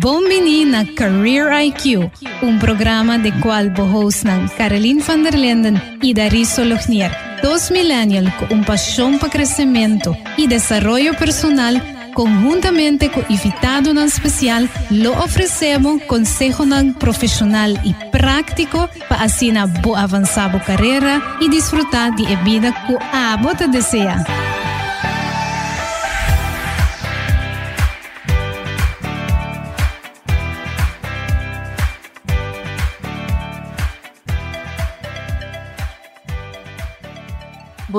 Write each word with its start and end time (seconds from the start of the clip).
Bom 0.00 0.22
menino 0.28 0.78
na 0.78 0.84
Career 0.94 1.50
IQ, 1.60 2.08
un 2.42 2.60
programa 2.60 3.18
de 3.18 3.32
cual 3.40 3.70
bohosnan 3.70 4.48
Caroline 4.56 5.02
van 5.02 5.24
der 5.24 5.36
Linden 5.36 5.82
y 6.00 6.14
Dariso 6.14 6.64
Lojnier, 6.64 7.10
dos 7.42 7.72
millennials 7.72 8.32
con 8.34 8.62
pasión 8.62 9.18
para 9.18 9.32
crecimiento 9.32 10.16
y 10.36 10.46
desarrollo 10.46 11.14
personal 11.14 11.82
conjuntamente 12.14 13.10
con 13.10 13.24
invitado 13.28 13.92
nan 13.92 14.06
especial, 14.06 14.68
lo 14.90 15.12
ofrecemos 15.18 16.00
consejo 16.06 16.64
profesional 16.98 17.80
y 17.82 17.92
práctico 18.12 18.88
para 19.08 19.24
así 19.24 19.50
na 19.50 19.66
bo 19.66 19.96
avanzar 19.96 20.64
carrera 20.64 21.38
y 21.40 21.48
disfrutar 21.48 22.14
de 22.14 22.36
vida 22.44 22.70
que 22.86 22.96
a 23.12 23.36
desea. 23.66 24.57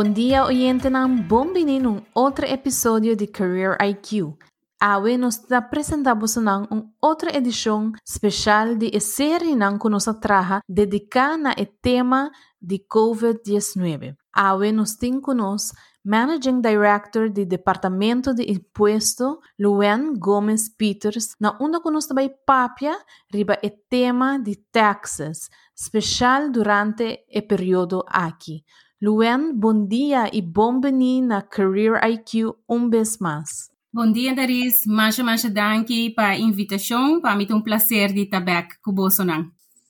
Bom 0.02 0.14
dia, 0.14 0.46
oyente, 0.46 0.90
bem-vindo 0.90 1.90
a 1.90 1.92
um 1.92 2.02
outro 2.16 2.46
episódio 2.46 3.18
de 3.18 3.28
Career 3.28 3.76
IQ. 3.82 4.34
Hoy 4.82 5.18
nos 5.18 5.42
presentamos 5.70 6.38
una 6.38 6.66
otra 7.02 7.32
edición 7.32 7.92
especial 8.08 8.78
de 8.80 8.98
serie 9.02 9.58
que 9.78 9.90
nos 9.90 10.06
traja 10.22 10.62
dedicada 10.70 11.52
al 11.52 11.68
tema 11.82 12.32
de 12.62 12.78
COVID-19. 12.88 14.16
Hoy 14.38 14.72
nos 14.72 14.98
tiene 14.98 15.20
con 15.20 15.36
nosotros 15.36 15.78
Managing 16.06 16.62
Director 16.62 17.30
del 17.30 17.50
Departamento 17.50 18.34
de 18.34 18.44
Impuesto, 18.44 19.42
Luan 19.58 20.14
Gomes 20.18 20.70
Peters, 20.70 21.36
na 21.40 21.58
una 21.60 21.82
con 21.82 21.94
nosotros 21.94 22.16
vai 22.16 22.30
papia 22.46 22.96
riba 23.30 23.56
el 23.62 23.84
tema 23.90 24.40
de 24.40 24.64
taxes, 24.72 25.50
especial 25.76 26.54
durante 26.54 27.26
el 27.28 27.46
periodo 27.46 28.06
aquí. 28.08 28.64
Luen, 29.02 29.54
bom 29.56 29.88
dia 29.88 30.30
e 30.34 30.42
bom-vindo 30.42 31.26
na 31.26 31.42
Career 31.42 32.04
IQ 32.04 32.54
um 32.68 32.90
vez 32.90 33.18
mais. 33.18 33.70
Bom 33.94 34.12
dia, 34.12 34.36
Daris. 34.36 34.86
Mais 34.86 35.18
mais 35.20 35.42
danke 35.46 36.10
para 36.10 36.32
a 36.32 36.38
invitação. 36.38 37.22
Para 37.22 37.34
mim 37.34 37.48
é 37.50 37.56
um 37.56 37.62
prazer 37.62 38.12
de 38.12 38.24
estar 38.24 38.44
aqui 38.46 38.76
com 38.84 38.94
você. 38.94 39.24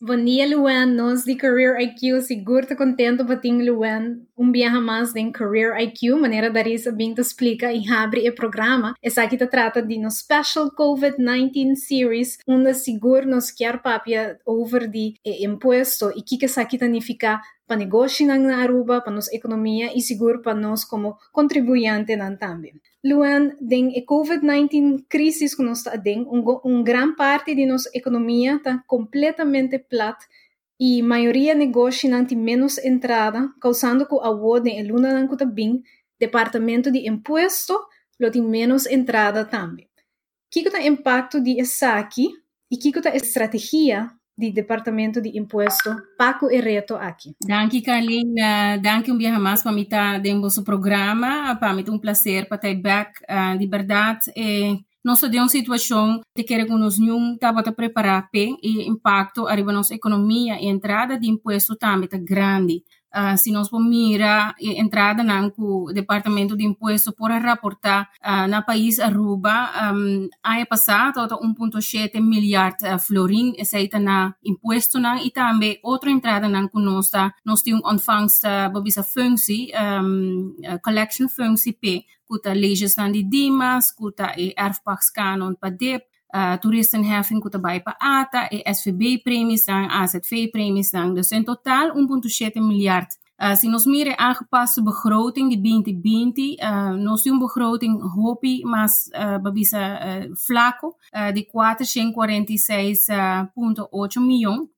Bom 0.02 0.16
dia, 0.24 0.48
Luan. 0.48 0.86
Nós 0.86 1.26
de 1.26 1.36
Career 1.36 1.78
IQ, 1.82 2.22
seguro 2.22 2.66
tá 2.66 2.74
contento 2.74 3.26
para 3.26 3.36
ter 3.36 3.52
Luan 3.52 4.22
um 4.38 4.50
viaje 4.50 4.80
mais 4.80 5.14
em 5.14 5.30
Career 5.30 5.78
IQ, 5.78 6.16
maneira 6.16 6.50
da 6.50 6.62
Risa 6.62 6.96
te 6.96 7.20
explica 7.20 7.74
e 7.74 7.86
abre 7.92 8.30
o 8.30 8.34
programa. 8.34 8.94
Essa 9.04 9.24
aqui 9.24 9.36
trata 9.36 9.82
de 9.82 9.98
no 9.98 10.10
Special 10.10 10.72
COVID-19 10.72 11.76
Series, 11.76 12.38
onde 12.48 12.74
seguro 12.76 13.28
nos 13.28 13.52
quer 13.52 13.82
papia 13.82 14.40
over 14.46 14.88
de 14.88 15.16
imposto 15.26 16.14
e 16.16 16.22
que 16.22 16.38
que 16.38 16.46
essa 16.46 16.62
aqui 16.62 16.80
significa 16.80 17.42
para 17.68 17.76
negócio 17.76 18.26
na 18.26 18.56
Aruba, 18.56 19.02
para 19.02 19.12
nossa 19.12 19.36
economia 19.36 19.92
e 19.94 20.00
seguro 20.00 20.42
para 20.42 20.56
nós 20.56 20.86
como 20.86 21.18
contribuinte 21.34 22.16
também. 22.40 22.80
Luan, 23.02 23.56
den 23.60 23.92
eh, 23.96 24.04
COVID-19 24.06 25.06
crisis 25.08 25.56
que 25.56 25.64
nos 25.64 25.86
den, 26.04 26.26
un, 26.28 26.44
un, 26.64 26.84
gran 26.84 27.16
parte 27.16 27.56
de 27.56 27.66
nuestra 27.66 27.92
economía 27.94 28.56
está 28.56 28.84
completamente 28.86 29.80
plata 29.80 30.26
y 30.78 31.02
mayoría 31.02 31.56
negocios 31.56 32.28
tienen 32.28 32.44
menos 32.44 32.78
entrada, 32.78 33.54
causando 33.60 34.08
que 34.08 34.16
a 34.22 34.30
el 34.80 34.88
luna 34.88 35.28
también 35.38 35.84
departamento 36.20 36.92
de 36.92 37.00
impuesto 37.00 37.88
lo 38.18 38.30
tiene 38.32 38.50
menos 38.50 38.86
entrada 38.86 39.50
también. 39.50 39.90
¿Qué 40.52 40.62
es 40.62 40.74
el 40.74 40.86
impacto 40.86 41.40
de 41.40 41.58
eso 41.60 41.88
aquí? 41.88 42.36
¿Y 42.68 42.80
qué 42.80 42.98
es 42.98 43.06
la 43.06 43.12
estrategia 43.12 44.19
di 44.40 44.54
Departamento 44.54 45.20
de 45.20 45.38
Imposto, 45.38 45.94
Paco 46.18 46.50
Herreto 46.50 46.96
aqui. 46.96 47.36
Danke, 47.46 47.82
Carlin. 47.82 48.32
Uh, 48.32 48.82
danke 48.82 49.12
um 49.12 49.18
dia 49.18 49.38
mais 49.38 49.62
para 49.62 49.74
mim 49.74 49.82
estar 49.82 50.18
dentro 50.20 50.48
do 50.48 50.64
programa. 50.64 51.58
Para 51.58 51.74
mim 51.74 51.84
é 51.86 51.92
um 51.92 52.00
prazer 52.00 52.48
para 52.48 52.56
estar 52.56 52.82
back. 52.82 53.12
Uh, 53.30 53.58
de 53.58 53.68
verdade, 53.68 54.32
eh, 54.38 54.78
nós 55.04 55.20
temos 55.20 55.36
uma 55.36 55.50
situação 55.50 56.22
que 56.34 56.44
queremos 56.44 56.98
não 57.00 57.34
estava 57.34 57.60
a 57.60 57.72
preparar 57.72 58.30
para 58.32 58.40
e 58.64 58.88
impacto 58.88 59.46
arriba 59.46 59.74
nossa 59.74 59.94
economia 59.94 60.56
e 60.56 60.68
entrada 60.68 61.20
de 61.20 61.28
imposto 61.28 61.76
também 61.76 62.06
está 62.06 62.18
grande. 62.18 62.82
Uh, 63.16 63.38
se 63.38 63.52
nós 63.52 63.70
vamos 63.70 63.90
mirar 63.90 64.54
a 64.54 64.56
entrada 64.60 65.24
no 65.24 65.92
Departamento 65.92 66.56
de 66.56 66.64
Imposto 66.64 67.12
por 67.12 67.32
reportar 67.32 68.10
uh, 68.24 68.48
no 68.48 68.64
país 68.64 69.00
Aruba, 69.00 69.72
um, 69.92 70.30
ano 70.44 70.66
passado, 70.68 71.20
1,7 71.20 72.22
milhar 72.22 72.76
uh, 72.84 73.00
florin 73.00 73.56
aceita 73.60 74.00
na 74.00 74.36
imposto 74.44 75.00
na, 75.00 75.22
e 75.24 75.32
também 75.32 75.80
outra 75.84 76.12
entrada 76.12 76.48
na 76.48 76.70
nós, 76.74 77.12
nós 77.44 77.62
temos 77.62 77.82
ontvangst 77.84 78.44
uh, 78.44 78.72
babisa 78.72 79.04
functie, 79.04 79.72
um, 79.74 80.56
collection 80.84 81.28
functie 81.28 81.74
P, 81.74 82.06
kuta 82.26 82.54
leges 82.54 82.96
na 82.96 83.10
de 83.10 83.24
dimas, 83.24 83.92
kuta 83.92 84.34
e 84.38 84.54
erfpachskanon 84.56 85.56
pa 85.56 85.70
dip, 85.70 86.06
uh, 86.36 86.54
toeristenheffing 86.60 87.42
kuta 87.42 87.60
bij 87.60 87.82
pa 87.82 87.96
ATA, 87.98 88.50
e 88.50 88.74
SVB-premies 88.74 89.66
dan, 89.66 89.90
AZV-premies 89.90 90.92
dan. 90.92 91.14
Dus 91.14 91.32
in 91.32 91.44
totaal 91.44 91.92
1,7 91.96 92.62
miljard. 92.62 93.18
Uh, 93.38 93.56
se 93.56 93.90
mire 93.90 94.18
aangepaste 94.18 94.84
begroting, 94.84 95.50
die 95.50 95.62
2020, 95.62 96.62
uh, 96.62 96.90
nós 96.90 97.22
temos 97.22 97.40
begroting 97.40 98.02
hopi, 98.02 98.66
mas 98.66 99.10
uh, 99.14 99.38
babisa 99.42 99.80
uh, 99.80 100.36
flaco, 100.36 100.98
uh, 101.16 101.34
de 101.34 101.46
446,8 101.46 104.20
miljoen. 104.20 104.70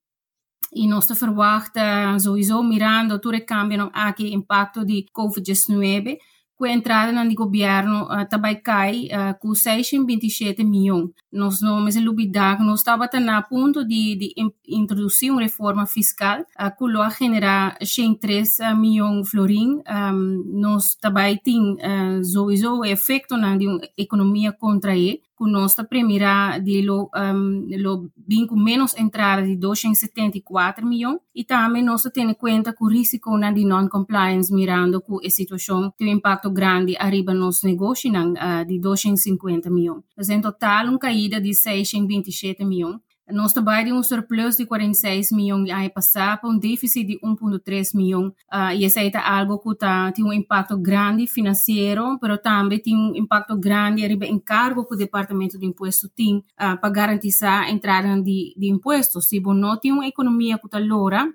E 0.74 0.88
nós 0.88 1.08
verwachten 1.08 2.20
sowieso 2.20 2.64
mirando 2.64 3.20
todo 3.20 3.36
o 3.36 3.46
cambio 3.46 3.90
aqui 3.94 4.34
impacto 4.34 4.86
de 4.86 5.06
COVID-19 5.12 6.18
com 6.56 6.66
a 6.66 6.70
entrada 6.70 7.12
no 7.12 7.34
governo 7.34 8.04
uh, 8.04 8.26
também 8.30 8.62
cai 8.62 9.08
uh, 9.08 9.38
com 9.40 9.54
627 9.54 10.64
milhões. 10.64 11.10
Nós 11.32 11.62
não 11.62 11.82
mas 11.82 11.96
lubidag 11.96 12.64
nós 12.64 12.80
estava 12.80 13.06
a 13.06 13.42
ponto 13.42 13.86
de, 13.86 14.16
de 14.16 14.34
introduzir 14.68 15.32
uma 15.32 15.42
reforma 15.42 15.86
fiscal 15.86 16.46
que 16.78 16.92
vai 16.94 17.12
generar 17.12 17.78
103 17.82 18.58
milhões 18.78 19.30
florim. 19.30 19.82
Um, 19.88 20.44
nós 20.60 20.96
também 20.96 21.38
tem 21.38 21.74
uh, 21.74 22.24
sowieso 22.24 22.84
efeito 22.84 23.38
na 23.38 23.58
economia 23.98 24.52
contra 24.52 24.96
ele 24.96 25.22
conosco 25.42 25.84
primeira 25.86 26.60
de 26.60 26.84
lo, 26.84 27.10
um, 27.16 27.66
lo 27.80 28.12
vinco 28.16 28.56
menos 28.56 28.96
entrada 28.96 29.42
de 29.42 29.56
274 29.56 30.86
milhões 30.86 31.18
e 31.34 31.44
também 31.44 31.82
nós 31.84 32.04
temos 32.14 32.34
em 32.34 32.36
conta 32.36 32.72
que 32.72 32.84
o 32.84 32.88
risco 32.88 33.36
na 33.40 33.52
de 33.52 33.66
non-compliance 33.66 34.54
mirando 34.54 35.02
que 35.02 35.26
a 35.26 35.30
situação 35.32 35.92
tem 35.98 36.10
um 36.10 36.18
impacto 36.18 36.52
grande 36.52 36.96
arriba 37.00 37.34
nos 37.34 37.64
negócios 37.64 38.14
uh, 38.14 38.66
de 38.68 38.80
250 38.80 39.68
milhões. 39.72 40.04
Então, 40.16 40.36
em 40.36 40.42
total, 40.42 40.86
uma 40.86 41.00
caída 41.22 41.40
de 41.40 41.54
627 41.54 42.66
milhões. 42.66 43.00
Nós 43.30 43.54
trabalhamos 43.54 44.00
um 44.00 44.04
surplus 44.04 44.58
de 44.58 44.66
46 44.66 45.32
milhões 45.32 45.70
ano 45.70 45.90
passado, 45.90 46.50
um 46.50 46.58
déficit 46.58 47.06
de 47.06 47.20
1,3 47.22 47.96
milhão. 47.96 48.28
Uh, 48.52 48.74
e 48.76 48.84
isso 48.84 49.00
é 49.00 49.10
algo 49.16 49.58
que 49.60 49.76
tá, 49.76 50.12
tem 50.12 50.26
um 50.26 50.34
impacto 50.34 50.78
grande 50.78 51.28
financeiro, 51.28 52.18
mas 52.22 52.42
também 52.42 52.80
tem 52.80 52.94
um 52.94 53.16
impacto 53.16 53.58
grande 53.58 54.04
em 54.04 54.34
encargo 54.34 54.86
que 54.86 54.96
o 54.96 54.98
Departamento 54.98 55.58
de 55.58 55.66
Impostos 55.66 56.10
tem 56.14 56.38
uh, 56.38 56.78
para 56.80 56.90
garantir 56.90 57.32
a 57.46 57.70
entrada 57.72 58.22
de, 58.22 58.54
de 58.58 58.68
impostos. 58.70 59.30
Se 59.30 59.40
não 59.40 59.80
tem 59.80 59.94
uma 59.94 60.08
economia 60.08 60.58
que 60.58 60.66
está 60.66 60.80
loura, 60.80 61.32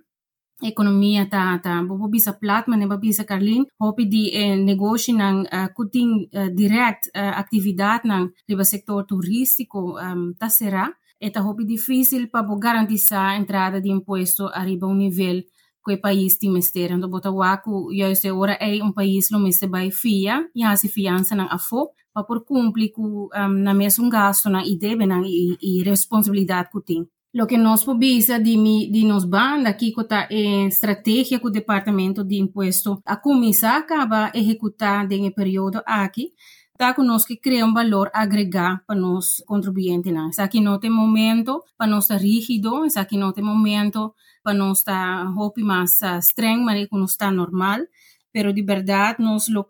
ekonomija, 0.63 1.27
ta, 1.29 1.59
ta 1.63 1.83
Bobiza 1.83 2.33
Platman 2.33 2.83
e 2.83 2.87
Bobiza 2.87 3.25
Karlin, 3.25 3.67
hopidi 3.79 4.31
e 4.33 4.53
eh, 4.53 4.57
negoci 4.57 5.13
ng 5.13 5.45
uh, 5.45 5.69
kuting 5.75 6.29
uh, 6.33 6.49
direct 6.49 7.13
ah, 7.13 7.21
uh, 7.21 7.35
aktividad 7.41 8.05
ng 8.09 8.33
riba 8.49 8.65
sektor 8.65 9.05
turistiko 9.05 10.01
um, 10.01 10.33
ta 10.39 10.49
sera, 10.49 10.89
e 11.19 11.33
hopi 11.33 11.65
difícil 11.65 12.29
pa 12.29 12.43
bo 12.43 12.59
garantisa 12.59 13.35
entrada 13.37 13.81
di 13.81 13.89
impuesto 13.89 14.49
a 14.49 14.63
riba 14.63 14.87
un 14.87 14.97
nivel 14.97 15.45
quei 15.81 15.99
país 16.01 16.37
ti 16.37 16.49
mesteren. 16.49 17.01
Do 17.01 17.09
Botawaku, 17.09 17.91
io 17.93 18.13
se 18.15 18.31
ora 18.31 18.59
è 18.59 18.81
un 18.81 18.93
país 18.93 19.31
lo 19.31 19.39
meste 19.39 19.69
bai 19.69 19.91
fia, 19.91 20.43
ja 20.53 20.75
si 20.75 20.89
fianza 20.89 21.35
ng 21.37 21.47
afo, 21.49 21.95
pa 22.13 22.25
por 22.25 22.45
cumpli 22.45 22.91
ku 22.91 23.29
um, 23.31 23.55
na 23.63 23.73
mesun 23.73 24.09
gasto 24.09 24.51
na 24.51 24.65
idebe 24.65 25.07
na 25.07 25.23
i, 25.23 25.55
i 25.61 25.83
responsabilidad 25.85 26.69
kuting. 26.73 27.07
Lo 27.37 27.47
que 27.47 27.59
nós 27.59 27.85
pobisa 27.85 28.39
de 28.39 28.57
mi, 28.57 28.91
de 28.91 29.05
nos 29.05 29.27
banda 29.27 29.69
aqui 29.69 29.93
que 29.93 30.05
tá 30.05 30.27
em 30.31 30.69
estratégia 30.69 31.39
que 31.39 31.47
o 31.47 31.51
departamento 31.51 32.25
de 32.25 32.37
imposto 32.41 32.99
a 33.05 33.15
começar 33.15 33.75
a 33.75 33.81
acabar 33.81 34.33
executar 34.35 35.07
em 35.13 35.31
período 35.31 35.83
aqui 35.85 36.33
está 36.73 36.95
conosco 36.95 37.29
que 37.29 37.37
cria 37.37 37.67
um 37.67 37.75
valor 37.75 38.11
agregado 38.15 38.81
para 38.87 38.99
nós 38.99 39.43
contribuintes. 39.47 40.11
Não. 40.11 40.31
Isso 40.31 40.41
aqui 40.41 40.63
não 40.63 40.81
momento 40.89 41.63
para 41.77 41.87
nós 41.87 42.05
estar 42.05 42.17
rígido, 42.17 42.87
isso 42.87 42.99
aqui 42.99 43.19
não 43.19 43.35
tem 43.35 43.45
momento 43.45 44.15
para 44.43 44.55
nós 44.55 44.79
estar 44.79 45.25
roupa 45.25 45.61
mais 45.61 46.01
streng, 46.23 46.65
mas 46.65 46.89
que 46.89 46.97
está 47.11 47.31
normal. 47.31 47.81
Pero 48.37 48.53
de 48.53 48.63
verdade 48.63 49.23
nós 49.23 49.49
lo 49.49 49.67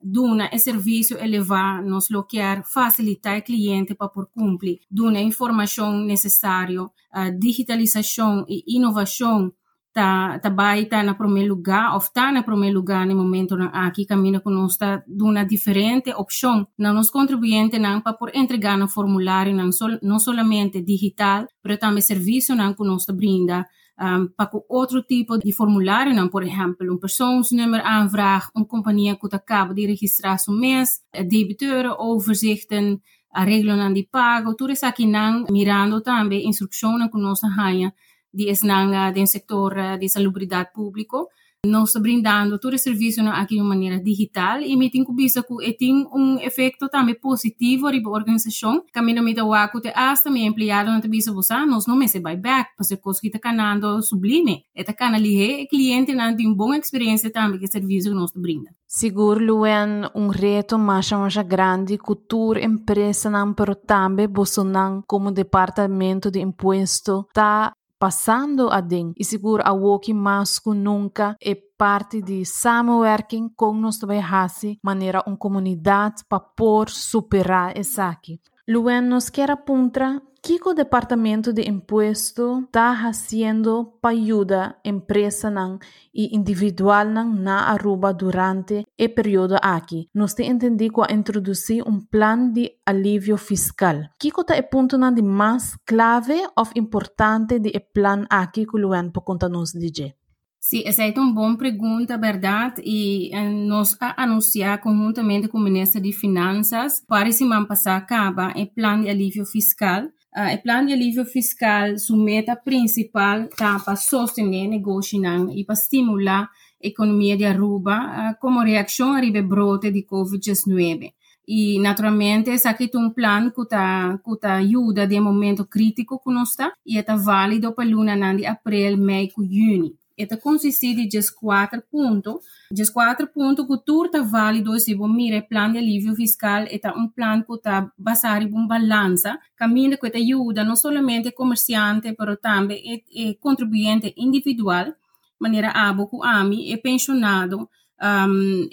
duna 0.00 0.48
é 0.52 0.58
serviço 0.58 1.14
elevar, 1.18 1.82
nós 1.82 2.08
lo 2.08 2.24
facilitar 2.62 3.36
o 3.36 3.42
cliente 3.42 3.96
para 3.96 4.08
por 4.08 4.28
cumprir, 4.28 4.78
duna 4.88 5.20
informação 5.20 5.90
necessária, 6.04 6.88
a 7.10 7.30
digitalização 7.30 8.46
e 8.48 8.62
inovação 8.76 9.52
tá 9.92 10.38
tá 10.38 10.50
vai 10.50 10.84
tá 10.84 11.02
na 11.02 11.14
primeiro 11.14 11.54
lugar 11.54 11.94
ou 11.94 11.98
está 11.98 12.30
na 12.30 12.44
primeiro 12.44 12.76
lugar 12.76 13.04
no? 13.04 13.16
Momento 13.16 13.56
na 13.56 13.70
aqui 13.86 14.06
caminha 14.06 14.38
conosco 14.40 14.84
uma 15.08 15.42
diferente 15.42 16.12
opção 16.12 16.64
não 16.78 16.94
nos 16.94 17.10
contribuinte 17.10 17.76
não 17.76 18.00
para 18.00 18.12
por 18.12 18.30
entregar 18.36 18.78
no 18.78 18.86
formulário 18.86 19.52
não 19.52 19.72
sol, 19.72 19.98
não 20.00 20.20
somente 20.20 20.80
digital 20.80 21.48
mas 21.64 21.78
também 21.80 22.02
serviço 22.02 22.54
não 22.54 22.72
conosco 22.72 23.12
brinda 23.12 23.66
Ehm, 23.98 24.20
um, 24.20 24.34
pakken 24.34 24.62
outro 24.68 25.02
tipo 25.02 25.38
de 25.38 25.52
formulario, 25.52 26.12
nou, 26.12 26.28
por 26.28 26.42
ejemplo, 26.42 26.92
een 26.92 26.98
persoonsnummer 26.98 27.80
aanvraag, 27.80 28.50
een 28.52 28.66
compañía 28.66 29.16
cutacabo 29.16 29.72
de 29.72 29.86
registración 29.86 30.58
mes, 30.58 31.00
eh, 31.10 31.24
debiteuren, 31.26 31.98
overzichten, 31.98 33.02
eh, 33.30 33.70
aan 33.70 33.94
de 33.94 34.06
pago. 34.10 34.54
Tú 34.54 34.68
is 34.68 34.82
aquí 34.82 35.06
mirando 35.48 36.02
también 36.02 36.42
instrucciones 36.42 37.10
que 37.10 37.16
ons 37.18 37.42
hayan, 37.42 37.94
die 38.30 38.48
is 38.48 38.62
nan, 38.62 38.92
eh, 38.92 39.12
den 39.14 39.26
sector 39.26 39.98
de 39.98 40.08
salubridad 40.08 40.72
público. 40.74 41.30
Nós 41.66 41.92
brindando 41.94 42.58
todo 42.58 42.74
o 42.74 42.78
serviço 42.78 43.20
aqui 43.28 43.56
de 43.56 43.62
maneira 43.62 43.98
digital 44.00 44.60
e 44.60 44.76
me 44.76 44.90
tenho 44.90 45.06
visto 45.14 45.42
que 45.42 45.72
tem 45.74 46.06
um 46.12 46.38
efeito 46.40 46.88
também 46.88 47.14
positivo 47.14 47.86
para 47.86 48.10
a 48.10 48.10
organização. 48.10 48.84
Caminho 48.92 49.22
me 49.22 49.34
dá 49.34 49.44
o 49.44 49.52
que 49.80 49.92
hasta 49.94 50.30
me 50.30 50.44
empregado 50.44 50.90
na 50.90 51.00
tabisa 51.00 51.32
você 51.32 51.56
nós 51.66 51.86
não 51.86 51.96
me 51.96 52.08
se 52.08 52.20
buyback, 52.20 52.70
porque 52.76 52.96
coisa 52.96 53.20
que 53.20 53.28
está 53.28 53.38
canando 53.38 54.02
sublime. 54.02 54.64
Está 54.74 54.92
canali 54.92 55.62
e 55.62 55.66
cliente 55.66 56.14
não 56.14 56.36
tem 56.36 56.46
uma 56.46 56.56
boa 56.56 56.76
experiência 56.76 57.30
também 57.30 57.58
que 57.58 57.66
serviço 57.66 58.08
que 58.08 58.14
nós 58.14 58.32
brinda. 58.34 58.70
Seguro 58.86 59.44
Luen 59.44 60.08
um 60.14 60.28
reto 60.28 60.78
mais 60.78 61.10
mais 61.10 61.36
grande 61.36 61.98
cultura 61.98 62.64
empresa 62.64 63.28
não 63.30 63.52
pero 63.52 63.74
também 63.74 64.28
você 64.28 64.62
não 64.62 65.02
como 65.06 65.32
departamento 65.32 66.30
de 66.30 66.40
imposto 66.40 67.26
tá 67.32 67.72
passando 67.98 68.68
a 68.70 68.80
din 68.80 69.12
e 69.16 69.24
seguro 69.24 69.62
a 69.64 69.72
woki 69.72 70.12
masco 70.12 70.74
nunca 70.74 71.36
é 71.42 71.54
parte 71.76 72.22
de 72.22 72.44
samenwerking 72.44 73.50
com 73.54 73.72
nos 73.74 73.98
trabalhar 73.98 74.50
maneira 74.82 75.22
uma 75.26 75.36
comunidade 75.36 76.22
para 76.28 76.40
por 76.40 76.88
superar 76.90 77.76
essa 77.76 78.08
aqui. 78.08 78.40
Luego 78.68 79.00
nos 79.00 79.30
queda 79.30 79.64
puntra 79.64 80.22
Kiko 80.40 80.74
Departamento 80.74 81.52
de 81.52 81.62
Impuesto 81.62 82.62
está 82.64 82.90
haciendo 83.06 83.98
para 84.00 84.16
payuda 84.16 84.80
empresa 84.82 85.50
nan 85.50 85.78
y 86.12 86.34
individual 86.34 87.14
nan 87.14 87.44
na 87.44 87.70
Aruba 87.70 88.12
durante 88.12 88.84
el 88.96 89.14
periodo 89.14 89.56
aquí. 89.62 90.08
Nos 90.12 90.34
te 90.34 90.46
entendí 90.46 90.90
a 91.08 91.12
introducir 91.12 91.84
un 91.84 92.06
plan 92.06 92.52
de 92.52 92.80
alivio 92.84 93.36
fiscal. 93.38 94.10
Kiko 94.18 94.40
está 94.40 94.56
el 94.56 94.68
punto 94.68 94.98
nan 94.98 95.14
de 95.14 95.22
más 95.22 95.78
clave 95.84 96.42
o 96.56 96.64
importante 96.74 97.60
de 97.60 97.70
el 97.70 97.86
plan 97.92 98.26
aquí 98.30 98.66
que 98.66 98.78
luego 98.78 99.12
po 99.12 99.24
contanos 99.24 99.72
DJ. 99.72 100.16
Sim, 100.60 100.82
essa 100.84 101.04
é 101.04 101.12
uma 101.16 101.32
boa 101.32 101.56
pergunta, 101.56 102.18
verdade, 102.18 102.82
e 102.84 103.30
eh, 103.32 103.48
nós 103.48 103.96
a 104.00 104.24
anunciar 104.24 104.80
conjuntamente 104.80 105.46
com 105.46 105.58
o 105.58 105.62
Ministério 105.62 106.10
de 106.10 106.16
Finanças 106.16 107.02
para 107.06 107.30
semana 107.30 107.66
passada 107.66 107.98
acaba 107.98 108.52
o 108.56 108.66
plano 108.66 109.04
de 109.04 109.10
alívio 109.10 109.46
fiscal. 109.46 110.04
Uh, 110.36 110.54
o 110.54 110.62
plano 110.62 110.88
de 110.88 110.92
alívio 110.92 111.24
fiscal, 111.24 111.96
sua 111.98 112.18
meta 112.18 112.56
principal 112.56 113.42
está 113.42 113.78
para 113.78 113.96
sostener 113.96 114.68
negócio 114.68 115.20
e 115.52 115.64
para 115.64 115.74
estimular 115.74 116.50
a 116.82 116.86
economia 116.86 117.36
de 117.36 117.44
Aruba 117.44 117.96
uh, 117.96 118.40
como 118.40 118.60
reação 118.60 119.14
ao 119.14 119.42
brote 119.44 119.90
de 119.90 120.04
Covid-19. 120.04 121.12
E, 121.48 121.78
naturalmente, 121.78 122.50
esse 122.50 122.66
aqui 122.66 122.90
é 122.92 122.98
um 122.98 123.10
plano 123.10 123.52
que 123.52 123.62
está 123.62 124.18
que 124.18 125.06
de 125.06 125.20
momento 125.20 125.64
crítico 125.64 126.18
que 126.18 126.30
nós 126.30 126.56
e 126.84 126.98
está 126.98 127.14
válido 127.14 127.72
para 127.72 127.88
luna 127.88 128.34
de 128.34 128.44
abril, 128.44 128.98
maio 128.98 129.30
e 129.38 129.46
junho. 129.46 130.05
Esta 130.18 130.36
consiste 130.38 130.94
de 130.94 131.32
4 131.32 131.82
pontos. 131.90 132.44
4 132.92 133.26
pontos 133.26 133.66
que 133.66 133.84
tudo 133.84 134.24
válido 134.24 134.78
se 134.80 134.94
você 134.94 135.12
mira 135.12 135.42
plano 135.42 135.74
de 135.74 135.78
alívio 135.78 136.14
fiscal, 136.14 136.62
é 136.62 136.90
um 136.92 137.08
plano 137.08 137.44
que 137.44 137.52
está 137.52 137.92
baseado 137.98 138.42
em 138.42 138.50
uma 138.50 138.66
balança, 138.66 139.38
caminho 139.56 139.98
que 139.98 140.06
ajuda 140.06 140.64
não 140.64 140.74
somente 140.74 141.30
comerciante, 141.32 142.14
mas 142.18 142.38
também 142.40 143.04
o 143.14 143.34
contribuinte 143.38 144.14
individual, 144.16 144.94
maneira 145.38 145.70
abo 145.70 146.08
que 146.08 146.16
ami 146.22 146.72
é 146.72 146.78
pensionado, 146.78 147.68
um, 148.02 148.68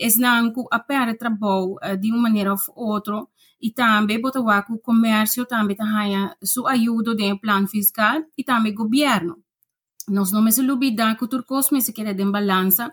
que 0.54 0.64
apere 0.72 1.16
trabalho 1.16 1.76
uh, 1.84 1.98
de 1.98 2.10
uma 2.10 2.22
maneira 2.22 2.54
ou 2.54 2.88
outra, 2.88 3.26
e 3.62 3.70
também 3.70 4.20
botar 4.20 4.42
o 4.70 4.78
comércio 4.80 5.46
também 5.46 5.76
tem 5.76 5.86
sua 6.44 6.72
ajuda 6.72 7.14
de 7.16 7.36
plano 7.40 7.68
fiscal 7.68 8.24
e 8.38 8.44
também 8.44 8.74
governo. 8.74 9.43
Nós 10.10 10.32
não 10.32 10.42
nos 10.42 10.58
olvidamos 10.58 11.18
que 11.18 11.28
tudo 11.28 11.44
que 11.44 11.82
se 11.82 11.94
quer 11.94 12.14
de 12.14 12.26
balança, 12.26 12.92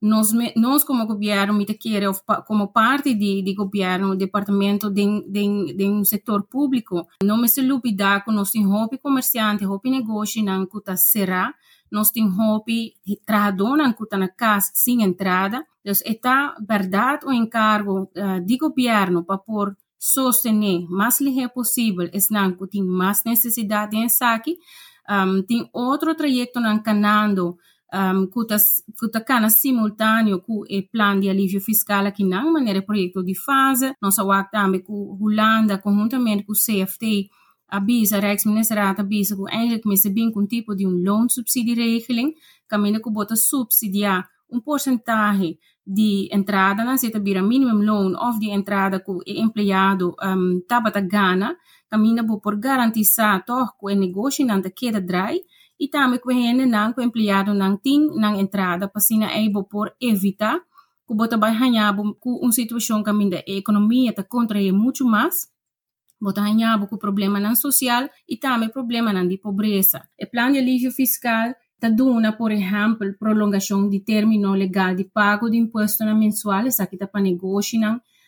nós, 0.00 0.32
nós 0.56 0.82
como 0.82 1.06
governo, 1.06 1.52
me 1.52 1.66
quer, 1.66 2.02
como 2.46 2.68
parte 2.68 3.14
de, 3.14 3.42
de 3.42 3.54
governo, 3.54 4.16
departamento 4.16 4.88
de, 4.90 5.04
de, 5.28 5.74
de 5.74 5.84
um 5.84 6.04
setor 6.04 6.44
público, 6.44 7.06
não 7.22 7.46
se 7.46 7.60
olvidar 7.60 8.24
que 8.24 8.32
nós 8.32 8.50
temos 8.50 8.70
hobby 8.70 8.98
comerciante, 8.98 9.64
hobby 9.64 9.90
negócio, 9.90 10.42
não 10.42 10.64
que 10.64 10.96
será, 10.96 11.54
nós 11.90 12.10
temos 12.10 12.34
hobby 12.34 12.94
não 13.76 13.92
que 13.92 14.16
na 14.16 14.28
casa 14.28 14.70
sem 14.74 15.02
entrada. 15.02 15.66
Então, 15.84 15.92
está 16.06 16.56
verdade 16.66 17.26
o 17.26 17.32
encargo 17.32 18.02
uh, 18.16 18.40
de 18.44 18.56
governo 18.56 19.24
para 19.24 19.38
por 19.38 19.76
sostener 19.98 20.88
mais 20.88 21.20
ligero 21.20 21.50
possível, 21.50 22.08
es 22.14 22.30
não 22.30 22.52
que 22.52 22.66
tem 22.66 22.82
mais 22.82 23.22
necessidade 23.22 24.00
de 24.00 24.08
saque, 24.08 24.58
um, 25.10 25.42
tem 25.42 25.68
outro 25.72 26.14
trajeto 26.14 26.60
na 26.60 26.78
canando 26.78 27.56
um, 27.92 28.26
que 28.26 28.54
está 29.06 29.50
simultâneo 29.50 30.40
com 30.40 30.60
o 30.60 30.66
plano 30.92 31.20
de 31.20 31.28
alívio 31.28 31.60
fiscal 31.60 32.06
aqui 32.06 32.24
na 32.24 32.44
maneira 32.44 32.80
projeto 32.80 33.22
de 33.24 33.34
fase. 33.34 33.92
Nós 34.00 34.16
também 34.52 34.80
com 34.80 35.18
Holanda, 35.20 35.78
conjuntamente 35.78 36.44
com 36.44 36.52
o 36.52 36.54
CFT, 36.54 37.28
avisa, 37.68 38.18
Rijksministeriaat 38.20 39.00
avisa 39.00 39.36
que 39.36 39.42
eigenlijk 39.48 39.86
mensen 39.86 40.12
bem 40.12 40.30
com 40.30 40.46
tipo 40.46 40.74
de 40.74 40.86
um 40.86 40.90
loonsubsidieregeling, 40.90 42.34
caminho 42.68 43.00
que 43.00 43.10
bota 43.10 43.36
subsidiar 43.36 44.28
um 44.52 44.60
porcentagem 44.60 45.58
de 45.86 46.28
entrada 46.32 46.84
na 46.84 46.96
zeta 46.96 47.18
bira 47.18 47.42
minimum 47.42 47.84
loan 47.84 48.28
of 48.28 48.38
de 48.38 48.50
entrada 48.50 49.00
que 49.00 49.10
o 49.10 49.20
empregado 49.26 50.14
um, 50.22 50.60
tabata 50.68 51.00
gana, 51.00 51.56
caminha 51.88 52.24
por 52.24 52.56
garantizar 52.56 53.44
toch 53.44 53.72
que 53.78 53.92
o 53.92 53.96
negócio 53.96 54.46
não 54.46 54.60
te 54.62 54.70
queda 54.70 55.00
dry 55.00 55.40
e 55.78 55.88
também 55.88 56.20
que 56.20 56.32
hene 56.32 56.66
não 56.66 56.94
empregado 56.98 57.54
não 57.54 57.76
tem 57.76 58.06
na 58.14 58.36
entrada 58.38 58.88
para 58.88 59.00
sina 59.00 59.26
able 59.26 59.64
por 59.68 59.92
evitar 60.00 60.60
que 61.08 61.14
bota 61.14 61.36
vai 61.36 61.52
hanhabo 61.52 62.14
com 62.20 62.34
uma 62.42 62.52
situação 62.52 63.02
que 63.02 63.10
a 63.10 63.42
economia 63.46 64.10
está 64.10 64.22
contrair 64.22 64.72
muito 64.72 65.04
mais 65.04 65.48
bota 66.20 66.40
hanhabo 66.42 66.86
com 66.86 66.98
problema 66.98 67.40
não 67.40 67.56
social 67.56 68.08
e 68.28 68.36
também 68.36 68.68
problema 68.68 69.12
não 69.12 69.26
de 69.26 69.38
pobreza. 69.38 70.06
O 70.20 70.30
plano 70.30 70.52
de 70.52 70.58
alívio 70.58 70.92
fiscal 70.92 71.54
Taduna, 71.80 72.32
por 72.32 72.52
exemplo, 72.52 73.14
prolongação 73.18 73.88
de 73.88 74.00
término 74.00 74.52
legal 74.52 74.94
de 74.94 75.04
pago 75.04 75.48
de 75.48 75.56
imposto 75.56 76.04
na 76.04 76.14
mensual, 76.14 76.64
aqui 76.78 76.94
está 76.94 77.06
para 77.06 77.22
negócio, 77.22 77.80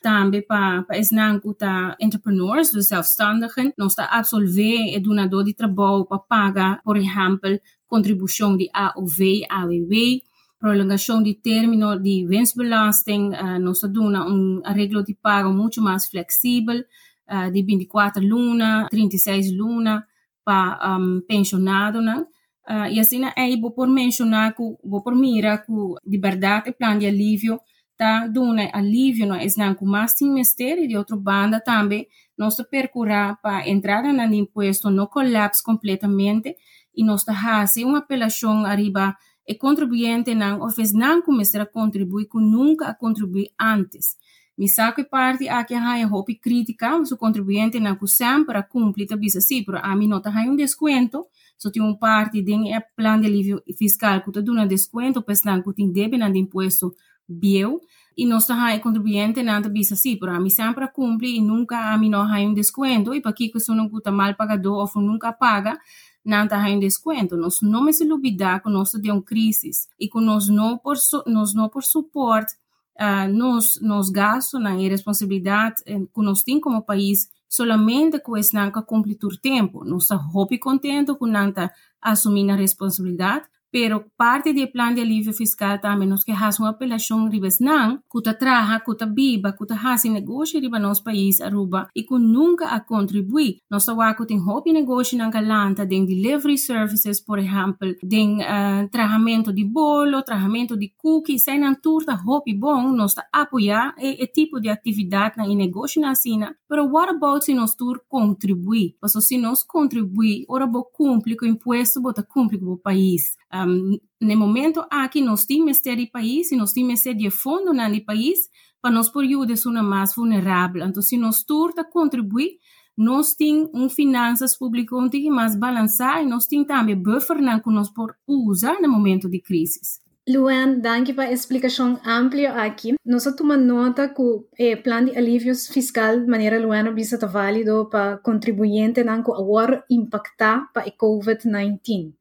para 0.03 0.83
para 0.83 0.99
esnanco 0.99 1.55
tá 1.55 1.97
entrepreneurs, 2.01 2.73
dos 2.73 2.89
zelfstandigen, 2.89 3.73
nós 3.77 3.93
está 3.93 4.07
absolver 4.07 4.97
e 4.97 4.99
donador 4.99 5.45
de 5.45 5.55
trabalho 5.55 6.07
para 6.07 6.19
pagar, 6.19 6.83
por 6.83 6.97
exemplo, 6.97 7.61
contribuição 7.87 8.57
de 8.57 8.69
AOV, 8.73 9.43
AWW, 9.49 10.23
prolongação 10.59 11.23
de 11.23 11.35
término 11.35 11.99
de 12.01 12.27
winstbelasting, 12.27 13.35
uh, 13.35 13.59
nós 13.61 13.77
está 13.77 13.89
dando 13.89 14.19
um 14.19 14.63
arreglo 14.65 15.05
de 15.05 15.15
pago 15.15 15.53
muito 15.53 15.83
mais 15.83 16.07
flexível, 16.07 16.83
uh, 17.29 17.53
de 17.53 17.63
24 17.63 18.27
luna, 18.27 18.89
36 18.91 19.57
luna, 19.57 20.07
para 20.45 20.99
um, 20.99 21.21
pensionado, 21.21 22.01
não? 22.01 22.27
Uh, 22.69 22.87
e 22.93 23.01
assim 23.01 23.23
aí 23.37 23.61
vou 23.61 23.73
por 23.73 23.89
mencionar 23.89 24.55
que 24.55 24.63
vou 24.85 25.03
por 25.03 25.17
mira 25.17 25.59
que 25.59 25.73
de 26.07 26.19
verdade 26.19 26.71
o 26.71 26.73
plano 26.73 27.01
de 27.01 27.07
alívio 27.07 27.61
tá? 27.97 28.27
Dando 28.27 28.61
alívio 28.73 29.27
não 29.27 29.37
é 29.37 29.75
com 29.75 29.87
mais 29.87 30.15
mistério 30.23 30.89
de 30.89 30.97
outra 30.97 31.17
banda 31.17 31.61
também 31.61 32.07
nós 32.37 32.57
percurar 32.71 33.41
para 33.41 33.69
entrar 33.69 34.03
no 34.03 34.35
imposto 34.35 34.91
não 34.91 35.07
colapse 35.07 35.63
completamente 35.63 36.57
e 36.95 37.05
nós 37.05 37.23
fazer 37.23 37.85
uma 37.85 37.99
apelação 37.99 38.65
arriba 38.65 39.17
e 39.47 39.55
contribuinte 39.55 40.35
não 40.35 40.61
ofes 40.61 40.93
não 40.93 41.23
começar 41.23 41.61
a 41.61 41.67
contribuir 41.67 42.27
que 42.27 42.39
nunca 42.39 42.89
a 42.89 42.95
contribuir 42.95 43.51
antes. 43.61 44.17
Mi 44.59 44.69
saco 44.69 45.03
parte 45.05 45.49
a 45.49 45.65
hope 46.11 46.35
crítica 46.35 46.97
o 46.97 47.17
contribuinte 47.17 47.81
não 47.81 47.97
que 47.97 48.07
sempre 48.07 48.63
cumpre 48.65 49.07
também 49.07 49.29
assim, 49.35 49.65
pero 49.65 49.79
a 49.83 49.95
mim 49.97 50.09
não 50.09 50.21
tá 50.21 50.31
um 50.49 50.57
desconto 50.57 51.27
So 51.63 51.71
tem 51.71 51.81
um 51.81 51.95
parte 51.95 52.43
de 52.43 52.73
é 52.73 52.81
plano 52.81 53.23
de 53.23 53.29
alívio 53.29 53.63
fiscal 53.79 54.21
que 54.21 54.31
está 54.31 54.41
dando 54.41 54.67
desconto 54.67 55.23
para 55.23 55.63
que 55.63 55.73
tem 55.73 55.93
débito 55.93 56.29
de 56.33 56.39
imposto 56.41 56.93
bieu. 57.29 57.81
E 58.17 58.27
nós 58.27 58.49
tá 58.49 58.77
contribuinte 58.81 59.45
nada 59.45 59.69
bisa 59.69 59.95
sim, 59.95 60.17
por 60.17 60.29
a 60.29 60.41
mim 60.41 60.51
sempre 60.51 60.89
cumpre 60.89 61.37
e 61.37 61.41
nunca 61.41 61.79
a 61.95 61.97
mim 61.97 62.11
não 62.11 62.23
há 62.23 62.41
um 62.41 62.53
desconto 62.53 63.15
e 63.15 63.23
para 63.23 63.33
que 63.33 63.53
você 63.55 63.73
não 63.73 63.89
custa 63.89 64.11
mal 64.11 64.35
pagador 64.35 64.91
ou 64.93 65.03
nunca 65.03 65.33
paga. 65.33 65.79
Não 66.25 66.45
está 66.45 66.69
em 66.69 66.81
desconto. 66.81 67.37
Nós 67.37 67.61
não 67.63 67.85
me 67.85 67.93
se 67.93 68.11
olvidar 68.13 68.61
que 68.61 68.69
nós 68.69 68.91
temos 68.91 69.09
uma 69.09 69.23
crise 69.23 69.71
e 70.01 70.09
que 70.09 70.21
nós 70.21 70.49
não 70.49 70.77
por, 70.77 70.97
nós 71.29 71.55
não 71.55 71.69
por 71.69 71.85
suporte 71.85 72.55
uh, 73.01 73.33
nos, 73.33 73.81
nos 73.81 74.11
gastos 74.11 74.61
na 74.61 74.73
responsabilidade 74.73 75.77
que 75.85 76.23
nós 76.23 76.43
temos 76.43 76.63
como 76.63 76.83
país 76.83 77.29
solamente 77.53 78.19
pues 78.19 78.55
nanka 78.55 78.81
cumplir 78.81 79.19
tu 79.19 79.29
tiempo. 79.29 79.85
No 79.85 79.99
está 79.99 80.17
hobby 80.17 80.59
contento 80.59 81.19
con 81.19 81.33
nanta 81.33 81.75
asumir 82.01 82.47
la 82.47 82.57
responsabilidad, 82.57 83.43
pero 83.73 84.05
parte 84.19 84.53
do 84.53 84.69
plano 84.69 84.95
de 84.95 85.01
alívio 85.01 85.33
fiscal 85.33 85.79
também 85.81 86.07
nós 86.07 86.23
que 86.23 86.35
faz 86.35 86.59
uma 86.59 86.69
apelação 86.69 87.29
ribas 87.29 87.59
não, 87.59 87.99
que 88.11 88.23
tá 88.23 88.35
traha, 88.35 88.81
que 88.81 89.07
biba, 89.07 89.53
tá 89.67 89.77
faz 89.77 90.05
negócio 90.05 90.61
riba 90.61 90.79
nosso 90.79 91.03
país 91.03 91.41
Aruba 91.41 91.89
e 91.97 92.03
que 92.03 92.19
nunca 92.19 92.67
a 92.67 92.81
contribui. 92.81 93.61
Nós 93.71 93.87
tá 93.87 93.95
wako 93.95 94.27
tem 94.27 94.39
hobby 94.39 94.73
negócio 94.73 95.17
na 95.17 95.31
galanta, 95.31 95.87
den 95.87 96.05
delivery 96.05 96.59
services, 96.59 97.19
por 97.21 97.39
exemplo, 97.39 97.97
den 98.03 98.41
uh, 98.43 98.89
trahamento 98.91 99.53
de 99.53 99.65
bolo, 99.65 100.23
trahamento 100.23 100.77
de 100.77 100.93
cookie, 100.99 101.39
sai 101.39 101.59
na 101.59 101.75
turta 101.75 102.15
hobby 102.15 102.53
bom, 102.53 102.93
nós 102.93 103.15
tá 103.15 103.25
apoiar 103.33 103.95
e, 103.99 104.23
e 104.23 104.27
tipo 104.27 104.61
de 104.61 104.69
atividade 104.69 105.39
na 105.39 105.47
negócio 105.47 106.01
na 106.01 106.15
sina. 106.15 106.55
Pero 106.69 106.87
what 106.87 107.11
about 107.11 107.45
se 107.45 107.55
nós 107.55 107.75
tur 107.75 108.03
contribui? 108.07 108.97
Porque 109.01 109.21
se 109.21 109.39
nós 109.39 109.63
contribui, 109.63 110.45
ora 110.49 110.67
bo 110.67 110.85
cumpre 110.85 111.37
com 111.37 111.47
imposto, 111.47 112.03
bota 112.03 112.23
cumpre 112.23 112.59
com 112.59 112.73
o 112.73 112.79
país. 112.79 113.37
Um, 113.55 113.99
no 114.21 114.37
momento 114.37 114.85
aqui 114.91 115.21
nós 115.21 115.45
temos 115.45 115.79
este 115.79 116.07
país 116.07 116.51
e 116.53 116.57
nós 116.57 116.73
temos 116.73 117.05
este 117.05 117.31
fundo 117.31 117.75
no 117.75 118.05
país 118.05 118.49
para 118.81 118.91
nós 118.91 119.09
por 119.09 119.25
ajudar 119.25 119.55
uma 119.67 119.83
mais 119.83 120.15
vulnerável. 120.15 120.85
Então, 120.85 121.03
se 121.03 121.17
nós 121.17 121.45
turta 121.45 121.85
contribuir, 121.85 122.59
nós 122.97 123.35
temos 123.35 123.71
um 123.73 123.89
finanças 123.89 124.57
públicas 124.57 124.99
mais 125.31 125.57
balançado 125.57 126.23
e 126.23 126.27
nós 126.27 126.47
temos 126.47 126.67
também 126.67 126.97
buffer 126.97 127.37
que 127.37 127.71
nós 127.71 127.91
por 127.91 128.15
usar 128.27 128.81
no 128.81 128.89
momento 128.89 129.29
de 129.29 129.41
crise. 129.41 129.81
Luan, 130.29 130.79
danke 130.79 131.13
para 131.13 131.25
a 131.25 131.33
explicação 131.33 131.99
ampla 132.07 132.51
aqui. 132.65 132.95
Nós 133.05 133.25
tomamos 133.37 133.67
nota 133.67 134.09
que 134.09 134.23
o 134.23 134.47
eh, 134.57 134.77
plano 134.77 135.11
de 135.11 135.19
alívios 135.19 135.67
fiscal 135.67 136.21
de 136.21 136.27
maneira 136.29 136.61
Luan 136.61 136.95
bisa 136.95 137.19
tá 137.19 137.27
válido 137.27 137.89
para 137.91 138.19
contribuinte 138.19 139.03
que 139.03 139.33
agora 139.33 139.85
impactar 139.91 140.71
para 140.73 140.87
a 140.87 140.93
COVID-19. 140.93 142.15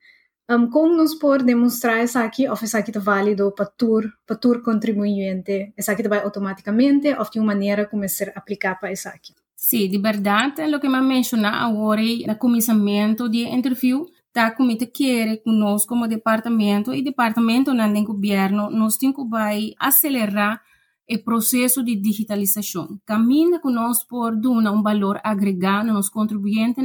Um, 0.52 0.70
como 0.70 0.98
nos 0.98 1.16
isso 2.04 2.20
aqui, 2.20 2.46
ou 2.50 2.56
isso 2.62 2.76
aqui 2.76 2.92
é 2.94 3.00
válido 3.00 3.54
para 3.54 3.66
tur, 3.66 4.12
para 4.28 4.36
tur 4.36 4.62
contribuinte? 4.62 5.74
Isso 5.78 5.90
aqui 5.90 6.06
vai 6.10 6.22
automaticamente 6.22 7.08
de 7.08 7.40
uma 7.40 7.54
maneira 7.54 7.86
como 7.86 8.08
ser 8.10 8.34
aplicado 8.36 8.80
para 8.82 8.92
isso 8.92 9.08
aqui? 9.08 9.34
Sim, 9.56 9.88
de 9.88 9.98
verdade, 9.98 10.62
o 10.76 10.80
que 10.80 10.88
eu 10.88 10.92
mencionei 10.92 11.50
agora 11.50 12.02
no 12.28 12.36
começamento 12.36 13.30
de 13.30 13.44
interview, 13.44 14.06
da 14.34 14.52
comida 14.52 14.86
quer 14.86 15.38
que 15.38 15.50
nós 15.52 15.86
como 15.86 16.06
departamento 16.06 16.94
e 16.94 17.02
departamento 17.02 17.74
no 17.74 18.04
governo 18.04 18.70
nós 18.70 18.98
temos 18.98 19.16
que 19.16 19.76
acelerar 19.80 20.62
o 21.10 21.24
processo 21.24 21.82
de 21.84 21.96
digitalização. 21.96 23.00
Caminha 23.06 23.60
nós 23.64 24.04
por 24.04 24.36
dar 24.36 24.72
um 24.72 24.82
valor 24.82 25.20
agregado 25.24 25.94
nos 25.94 26.10
contribuintes, 26.10 26.84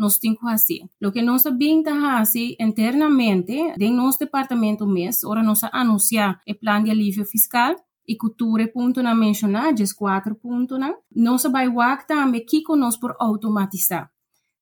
nós 0.00 0.18
temos 0.18 0.38
que 0.38 0.44
fazer. 0.44 0.80
O 1.04 1.12
que 1.12 1.20
nós 1.20 1.42
também 1.42 1.84
fazer 1.84 2.56
internamente, 2.58 3.52
em 3.52 3.92
nosso 3.92 4.18
departamento 4.18 4.86
mês, 4.86 5.22
ora 5.24 5.42
nós 5.42 5.60
anunciar 5.64 6.40
o 6.48 6.54
plano 6.54 6.86
de 6.86 6.90
alívio 6.90 7.26
fiscal, 7.26 7.76
e 8.08 8.16
cultura 8.16 8.66
ponto 8.66 9.02
na 9.02 9.14
mencionar, 9.14 9.74
os 9.74 9.92
quatro 9.92 10.34
pontos, 10.34 10.78
nós 11.14 11.42
vai 11.44 11.68
work 11.68 12.08
também 12.08 12.44
que 12.44 12.62
nós 12.76 12.96
por 12.96 13.14
automatizar. 13.20 14.10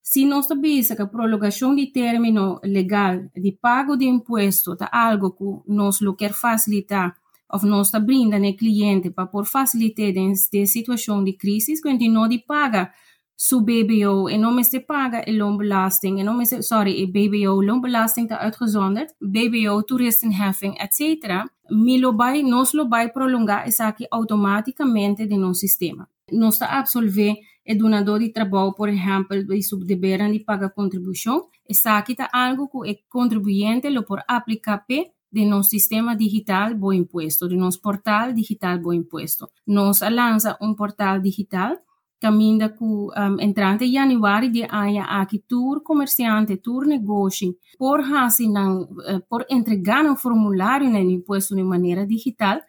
Se 0.02 0.24
nós 0.26 0.46
sabemos 0.46 0.88
que 0.88 1.02
a 1.02 1.06
prolongação 1.06 1.74
de 1.74 1.86
término 1.86 2.60
legal 2.64 3.16
de 3.34 3.52
pago 3.52 3.96
de 3.96 4.06
imposto 4.06 4.72
é 4.72 4.88
algo 4.90 5.30
que 5.30 5.72
nós 5.72 5.98
quer 6.18 6.32
facilitar 6.32 7.14
ou 7.50 7.60
nós 7.62 7.86
está 7.86 8.00
brindando 8.00 8.56
cliente 8.56 9.10
para 9.10 9.26
por 9.26 9.46
facilitar 9.46 10.12
esta 10.16 10.66
situação 10.66 11.24
de 11.24 11.32
crise, 11.34 11.80
quando 11.80 12.02
não 12.08 12.28
de 12.28 12.38
paga 12.40 12.92
su 13.40 13.60
BBO 13.60 14.28
en 14.28 14.44
om 14.44 14.60
te 14.62 14.80
paga 14.80 15.22
e 15.22 15.32
loonbelasting 15.32 16.18
en 16.18 16.28
om 16.28 16.40
is 16.40 16.66
sorry 16.66 16.92
e 17.02 17.06
BBO 17.06 17.62
loonbelasting 17.62 18.30
uitgezonderd 18.30 19.14
BBO 19.20 19.82
toeristenheffing 19.82 20.74
etc 20.76 21.46
mi 21.68 22.00
bij 22.16 22.42
nos 22.42 22.72
lo 22.72 22.88
bij 22.88 23.12
prolongar 23.12 23.66
is 23.66 23.78
aqui 23.78 24.06
automaticamente 24.08 25.26
de 25.26 25.36
no 25.36 25.54
sistema 25.54 26.08
nos 26.32 26.54
está 26.54 26.66
absolver 26.66 27.36
e 27.62 27.76
donador 27.76 28.18
de 28.18 28.32
trabalho 28.32 28.72
por 28.72 28.88
exemplo 28.88 29.44
de 29.44 29.62
subdeberan 29.62 30.32
de 30.32 30.40
paga 30.40 30.68
contribuição 30.70 31.48
essa 31.64 31.96
aqui 31.96 32.16
tá 32.16 32.28
algo 32.32 32.68
que 32.68 32.90
o 32.90 32.96
contribuinte 33.08 33.88
lo 33.88 34.02
por 34.02 34.20
aplicar 34.26 34.84
de 35.30 35.44
nosso 35.44 35.68
sistema 35.70 36.16
digital 36.16 36.74
Bo 36.74 36.92
Impuesto, 36.92 37.48
de 37.48 37.56
nosso 37.56 37.80
portal 37.82 38.32
digital 38.32 38.78
Bo 38.78 38.94
Impuesto. 38.94 39.50
Nos 39.66 40.00
lança 40.00 40.56
um 40.60 40.74
portal 40.74 41.20
digital 41.20 41.76
caminda 42.20 42.68
ku 42.68 43.10
um, 43.16 43.40
entrante 43.40 43.86
de 43.86 44.66
aya 44.68 45.04
aqui 45.04 45.38
tour 45.48 45.82
comerciante 45.82 46.56
tour 46.56 46.84
negócio 46.84 47.54
por 47.78 48.00
hasi 48.00 48.48
nan 48.48 48.82
uh, 48.82 49.20
por 49.28 49.46
entregar 49.48 50.04
um 50.04 50.16
formulário 50.16 50.90
no 50.90 50.98
imposto 50.98 51.54
de 51.54 51.62
maneira 51.62 52.06
digital. 52.06 52.60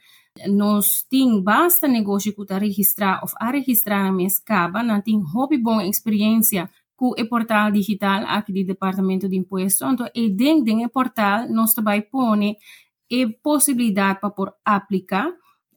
Nós 0.47 1.03
tem 1.09 1.41
basta 1.43 1.87
negócio 1.87 2.33
que 2.33 2.41
está 2.41 2.57
registrar 2.59 3.19
ou 3.23 3.29
a 3.39 3.51
registrar 3.51 4.03
na 4.03 4.11
minha 4.11 4.27
escaba 4.27 4.83
não 4.83 5.01
tem 5.01 5.19
hobby 5.19 5.57
bom 5.57 5.81
experiência 5.81 6.69
com 6.95 7.09
o 7.09 7.27
portal 7.27 7.71
digital 7.71 8.23
aqui 8.27 8.53
do 8.53 8.63
departamento 8.63 9.27
de 9.27 9.35
imposto 9.35 9.85
então 9.85 10.07
e 10.13 10.29
dentro 10.29 10.75
do 10.75 10.89
portal 10.89 11.49
nós 11.49 11.73
também 11.73 12.01
põe 12.01 12.55
a 13.11 13.15
possibilidade 13.43 14.19
para 14.21 14.29
por 14.29 14.53
aplicar 14.63 15.29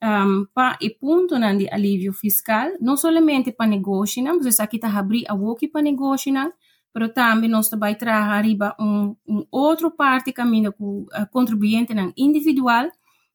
um, 0.02 0.46
pa 0.52 0.76
e 0.80 0.90
punto 0.90 1.38
nan 1.38 1.56
di 1.56 1.68
alivio 1.68 2.12
fiscal, 2.12 2.76
non 2.80 2.96
solamente 2.96 3.52
pa 3.52 3.66
negócio, 3.66 4.22
não, 4.22 4.40
você 4.40 4.60
aqui 4.62 4.78
tá 4.78 4.88
abrir 4.88 5.24
a 5.28 5.34
woki 5.34 5.68
pa 5.68 5.80
negócio, 5.80 6.32
não, 6.32 6.52
pero 6.92 7.12
também 7.12 7.48
nós 7.48 7.68
também 7.68 7.94
traz 7.94 8.28
arriba 8.28 8.74
um, 8.80 9.14
um 9.26 9.46
outro 9.50 9.90
parte 9.90 10.32
caminho 10.32 10.72
com 10.72 11.02
uh, 11.02 11.26
contribuinte 11.30 11.94
não, 11.94 12.12
individual, 12.16 12.90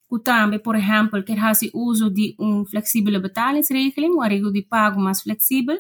que 0.10 0.20
também, 0.20 0.60
por 0.60 0.76
exemplo, 0.76 1.24
quer 1.24 1.40
fazer 1.40 1.72
uso 1.74 2.10
de 2.12 2.36
um 2.40 2.66
flexível 2.66 3.22
betalingsregeling, 3.22 4.12
um 4.12 4.22
arrego 4.22 4.52
de 4.52 4.62
pago 4.62 5.00
mais 5.00 5.22
flexível, 5.22 5.80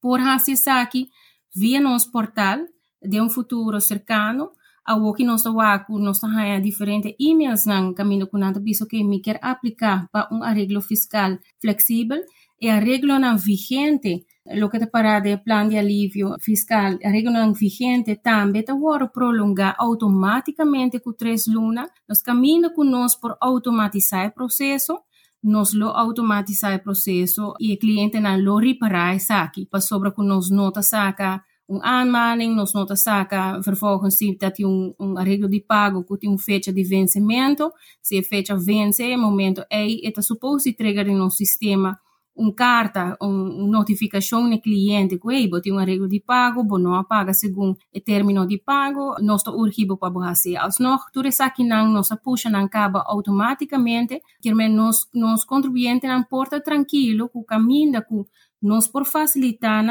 por 0.00 0.20
fazer 0.20 0.52
isso 0.52 0.70
aqui 0.70 1.08
via 1.54 1.80
nosso 1.80 2.12
portal 2.12 2.58
de 3.02 3.20
um 3.20 3.28
futuro 3.28 3.80
cercano, 3.80 4.50
a 4.86 4.94
woki 4.96 5.24
non 5.24 5.38
sa 5.38 5.50
waku 5.50 5.98
non 5.98 6.14
sa 6.14 6.26
haya 6.28 6.60
diferente 6.60 7.16
emails 7.18 7.66
nan 7.66 7.94
camino 7.94 8.26
biso 8.60 8.86
que 8.86 9.02
mi 9.04 9.20
quer 9.20 9.38
aplicar 9.42 10.08
para 10.12 10.28
un 10.30 10.42
arreglo 10.42 10.80
fiscal 10.80 11.40
flexible 11.58 12.22
y 12.58 12.68
arreglo 12.68 13.18
nan 13.18 13.38
vigente 13.38 14.26
lo 14.44 14.70
que 14.70 14.78
te 14.78 14.86
para 14.86 15.20
de 15.20 15.38
plan 15.38 15.68
de 15.68 15.78
alivio 15.78 16.36
fiscal, 16.38 17.00
arreglo 17.04 17.32
nan 17.32 17.52
vigente 17.52 18.16
también 18.16 18.64
te 18.64 18.72
woro 18.72 19.10
prolongar 19.10 19.74
automáticamente 19.78 21.00
con 21.00 21.16
tres 21.16 21.48
lunas, 21.48 21.88
nos 22.08 22.22
camino 22.22 22.72
con 22.72 22.90
nos 22.90 23.16
por 23.16 23.36
automatizar 23.40 24.24
el 24.26 24.32
proceso 24.32 25.06
nos 25.46 25.74
lo 25.74 25.96
automatiza 25.96 26.72
el 26.74 26.80
proceso 26.80 27.54
y 27.58 27.72
el 27.72 27.78
cliente 27.78 28.20
no 28.20 28.36
lo 28.36 28.58
repara 28.58 29.14
e 29.14 29.20
aquí, 29.28 29.66
para 29.66 29.80
sobre 29.80 30.12
que 30.12 30.22
nos 30.22 30.50
nota 30.50 30.82
saca 30.82 31.44
um 31.68 31.80
aanmaning, 31.82 32.54
nos 32.54 32.72
nota 32.74 32.94
saca, 32.96 33.60
vervolgens 33.60 34.16
sim 34.16 34.36
dat 34.38 34.64
um, 34.64 34.94
um 34.98 35.18
arreglo 35.18 35.48
de 35.48 35.60
pago 35.60 36.04
que 36.04 36.16
tem 36.18 36.30
uma 36.30 36.38
fecha 36.38 36.72
de 36.72 36.84
vencimento, 36.84 37.72
se 38.02 38.18
a 38.18 38.22
fecha 38.22 38.56
vence, 38.56 39.16
momento 39.16 39.64
é, 39.70 39.86
está 39.86 40.22
suposto 40.22 40.68
entregar 40.68 41.06
no 41.06 41.30
sistema 41.30 41.98
uma 42.36 42.52
carta, 42.52 43.16
uma 43.20 43.66
notificação 43.66 44.46
no 44.46 44.60
cliente 44.60 45.18
que 45.18 45.32
ei, 45.32 45.50
tem 45.62 45.72
um 45.72 45.78
arreglo 45.78 46.06
de 46.06 46.20
pago, 46.20 46.62
bo 46.62 46.78
não 46.78 47.02
paga 47.02 47.32
segundo 47.32 47.78
o 47.94 48.00
término 48.00 48.46
de 48.46 48.58
pago, 48.58 49.16
está 49.36 49.50
urgido 49.50 49.96
para 49.96 50.12
fazer. 50.12 50.56
Alsnog, 50.56 51.02
tudo 51.12 51.28
isso 51.28 51.42
aqui 51.42 51.64
não, 51.64 51.88
nós 51.88 52.08
puxa 52.22 52.50
não 52.50 52.64
acaba 52.64 53.02
automaticamente, 53.06 54.20
que 54.42 54.52
nós, 54.52 55.08
nós 55.14 55.44
contribuinte 55.44 56.06
não 56.06 56.22
porta 56.24 56.60
tranquilo, 56.60 57.28
que 57.30 57.38
o 57.38 57.44
caminho 57.44 58.04
que 58.04 58.24
nós 58.62 58.86
por 58.86 59.06
facilitar 59.06 59.84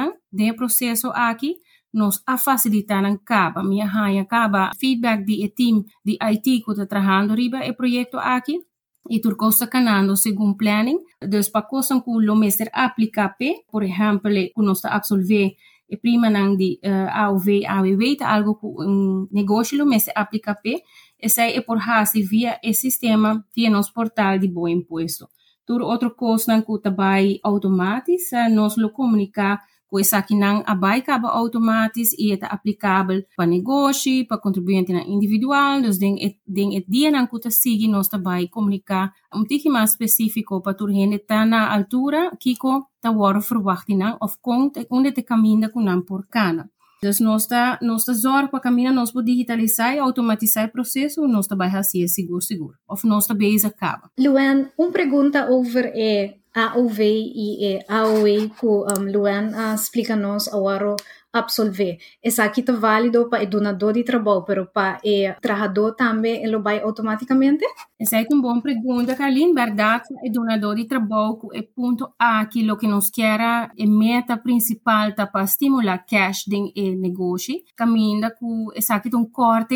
o 0.51 0.55
processo 0.55 1.09
aqui, 1.15 1.55
nos 1.95 2.21
a 2.25 2.37
facilitar 2.37 3.05
en 3.05 3.17
caba. 3.17 3.63
Mi 3.63 3.81
haya 3.81 4.25
caba 4.25 4.71
feedback 4.77 5.25
de 5.25 5.53
team 5.55 5.85
de 6.03 6.17
IT 6.19 6.63
que 6.63 6.71
está 6.71 6.85
trabajando 6.85 7.33
arriba 7.33 7.61
el 7.61 7.75
proyecto 7.75 8.19
aquí. 8.19 8.61
Y 9.07 9.21
turco 9.21 9.49
está 9.49 9.67
ganando 9.67 10.15
según 10.15 10.57
planning. 10.57 10.99
Entonces, 11.19 11.51
para 11.51 11.67
cosas 11.67 12.01
que 12.03 12.11
lo 12.11 12.35
mester 12.35 12.71
aplica, 12.73 13.35
por 13.71 13.83
ejemplo, 13.83 14.31
que 14.31 14.51
nos 14.57 14.79
está 14.79 14.95
absolviendo 14.95 15.55
e 15.87 15.97
prima 15.97 16.29
nang 16.33 16.57
di 16.57 16.81
eh, 16.81 16.89
uh, 16.89 17.29
AOV, 17.29 17.65
AWW, 17.65 18.03
algo 18.25 18.57
ku 18.57 18.73
um, 18.81 18.89
mm, 18.89 19.21
negócio 19.31 19.77
lo 19.77 19.85
mese 19.85 20.09
aplica 20.15 20.57
pe, 20.57 20.81
essa 21.17 21.45
é 21.45 21.61
por 21.61 21.77
hasi 21.77 22.25
via 22.25 22.57
e 22.63 22.73
sistema 22.73 23.45
via 23.53 23.69
nos 23.69 23.89
portal 23.89 24.39
de 24.39 24.47
bom 24.49 24.67
imposto. 24.67 25.29
Tur 25.65 25.81
outro 25.81 26.13
coisa 26.13 26.53
nang 26.53 26.65
ku 26.65 26.81
tabai 26.81 27.37
automatis, 27.45 28.33
uh, 28.33 28.49
nos 28.49 28.77
lo 28.77 28.89
comunica 28.89 29.61
com 29.87 29.99
essa 29.99 30.21
que 30.21 30.35
não 30.35 30.63
abai 30.65 31.01
caba 31.01 31.29
automatisch 31.29 32.13
e 32.17 32.33
é 32.33 32.39
aplicável 32.41 33.23
para 33.35 33.45
negócio, 33.45 34.27
para 34.27 34.37
contribuinte 34.37 34.91
individual, 34.91 35.81
dus 35.81 35.97
den 35.97 36.17
et 36.19 36.37
den 36.45 36.75
et 36.75 36.85
dia 36.87 37.11
não 37.11 37.27
que 37.27 37.51
sigue 37.51 37.87
nós 37.87 38.07
também 38.07 38.47
comunicar 38.47 39.13
um 39.33 39.43
tique 39.43 39.69
mais 39.69 39.91
específico 39.91 40.61
para 40.61 40.73
tur 40.73 40.91
gente 40.91 41.19
tá 41.19 41.45
na 41.45 41.73
altura 41.73 42.31
kiko 42.39 42.87
ta 43.01 43.11
woro 43.11 43.41
verwachting 43.41 44.01
of 44.21 44.37
komt 44.41 44.85
onde 44.89 45.11
te 45.11 45.23
caminha 45.23 45.69
com 45.69 45.81
não 45.81 46.01
por 46.01 46.27
cana. 46.27 46.69
Dus 47.01 47.19
nós 47.19 47.43
está 47.43 47.79
zorg 48.13 48.49
para 48.49 48.59
caminhar 48.59 48.93
nós 48.93 49.11
por 49.11 49.23
digitalizar 49.23 49.93
e 49.93 49.99
automatizar 49.99 50.65
o 50.67 50.71
processo 50.71 51.27
nós 51.27 51.45
está 51.45 51.55
vai 51.55 51.69
fazer 51.69 52.07
seguro 52.07 52.41
seguro. 52.41 52.75
Of 52.87 53.05
nós 53.05 53.27
bem 53.27 53.57
acaba. 53.63 54.09
Luan, 54.17 54.71
uma 54.77 54.91
pergunta 54.91 55.47
over 55.51 55.91
é 55.93 56.37
AOV 56.55 56.99
e 57.01 57.79
AOE 57.87 58.49
que 58.49 58.65
um, 58.65 59.11
Luan 59.11 59.49
uh, 59.49 59.75
explica-nos 59.75 60.47
agora 60.47 60.95
absolver. 61.35 61.97
Essa 62.23 62.45
aqui 62.45 62.61
está 62.61 62.71
válido 62.71 63.29
para 63.29 63.43
o 63.43 63.47
donador 63.47 63.91
de 63.91 64.03
trabalho, 64.03 64.43
pero 64.43 64.65
para 64.67 64.99
o 65.03 65.41
trabalhador 65.41 65.93
também 65.93 66.41
ele 66.41 66.57
vai 66.59 66.79
automaticamente? 66.79 67.65
Essa 67.99 68.21
é 68.21 68.25
uma 68.31 68.41
boa 68.41 68.61
pergunta, 68.61 69.15
Carlin. 69.15 69.53
Verdade, 69.53 70.05
o 70.23 70.31
donador 70.31 70.75
de 70.75 70.85
trabalho 70.85 71.37
é 71.53 71.61
ponto 71.61 72.09
A 72.17 72.45
que 72.45 72.71
o 72.71 72.77
que 72.77 72.87
nos 72.87 73.09
quer 73.09 73.41
é 73.77 73.85
meta 73.85 74.37
principal 74.37 75.13
tá 75.13 75.27
para 75.27 75.43
estimular 75.43 76.05
cash 76.05 76.45
do 76.47 76.71
negócio. 76.97 77.55
Caminha 77.75 78.31
com 78.31 78.67
essa 78.73 78.95
aqui 78.95 79.13
um 79.13 79.25
corte 79.25 79.75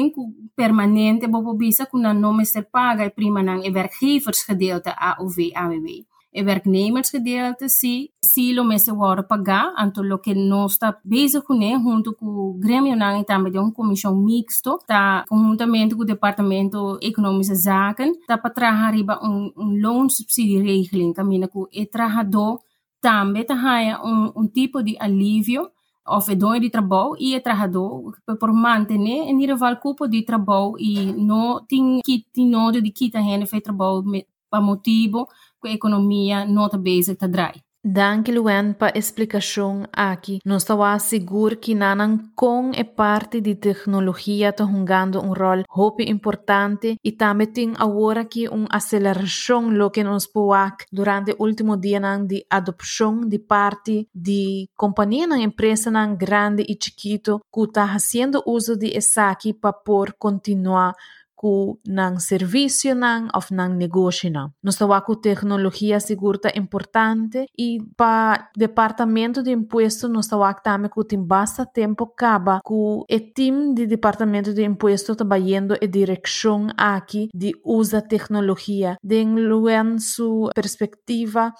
permanente, 0.55 1.27
bobo 1.27 1.53
bisa 1.55 1.85
com 1.85 1.97
não 1.97 2.33
me 2.33 2.45
ser 2.45 2.69
paga 2.71 3.05
e 3.05 3.09
prima 3.09 3.43
não 3.43 3.61
é 3.61 3.69
werkgeversgedeelte 3.69 4.93
AOV, 4.95 5.51
AWW 5.53 6.08
e 6.31 6.43
werknemersgedeelte 6.43 7.67
zie, 7.67 8.11
silo 8.19 8.63
mensen 8.63 8.95
worden 8.95 9.25
pagar, 9.25 9.73
anto 9.75 10.19
que 10.19 10.33
nós 10.35 10.73
está 10.73 10.99
bezig 11.03 11.43
com 11.43 11.59
junto 11.83 12.13
com 12.13 12.25
o 12.25 12.53
grêmio 12.53 12.95
e 12.95 13.23
também 13.23 13.51
de 13.51 13.57
uma 13.57 13.71
comissão 13.71 14.15
mixto, 14.15 14.79
tá 14.85 15.25
conjuntamente 15.27 15.95
com 15.95 16.01
o 16.01 16.05
departamento 16.05 16.99
econômico 17.01 17.55
zaken, 17.55 18.13
tá 18.27 18.37
para 18.37 18.51
trabalhar 18.51 18.91
riba 18.91 19.19
um, 19.23 19.51
um 19.57 19.81
loan 19.81 20.07
subsídio 20.09 20.61
regeling, 20.61 21.13
caminha 21.13 21.47
com 21.47 21.61
o 21.61 21.85
trabalhador 21.91 22.59
também 23.01 23.45
tá 23.45 23.55
um, 24.03 24.31
um 24.35 24.47
tipo 24.47 24.83
de 24.83 24.95
alívio 24.99 25.71
of 26.05 26.35
dono 26.35 26.59
de 26.59 26.69
trabalho 26.69 27.15
e 27.19 27.35
é 27.35 27.39
trabalhador 27.39 28.13
por 28.39 28.53
manter 28.53 28.95
em 28.95 29.33
nível 29.33 29.57
cupo 29.81 30.07
de 30.07 30.23
trabalho 30.23 30.75
e 30.77 31.13
não 31.13 31.63
tem 31.65 32.01
que 32.03 32.25
tem 32.33 32.47
nodo 32.47 32.81
de 32.81 32.91
que 32.91 33.09
tá 33.09 33.19
rende 33.19 33.45
fez 33.45 33.63
trabalho 33.63 34.03
para 34.49 34.61
motivo 34.61 35.27
economia 35.67 36.45
nota 36.45 36.77
base 36.77 37.11
está 37.11 37.27
drai. 37.27 37.61
Danke 37.81 38.33
Luen 38.33 38.73
pa 38.73 38.91
explicação 38.93 39.85
aqui. 39.93 40.39
Nós 40.43 40.63
estamos 40.63 41.01
seguros 41.03 41.59
que 41.61 41.73
nanan 41.73 42.17
com 42.35 42.71
é 42.75 42.83
parte 42.83 43.39
de 43.39 43.55
tecnologia 43.55 44.49
está 44.49 44.65
jogando 44.65 45.23
um 45.23 45.31
rol 45.31 45.63
muito 45.73 46.01
importante 46.01 46.97
e 47.01 47.11
também 47.13 47.47
tem 47.47 47.73
agora 47.77 48.25
que 48.25 48.49
uma 48.49 48.67
aceleração 48.69 49.69
lo 49.69 49.89
que 49.89 50.03
nos 50.03 50.27
pode 50.27 50.83
durante 50.91 51.31
o 51.31 51.43
último 51.45 51.77
dia 51.77 52.01
de 52.27 52.45
adopção 52.49 53.21
de 53.21 53.39
parte 53.39 54.09
de 54.13 54.67
companhia 54.75 55.25
na 55.25 55.39
empresa 55.39 55.89
nan 55.89 56.17
grande 56.17 56.63
e 56.67 56.77
chiquito 56.77 57.39
que 57.49 57.61
está 57.63 57.87
fazendo 57.87 58.43
uso 58.45 58.75
de 58.75 58.93
essa 58.93 59.29
aqui 59.29 59.53
para 59.53 59.71
por 59.71 60.11
continuar 60.19 60.93
ku 61.39 61.79
nang 61.87 62.19
servicio 62.19 62.91
nang 62.91 63.31
of 63.31 63.47
nang 63.55 63.79
negosyo 63.79 64.27
nang. 64.27 64.51
Nos 64.59 64.75
tawaku 64.75 65.23
tecnología 65.23 66.03
sigurta 66.03 66.51
importante 66.53 67.47
y 67.55 67.79
pa 67.95 68.51
departamento 68.55 69.39
de 69.39 69.51
impuesto 69.55 70.11
nos 70.11 70.27
tawak 70.27 70.59
tame 70.59 70.91
ku 70.91 71.07
tim 71.07 71.23
basta 71.23 71.63
tempo 71.63 72.11
kaba 72.11 72.59
ku 72.59 73.05
etim 73.07 73.71
de 73.71 73.87
departamento 73.87 74.51
de 74.51 74.63
impuesto 74.67 75.15
tabayendo 75.15 75.79
e 75.79 75.87
dirección 75.87 76.75
aquí 76.75 77.29
de 77.31 77.55
usa 77.63 78.01
tecnología 78.03 78.97
de 79.01 79.19
en 79.21 79.99
su 79.99 80.49
perspectiva 80.55 81.53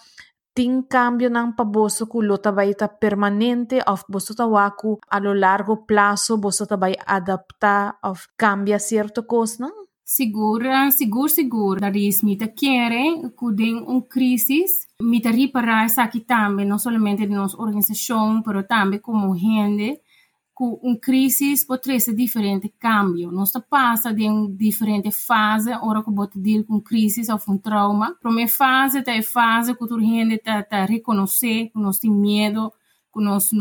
tem 0.53 0.81
cambio 0.81 1.29
ng 1.29 1.55
paboso 1.55 2.07
ku 2.07 2.21
lo 2.21 2.38
tabay 2.38 2.73
ta 2.75 2.88
permanente 2.88 3.79
of 3.85 4.03
boso 4.09 4.33
tawaku 4.33 4.99
a 5.07 5.17
lo 5.19 5.33
largo 5.33 5.85
plazo 5.85 6.38
boso 6.38 6.65
tabay 6.65 6.93
adapta 7.05 7.97
of 8.03 8.27
cambia 8.35 8.79
cierto 8.79 9.23
cosa, 9.23 9.67
não? 9.67 9.79
Segura, 10.09 10.89
seguro, 10.89 11.29
seguro. 11.29 11.79
Daris 11.79 12.23
mita 12.23 12.47
quiere 12.47 13.29
que 13.38 13.53
den 13.53 13.75
un 13.88 14.01
crisis, 14.01 14.88
mita 14.99 15.29
reparar 15.29 15.85
essa 15.85 16.01
aqui 16.01 16.21
também, 16.21 16.65
não 16.65 16.79
somente 16.79 17.27
de 17.27 17.33
nossa 17.33 17.55
organização, 17.62 18.41
pero 18.41 18.63
também 18.63 18.99
como 18.99 19.38
gente, 19.38 20.01
com 20.60 20.78
um 20.84 20.93
crisis 20.93 21.63
pode 21.63 22.02
ser 22.02 22.13
diferente 22.13 22.67
cambio. 22.78 23.32
Nós 23.32 23.54
passa 23.69 24.13
de 24.13 24.28
uma 24.28 24.52
diferente 24.52 25.10
fase, 25.10 25.72
ora 25.82 26.04
que 26.04 26.12
bota 26.12 26.38
deal 26.38 26.65
com 26.65 26.82
crise 26.82 27.22
ou 27.32 27.39
um 27.48 27.58
trauma. 27.58 28.17
Primeira 28.22 28.52
fase 28.52 29.02
é 29.08 29.19
a 29.19 29.24
fase 29.24 29.74
que 29.74 29.82
a 29.86 30.00
gente 30.00 30.38
tá, 30.39 30.62
tá 30.62 30.84
reconhecer 30.84 31.69
que 31.69 31.80
nós 31.80 31.98
tem 31.98 32.12
medo, 32.12 32.74
que 33.13 33.24
nós 33.24 33.54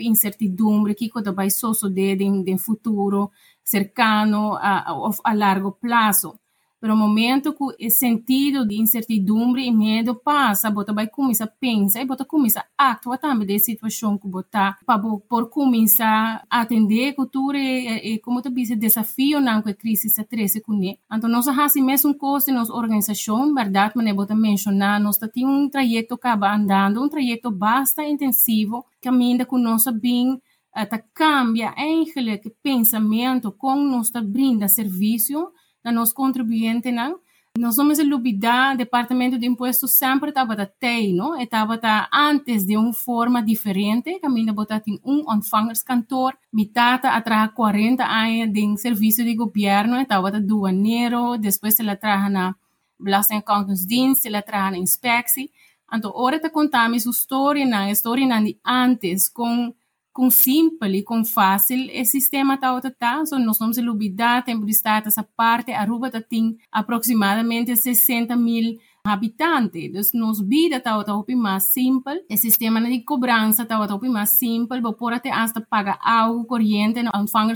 incertidumbre, 0.00 0.96
que 0.96 1.08
coisa 1.08 1.30
vai 1.30 1.48
suceder 1.48 2.18
no 2.28 2.58
futuro 2.58 3.30
cercano 3.62 4.54
a, 4.54 4.90
a, 4.90 5.10
a 5.22 5.32
largo 5.32 5.70
prazo. 5.70 6.36
Pero 6.84 6.98
momento 6.98 7.54
que 7.54 7.64
o 7.64 7.90
sentido 7.90 8.68
de 8.68 8.78
incertidumbre 8.78 9.64
e 9.64 9.72
medo 9.72 10.14
passa, 10.14 10.70
você 10.70 10.92
vai 10.92 11.06
começar 11.06 11.44
a 11.44 11.48
pensar 11.48 12.02
e 12.02 12.04
você 12.04 12.26
começa 12.26 12.62
a 12.76 12.90
actuar 12.90 13.16
também 13.16 13.46
da 13.46 13.58
situação 13.58 14.18
que 14.18 14.28
você 14.28 14.46
para 14.84 14.98
por 15.26 15.48
começar 15.48 16.44
a 16.50 16.60
atender 16.60 17.14
cultura 17.14 17.56
e, 17.56 18.16
e 18.16 18.18
como 18.18 18.42
tu 18.42 18.50
disse, 18.50 18.76
desafio 18.76 19.40
não 19.40 19.62
que 19.62 19.70
a 19.70 19.74
crise 19.74 20.10
se 20.10 20.22
treze 20.24 20.60
com 20.60 20.74
ele. 20.74 20.98
Então, 21.10 21.30
nós 21.30 21.46
fazemos 21.46 21.86
mesmo 21.86 22.14
coisa 22.18 22.50
em 22.50 22.54
nossa 22.54 22.74
organização, 22.74 23.54
verdade, 23.54 23.94
mas 23.96 24.14
você 24.14 24.34
mencionar, 24.34 25.00
nós 25.00 25.16
temos 25.16 25.54
um 25.54 25.70
trajeto 25.70 26.18
que 26.18 26.28
acaba 26.28 26.54
andando, 26.54 27.02
um 27.02 27.08
trajeto 27.08 27.50
bastante 27.50 28.12
intensivo, 28.12 28.84
caminhando 29.00 29.46
com 29.46 29.56
nossa 29.56 29.90
bem 29.90 30.34
uh, 30.34 31.04
cambia 31.14 31.72
eigenlijk 31.78 32.54
pensamento 32.62 33.50
com 33.52 33.74
nos 33.76 34.10
brinda 34.10 34.68
serviço 34.68 35.50
na 35.84 35.92
nos 35.92 36.12
contribuinte 36.12 36.90
não 36.90 37.20
nós 37.56 37.76
somos 37.76 38.00
o 38.00 38.04
Lubida, 38.04 38.74
Departamento 38.76 39.38
de 39.38 39.46
Impostos 39.46 39.94
sempre 39.94 40.30
estava 40.30 40.56
da 40.56 40.66
TEI, 40.66 41.12
não? 41.12 41.40
Estava 41.40 41.80
antes 42.12 42.66
de 42.66 42.76
uma 42.76 42.92
forma 42.92 43.40
diferente, 43.40 44.18
caminho 44.18 44.52
botar 44.52 44.80
tem 44.80 45.00
um 45.04 45.22
onfangerskantoor, 45.30 46.34
mitata 46.52 47.10
atrás 47.10 47.52
40 47.54 48.04
anos 48.04 48.52
de 48.52 48.76
serviço 48.76 49.22
de 49.22 49.36
governo, 49.36 50.00
estava 50.00 50.32
da 50.32 50.40
duaneiro, 50.40 51.38
depois 51.38 51.78
ela 51.78 51.94
traz 51.94 52.28
na 52.28 52.56
Belastingaccountantsdienst, 52.98 54.26
ela 54.26 54.42
traz 54.42 54.72
na 54.72 54.78
inspectie. 54.78 55.48
Então, 55.92 56.10
ora 56.12 56.40
te 56.40 56.50
contamos 56.50 57.06
a 57.06 57.10
história, 57.10 57.64
na 57.64 57.88
história 57.88 58.26
de 58.26 58.58
antes, 58.66 59.28
com 59.28 59.72
com 60.14 60.30
simples, 60.30 61.04
com 61.04 61.24
fácil, 61.24 61.90
o 61.92 62.04
sistema 62.04 62.54
está 62.54 62.80
tá, 62.80 63.26
so 63.26 63.36
nós 63.36 63.58
temos 63.58 63.76
olvidar 63.76 64.44
tempo 64.44 64.64
de 64.64 64.70
estar 64.70 65.04
essa 65.04 65.24
parte, 65.36 65.72
Aruba 65.72 66.08
tem 66.22 66.56
aproximadamente 66.70 67.76
60 67.76 68.36
mil 68.36 68.78
habitantes. 69.04 69.82
Então, 69.82 70.20
nossa 70.20 70.44
vida 70.44 70.76
está 70.76 71.02
tá 71.02 71.12
mais 71.36 71.64
simples, 71.64 72.20
o 72.30 72.36
sistema 72.36 72.80
de 72.80 73.00
cobrança 73.00 73.64
está 73.64 73.86
tá 73.86 73.98
mais 74.08 74.30
simples, 74.38 74.80
vou 74.80 74.94
por 74.94 75.12
até 75.12 75.32
hasta 75.32 75.60
pagar 75.60 75.98
algo 76.00 76.44
corrente 76.44 77.02
no 77.02 77.10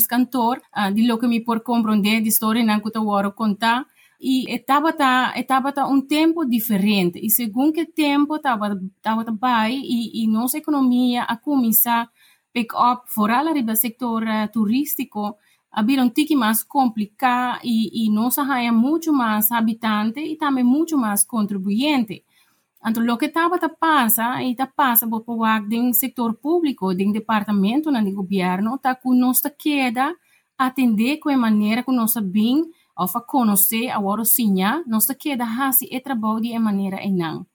cantor, 0.08 0.60
uh, 0.76 0.92
de 0.92 1.06
lo 1.06 1.16
que 1.16 1.28
me 1.28 1.40
por 1.40 1.60
compreender 1.60 2.20
de 2.20 2.28
história 2.28 2.64
não 2.64 2.80
que 2.80 2.88
eu 2.88 3.32
contar, 3.32 3.86
e 4.20 4.52
estava 4.52 4.92
tá 4.92 5.32
estava 5.36 5.72
tá 5.72 5.86
um 5.86 6.00
tempo 6.00 6.44
diferente 6.44 7.20
e 7.22 7.30
segundo 7.30 7.72
que 7.72 7.86
tempo 7.86 8.34
estava 8.34 8.76
estava 8.96 9.24
bem 9.30 9.80
e, 9.80 10.24
e 10.24 10.26
nossa 10.26 10.58
economia 10.58 11.22
a 11.22 11.36
começar 11.36 12.10
pick-up, 12.58 13.02
vooral 13.14 13.48
arriba 13.48 13.76
sector 13.76 14.24
uh, 14.24 14.48
turístico, 14.50 15.38
ah, 15.70 15.80
habido 15.80 16.02
un 16.02 16.10
tiki 16.10 16.34
más 16.34 16.64
complicado 16.64 17.58
y, 17.62 17.90
y 17.92 18.10
nos 18.10 18.38
hay 18.38 18.70
mucho 18.72 19.12
más 19.12 19.52
habitante 19.52 20.20
y 20.20 20.36
también 20.36 20.66
mucho 20.66 20.96
más 20.96 21.24
contribuyente. 21.24 22.24
Entonces, 22.82 23.06
lo 23.06 23.18
que 23.18 23.26
estaba 23.26 23.58
ta 23.58 23.68
pasa, 23.68 24.42
y 24.42 24.54
ta 24.54 24.70
pasa 24.70 25.06
pues, 25.06 25.22
pues, 25.24 25.36
por 25.36 25.74
el 25.74 25.94
sector 25.94 26.38
público, 26.38 26.94
del 26.94 27.12
departamento, 27.12 27.90
del 27.90 28.14
gobierno, 28.14 28.76
está 28.76 28.94
con 28.94 29.18
nos 29.18 29.42
queda 29.58 30.14
atender 30.56 31.18
de 31.24 31.36
manera 31.36 31.82
que 31.82 31.92
nos 31.92 32.16
bien, 32.30 32.72
o 32.94 33.06
fa 33.06 33.20
conocer 33.24 33.90
a 33.90 34.00
oro 34.00 34.24
siña, 34.24 34.82
nos 34.86 35.06
queda 35.18 35.46
así 35.68 35.88
el 35.90 36.02
trabajo 36.02 36.40
de 36.40 36.58
manera 36.58 36.98
enan. 36.98 37.46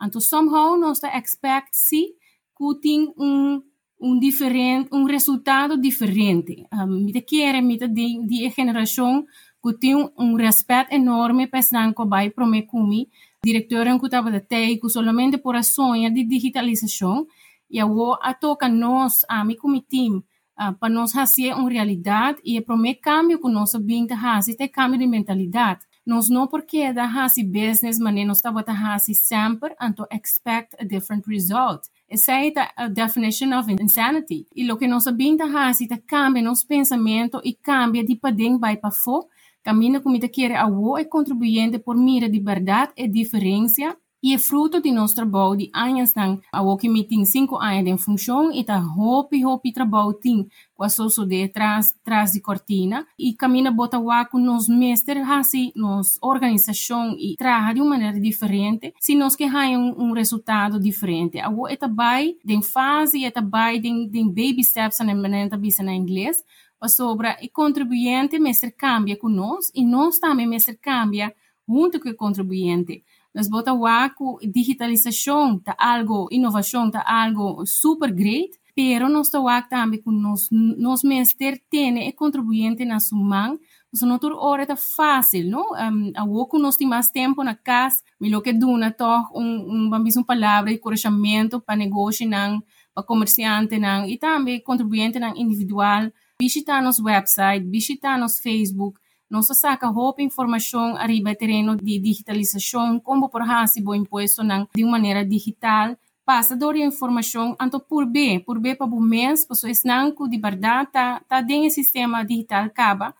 Entonces, 0.00 0.30
somehow 0.30 0.76
nos 0.76 1.02
expect 1.04 1.68
si 1.72 2.16
que 2.56 3.12
un 3.16 3.67
um 4.00 4.18
diferente, 4.18 4.88
um 4.92 5.04
resultado 5.04 5.76
diferente. 5.76 6.64
Um, 6.72 7.04
mita 7.04 7.20
quer, 7.20 7.60
mita 7.60 7.88
de, 7.88 8.22
de 8.26 8.48
geração 8.50 9.24
que 9.62 9.72
tem 9.74 9.94
um 10.16 10.34
respeito 10.36 10.94
enorme 10.94 11.46
para 11.46 11.60
o 11.98 12.06
bai 12.06 12.30
promekumi, 12.30 13.08
diretor 13.44 13.86
que 13.98 14.06
estava 14.06 14.30
de 14.30 14.40
TEI, 14.40 14.78
que 14.78 14.88
solamente 14.88 15.36
por 15.36 15.56
a 15.56 15.62
sonha 15.62 16.10
de 16.10 16.24
digitalização, 16.24 17.26
e 17.70 17.80
a 17.80 17.86
a 18.22 18.34
toca 18.34 18.68
nós, 18.68 19.24
a 19.28 19.44
mim 19.44 19.56
como 19.56 19.80
time, 19.80 20.18
uh, 20.58 20.72
para 20.78 20.88
nós 20.88 21.12
fazer 21.12 21.54
uma 21.54 21.68
realidade 21.68 22.40
e 22.44 22.58
o 22.60 22.94
cambio 23.00 23.40
que 23.40 23.48
nós 23.48 23.72
vinda 23.80 24.16
fazer, 24.16 24.54
tem 24.56 24.68
cambio 24.68 24.98
de 24.98 25.06
mentalidade. 25.06 25.80
Nós 26.06 26.30
não 26.30 26.46
porque 26.46 26.90
da 26.92 27.12
fazer 27.12 27.44
business, 27.44 27.98
mas 27.98 28.26
nós 28.26 28.38
estamos 28.38 28.62
a 28.66 28.74
fazer 28.74 29.14
sempre 29.14 29.74
to 29.94 30.06
expect 30.10 30.74
a 30.80 30.84
different 30.84 31.26
result. 31.28 31.82
Essa 32.08 32.32
é 32.32 32.52
a 32.76 32.88
definition 32.88 33.52
of 33.58 33.70
insanity. 33.70 34.46
E 34.56 34.70
o 34.72 34.78
que 34.78 34.88
nós 34.88 35.04
vinda 35.14 35.46
fazer, 35.50 35.88
é 35.92 35.98
cambia 35.98 36.42
nosso 36.42 36.66
pensamento 36.66 37.40
e 37.44 37.52
cambia 37.52 38.02
de 38.02 38.16
padrão 38.16 38.58
vai 38.58 38.76
para 38.78 38.90
fora, 38.90 39.26
caminha 39.62 40.00
como 40.00 40.18
te 40.18 40.28
quer 40.28 40.56
a 40.56 40.66
e 40.66 41.04
contribuinte 41.04 41.78
por 41.78 41.96
mira 41.96 42.28
de 42.28 42.40
verdade 42.40 42.92
e 42.96 43.06
diferença 43.06 43.94
e 44.22 44.34
é 44.34 44.38
fruto 44.38 44.80
de 44.80 44.90
nosso 44.90 45.14
trabalho 45.14 45.56
de 45.56 45.70
anos 45.74 46.14
lang. 46.14 46.40
A 46.52 46.62
me 46.88 47.04
tem 47.04 47.24
cinco 47.24 47.56
anos 47.56 47.86
em 47.86 47.96
função 47.96 48.52
e 48.52 48.64
tá 48.64 48.78
hopi 48.78 49.44
hopi 49.44 49.72
trabalho 49.72 50.14
tem 50.14 50.48
com 50.74 50.84
a 50.84 50.88
socio 50.88 51.24
de 51.26 51.48
trás, 51.48 51.94
trás 52.04 52.32
de 52.32 52.40
cortina 52.40 53.06
e 53.18 53.34
caminha 53.34 53.70
bota 53.70 53.98
o 53.98 54.08
com 54.30 54.38
nos 54.38 54.68
mestres 54.68 55.28
assim 55.28 55.72
nos 55.74 56.18
organização 56.22 57.16
e 57.18 57.36
trabalha 57.36 57.74
de 57.74 57.80
uma 57.80 57.90
maneira 57.90 58.20
diferente 58.20 58.94
se 59.00 59.14
nós 59.14 59.36
que 59.36 59.44
um, 59.44 59.94
um 59.98 60.12
resultado 60.12 60.80
diferente. 60.80 61.38
A 61.38 61.50
é 61.68 61.76
também 61.76 62.38
de 62.44 62.62
fase 62.62 63.24
é 63.24 63.30
também 63.30 63.80
de, 63.80 64.08
de 64.08 64.24
baby 64.24 64.62
steps 64.64 64.98
na 65.00 65.14
maneira 65.14 65.58
na 65.82 65.94
inglês 65.94 66.44
sobre 66.86 67.36
e 67.42 67.48
contribuinte 67.48 68.38
mestre 68.38 68.70
cambia 68.70 69.16
com 69.16 69.28
nós 69.28 69.70
e 69.74 69.84
nós 69.84 70.18
também 70.18 70.46
mestre 70.46 70.76
cambia 70.76 71.34
junto 71.68 72.00
com 72.00 72.08
o 72.08 72.14
contribuinte. 72.14 73.04
Nos 73.34 73.48
bota 73.48 73.72
guaco, 73.72 74.38
digitalización, 74.42 75.58
está 75.58 75.72
algo, 75.72 76.28
innovación, 76.30 76.86
está 76.86 77.00
algo 77.00 77.64
super 77.66 78.12
great, 78.12 78.52
pero 78.74 79.08
nos 79.08 79.28
está 79.28 79.38
guaco 79.38 79.68
también 79.70 80.02
que 80.02 80.10
nos, 80.10 80.48
nos 80.50 81.04
mester 81.04 81.62
tiene 81.68 82.08
el 82.08 82.14
contribuyente 82.14 82.82
en 82.82 83.00
su 83.00 83.16
mano 83.16 83.58
pues 83.90 84.02
no 84.02 84.18
tur 84.18 84.34
ora 84.36 84.62
está 84.62 84.76
fácil, 84.76 85.50
¿no? 85.50 85.64
Um, 85.70 86.12
a 86.14 86.24
woku 86.24 86.58
nos 86.58 86.80
más 86.82 87.12
tiempo 87.12 87.42
na 87.42 87.56
casa, 87.56 88.04
mi 88.18 88.28
lo 88.28 88.42
que 88.42 88.52
duna 88.52 88.92
toch 88.92 89.30
un 89.32 89.60
um, 89.60 89.70
un 89.70 89.90
bambis 89.90 90.16
un 90.16 90.24
palabra 90.24 90.70
de 90.70 90.80
corregimiento 90.80 91.60
para 91.60 91.76
negocio 91.76 92.28
nan, 92.28 92.64
para 92.92 93.06
comerciante 93.06 93.78
nan 93.78 94.06
y 94.06 94.14
e 94.14 94.18
también 94.18 94.62
contribuyente 94.62 95.18
nan 95.18 95.36
individual. 95.36 96.12
Visita 96.38 96.80
nos 96.82 97.00
website, 97.00 97.64
visita 97.66 98.16
nos 98.18 98.40
Facebook, 98.40 99.00
nós 99.30 99.46
saca 99.46 99.88
roupa 99.88 100.22
informação 100.22 100.96
arriba 100.96 101.34
terreno 101.34 101.76
de 101.76 101.98
digitalização, 101.98 102.98
como 102.98 103.28
por 103.28 103.42
hasi 103.42 103.80
bo 103.80 103.94
imposto 103.94 104.42
de 104.74 104.84
maneira 104.84 105.24
digital, 105.24 105.96
passa 106.24 106.54
a 106.54 106.78
informação 106.78 107.56
anto 107.60 107.80
por 107.80 108.06
B, 108.06 108.40
por 108.40 108.58
B 108.58 108.74
para 108.74 108.86
o 108.86 109.00
mês, 109.00 109.46
pessoas 109.46 109.80
não 109.84 110.14
de 110.28 110.38
verdade 110.38 110.90
tá 110.92 111.20
tá 111.28 111.40
dentro 111.40 111.70
sistema 111.70 112.24
digital 112.24 112.64
acaba, 112.64 113.14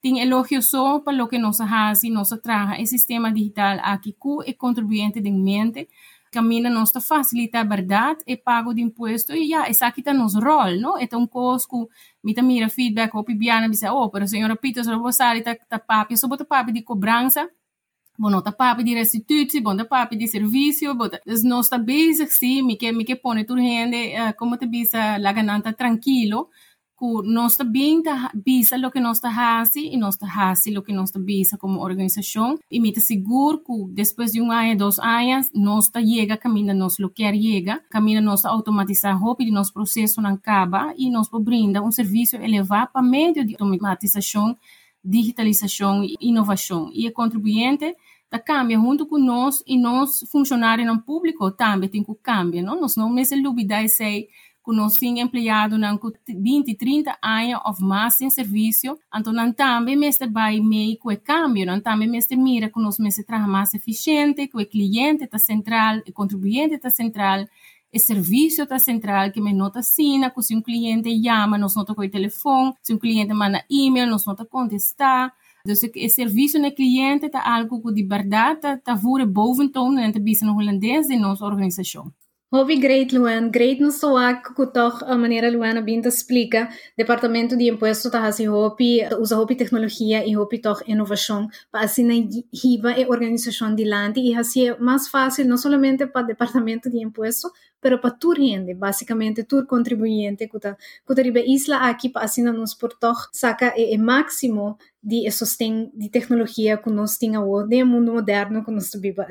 tem 0.00 0.20
elogio 0.20 0.60
só 0.60 0.98
para 0.98 1.22
o 1.22 1.28
que 1.28 1.38
nós 1.38 1.60
hasi, 1.60 2.10
nós 2.10 2.30
traga 2.42 2.82
o 2.82 2.86
sistema 2.86 3.32
digital 3.32 3.78
aqui 3.82 4.12
com 4.18 4.42
e 4.44 4.52
contribuinte 4.52 5.20
de 5.20 5.30
mente, 5.30 5.88
camina 6.32 6.70
nossa 6.70 7.00
facilita 7.00 7.60
a 7.60 7.64
verdade 7.64 8.24
pago 8.42 8.72
de 8.72 8.80
imposto 8.80 9.34
e 9.34 9.48
já, 9.48 9.68
essa 9.68 9.86
aqui 9.86 10.00
está 10.00 10.14
nos 10.14 10.34
rol, 10.34 10.80
não? 10.80 10.98
Então, 10.98 11.20
um 11.20 11.26
cosco, 11.26 11.88
me 12.24 12.34
mira 12.42 12.70
feedback, 12.70 13.14
ou 13.14 13.22
pibiana, 13.22 13.68
me 13.68 13.76
oh, 13.90 14.08
pero 14.10 14.26
senhora 14.26 14.56
Pito, 14.56 14.82
se 14.82 14.96
você 14.96 15.24
está 15.34 15.54
tá 15.68 15.78
papi, 15.78 16.16
só 16.16 16.26
bota 16.26 16.44
papi 16.44 16.72
de 16.72 16.82
cobrança, 16.82 17.48
bom, 18.18 18.40
tá 18.40 18.50
papi 18.50 18.82
de 18.82 18.94
restituição, 18.94 19.62
bom, 19.62 19.76
tá 19.76 19.84
papi 19.84 20.16
de 20.16 20.26
serviço, 20.26 20.94
bom, 20.94 21.08
nós 21.44 21.66
está 21.66 21.76
basic, 21.78 22.30
sim, 22.30 22.62
me 22.62 22.76
que, 22.76 22.90
me 22.92 23.04
que 23.04 23.14
pone 23.14 23.44
tu 23.44 23.54
rende, 23.54 24.14
uh, 24.16 24.34
como 24.38 24.56
te 24.56 24.66
bisa, 24.66 25.18
la 25.18 25.32
gananta 25.32 25.72
tranquilo, 25.74 26.48
que 27.02 27.28
nós 27.28 27.56
também 27.56 28.00
tá 28.00 28.30
bisa 28.32 28.76
o 28.76 28.90
que 28.90 29.00
nós 29.00 29.16
está 29.16 29.34
fazendo 29.34 29.86
e 29.86 29.96
nós 29.96 30.14
está 30.14 30.28
fazendo 30.28 30.76
o 30.76 30.82
que 30.82 30.92
nós 30.92 31.08
está 31.08 31.18
bisa 31.18 31.58
como 31.58 31.80
organização 31.80 32.56
e 32.70 32.78
me 32.78 32.94
seguro 33.00 33.58
que 33.58 33.72
depois 33.92 34.30
de 34.30 34.40
um 34.40 34.52
ano, 34.52 34.76
dois 34.76 35.00
anos, 35.00 35.50
nós 35.52 35.86
está 35.86 36.00
chega, 36.00 36.36
caminha 36.36 36.72
nós 36.72 36.98
lo 37.00 37.10
quer 37.10 37.34
chega, 37.34 37.82
caminha 37.90 38.20
nós 38.20 38.44
automatizar 38.44 39.20
roupa 39.20 39.44
de 39.44 39.50
nosso 39.50 39.72
processo 39.72 40.22
não 40.22 40.30
acaba 40.30 40.94
e 40.96 41.10
nós 41.10 41.28
brinda 41.28 41.82
um 41.82 41.90
serviço 41.90 42.36
elevado 42.36 42.92
para 42.92 43.02
meio 43.02 43.44
de 43.44 43.56
automatização, 43.58 44.56
digitalização 45.04 46.04
e 46.04 46.14
inovação 46.20 46.88
e 46.94 47.08
o 47.08 47.12
contribuinte 47.12 47.96
da 48.30 48.38
cambia 48.38 48.78
junto 48.78 49.06
com 49.06 49.18
nós 49.18 49.60
e 49.66 49.76
nós 49.76 50.20
funcionários 50.30 50.86
no 50.86 51.02
público 51.02 51.50
também 51.50 51.88
tem 51.88 52.04
que 52.04 52.14
cambiar, 52.22 52.62
não? 52.62 52.80
Nós 52.80 52.94
não 52.94 53.10
me 53.10 53.24
dúvida 53.42 53.86
sei 53.88 54.28
que 54.64 54.72
nós 54.72 54.94
temos 54.94 55.20
empregado 55.20 55.76
na 55.76 55.98
20, 56.28 56.74
30 56.74 57.18
anos 57.22 57.60
ou 57.64 57.86
mais 57.86 58.20
em 58.20 58.30
serviço, 58.30 58.98
então 59.14 59.32
nós 59.32 59.54
também 59.54 59.96
mestre 59.96 60.28
vai 60.28 60.60
meio 60.60 60.96
com 60.98 61.12
o 61.12 61.20
câmbio, 61.20 61.66
nós 61.66 61.82
também 61.82 62.08
mestre 62.08 62.36
mira 62.36 62.70
que 62.70 62.80
nós 62.80 62.98
mestre 62.98 63.24
trabalha 63.24 63.50
mais 63.50 63.74
eficiente, 63.74 64.46
que 64.46 64.56
o 64.56 64.66
cliente 64.66 65.24
está 65.24 65.38
central, 65.38 65.98
o 66.06 66.12
contribuinte 66.12 66.74
está 66.74 66.90
central, 66.90 67.44
o 67.94 67.98
serviço 67.98 68.62
está 68.62 68.78
central, 68.78 69.30
que 69.32 69.40
me 69.40 69.52
nota 69.52 69.80
assina, 69.80 70.30
que 70.30 70.42
se 70.42 70.54
um 70.54 70.62
cliente 70.62 71.10
chama, 71.22 71.58
nós 71.58 71.74
nota 71.74 71.94
com 71.94 72.02
o 72.02 72.08
telefone, 72.08 72.74
se 72.82 72.94
um 72.94 72.98
cliente 72.98 73.34
manda 73.34 73.64
e-mail, 73.68 74.06
nós 74.08 74.24
nota 74.24 74.44
contestar, 74.44 75.32
então, 75.64 75.74
o 76.04 76.08
serviço 76.08 76.58
no 76.58 76.72
cliente 76.72 77.26
está 77.26 77.40
algo 77.40 77.80
que 77.80 77.92
de 77.92 78.02
verdade 78.02 78.66
está, 78.66 78.94
voeren 78.96 79.32
boventoon 79.32 79.98
en 79.98 80.12
te 80.12 80.20
bieden 80.20 80.48
holandês 80.48 81.08
in 81.08 81.24
onze 81.24 81.44
organisatie. 81.44 82.00
Hobby 82.54 82.76
great, 82.76 83.16
Luan. 83.16 83.50
Great 83.50 83.80
no 83.80 83.90
soa 83.90 84.34
kutoch 84.34 85.02
a 85.04 85.16
maneira 85.16 85.50
Luana 85.50 85.80
Binta 85.80 86.08
explica. 86.08 86.68
Departamento 86.94 87.56
de 87.56 87.70
Imposto 87.70 88.10
tá 88.10 88.26
assim 88.26 88.46
Hopi, 88.46 89.00
usa 89.18 89.46
tecnologia 89.56 90.22
e 90.26 90.36
Hopi 90.36 90.58
toch 90.58 90.82
inovação 90.86 91.48
para 91.70 91.86
assim 91.86 92.04
na 92.04 92.12
hiba 92.12 92.92
e 92.92 93.06
organização 93.06 93.74
de 93.74 93.86
lante 93.86 94.20
e 94.20 94.34
assim 94.34 94.68
é 94.68 94.78
mais 94.78 95.08
fácil 95.08 95.46
não 95.46 95.56
somente 95.56 96.06
para 96.06 96.26
Departamento 96.26 96.90
de 96.90 96.98
Imposto, 97.02 97.50
pero 97.80 97.98
para 97.98 98.10
tu 98.10 98.32
rende, 98.32 98.74
basicamente 98.74 99.44
tu 99.44 99.64
contribuinte 99.64 100.46
que 100.46 100.58
tá 100.60 100.76
que 101.06 101.38
isla 101.46 101.88
aqui 101.88 102.10
para 102.10 102.26
assim 102.26 102.42
nos 102.42 102.74
por 102.74 102.92
toch 102.98 103.30
saca 103.32 103.72
e, 103.78 103.94
e 103.94 103.96
máximo 103.96 104.76
de 105.02 105.30
sostém 105.30 105.90
de 105.94 106.10
tecnologia 106.10 106.76
que 106.76 106.90
nós 106.90 107.16
temos 107.16 107.48
hoje, 107.48 107.68
de 107.70 107.82
mundo 107.82 108.12
moderno 108.12 108.62
que 108.62 108.70
nós 108.70 108.90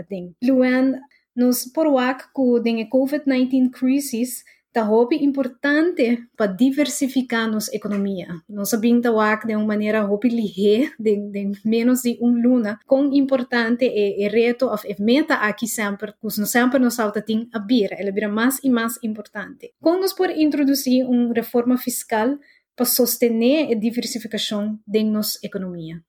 tem. 0.09 0.35
Luan 0.43 0.99
nos 1.35 1.65
poruak 1.65 2.31
ku 2.33 2.59
den 2.59 2.87
COVID-19 2.89 3.71
crisis 3.71 4.43
ta 4.71 4.83
hobby 4.83 5.17
importante 5.23 6.27
para 6.37 6.47
diversificar 6.47 7.49
nossa 7.49 7.75
economia. 7.75 8.41
Nós 8.47 8.69
sabemos 8.69 9.03
que 9.41 9.47
de 9.47 9.55
uma 9.55 9.65
maneira 9.65 10.01
hobby 10.01 10.29
ligeira, 10.29 10.91
de, 10.97 11.17
de 11.29 11.51
menos 11.65 12.01
de 12.03 12.17
um 12.21 12.31
luna, 12.41 12.79
quão 12.87 13.13
importante 13.13 13.85
é 13.85 14.27
o 14.27 14.31
reto 14.31 14.67
of 14.67 14.87
é 14.87 14.95
meta 14.99 15.35
aqui 15.35 15.67
sempre, 15.67 16.13
que 16.13 16.23
nós 16.23 16.49
sempre 16.49 16.79
nos 16.79 16.95
falta 16.95 17.21
tem 17.21 17.49
a 17.53 17.59
bira, 17.59 17.95
ela 17.99 18.11
vira 18.11 18.29
mais 18.29 18.59
e 18.63 18.69
mais 18.69 18.97
importante. 19.03 19.73
Como 19.81 19.99
nós 19.99 20.13
podemos 20.13 20.41
introduzir 20.41 21.05
uma 21.05 21.33
reforma 21.33 21.77
fiscal 21.77 22.37
para 22.75 22.85
sostener 22.85 23.71
a 23.71 23.75
diversificação 23.75 24.79
da 24.87 25.03
nossa 25.03 25.37
economia? 25.43 26.01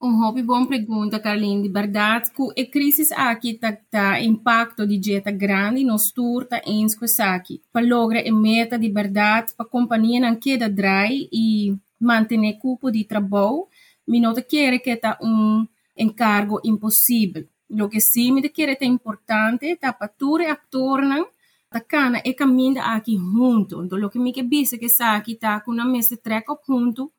Um 0.00 0.16
hobby 0.20 0.44
bom 0.44 0.64
pergunta, 0.64 1.18
Carlinhos. 1.18 1.64
De 1.64 1.68
verdade, 1.68 2.30
que 2.30 2.60
a 2.60 2.70
crise 2.70 3.12
aqui 3.14 3.50
está 3.50 3.72
tá 3.90 4.20
impacto 4.22 4.86
de 4.86 4.96
dieta 4.96 5.32
grande 5.32 5.82
nos 5.82 6.12
turta 6.12 6.62
em 6.64 6.86
aqui. 7.18 7.60
Para 7.72 7.84
lograr 7.84 8.24
a 8.24 8.32
meta 8.32 8.78
de 8.78 8.88
verdade, 8.88 9.52
para 9.56 9.66
a 9.66 9.68
companhia 9.68 10.20
não 10.20 10.36
queda 10.36 10.68
dry 10.68 11.28
e 11.32 11.76
manter 12.00 12.52
cupo 12.60 12.92
de 12.92 13.02
trabalho, 13.02 13.66
me 14.06 14.20
não 14.20 14.32
quer 14.34 14.78
que 14.78 14.90
está 14.90 15.18
um 15.20 15.66
encargo 15.96 16.60
impossível. 16.64 17.48
O 17.68 17.88
que 17.88 18.00
sim 18.00 18.30
me 18.30 18.48
quer 18.48 18.80
é 18.80 18.86
importante, 18.86 19.74
tá 19.74 19.92
para 19.92 20.06
todos 20.06 20.46
os 20.46 20.52
atores 20.52 21.26
tá 21.68 21.80
cana 21.80 22.22
e 22.24 22.32
caminha 22.34 22.84
aqui 22.84 23.16
junto. 23.16 23.82
Então, 23.82 23.98
o 23.98 24.08
que 24.08 24.18
me 24.20 24.32
que 24.32 24.44
que 24.44 24.86
aqui 25.02 25.32
está 25.32 25.60
com 25.60 25.72
uma 25.72 25.84
mesa 25.84 26.16
treca 26.16 26.56
junto, 26.66 27.12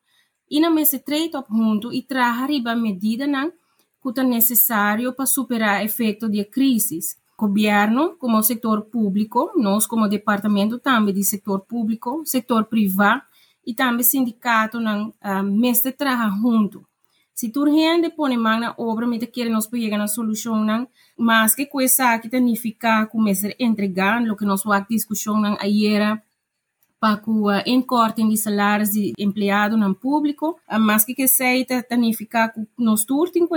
y 0.49 0.57
Ina 0.57 0.69
mese 0.69 0.99
trade 0.99 1.31
op 1.35 1.47
junto 1.47 1.91
y 1.91 2.01
traja 2.01 2.43
arriba 2.43 2.75
medida 2.75 3.27
nan 3.27 3.53
cuta 3.99 4.23
necesario 4.23 5.15
para 5.15 5.27
superar 5.27 5.83
efecto 5.83 6.27
de 6.27 6.49
crisis. 6.49 7.17
Gobierno 7.37 8.17
como 8.17 8.43
sector 8.43 8.89
público, 8.89 9.51
nós 9.55 9.87
como 9.87 10.09
departamento 10.09 10.77
também 10.77 11.13
de 11.13 11.23
sector 11.23 11.61
público, 11.61 12.21
sector 12.25 12.65
privado 12.65 13.21
e 13.65 13.73
também 13.73 14.03
sindicato 14.03 14.79
nan 14.79 15.07
uh, 15.07 15.13
ah, 15.21 15.43
mes 15.43 15.81
de 15.81 15.91
traja 15.91 16.27
junto. 16.29 16.85
Si 17.33 17.49
tu 17.49 17.65
gente 17.67 18.09
pone 18.09 18.35
mano 18.35 18.65
a 18.65 18.73
obra, 18.77 19.07
me 19.07 19.17
quiere 19.19 19.49
nos 19.49 19.67
puede 19.67 19.83
llegar 19.83 20.01
a 20.01 20.09
solución, 20.09 20.89
más 21.17 21.55
que 21.55 21.69
cosa 21.69 22.19
que 22.19 22.29
significa 22.29 23.09
que 23.09 23.55
entregar 23.59 24.21
lo 24.21 24.35
que 24.35 24.45
nos 24.45 24.65
va 24.65 24.75
a 24.75 24.85
discusión 24.89 25.45
ayer, 25.61 26.21
para 26.99 27.21
a 27.49 27.63
inkorting 27.65 28.27
de 28.29 28.37
salários 28.37 28.89
de 28.89 29.13
empregado 29.17 29.77
no 29.77 29.95
público, 29.95 30.59
mas 30.79 31.05
que 31.05 31.15
que 31.15 31.27
sei 31.27 31.65
tanificar 31.65 32.53
que 32.53 32.61
nós 32.77 33.05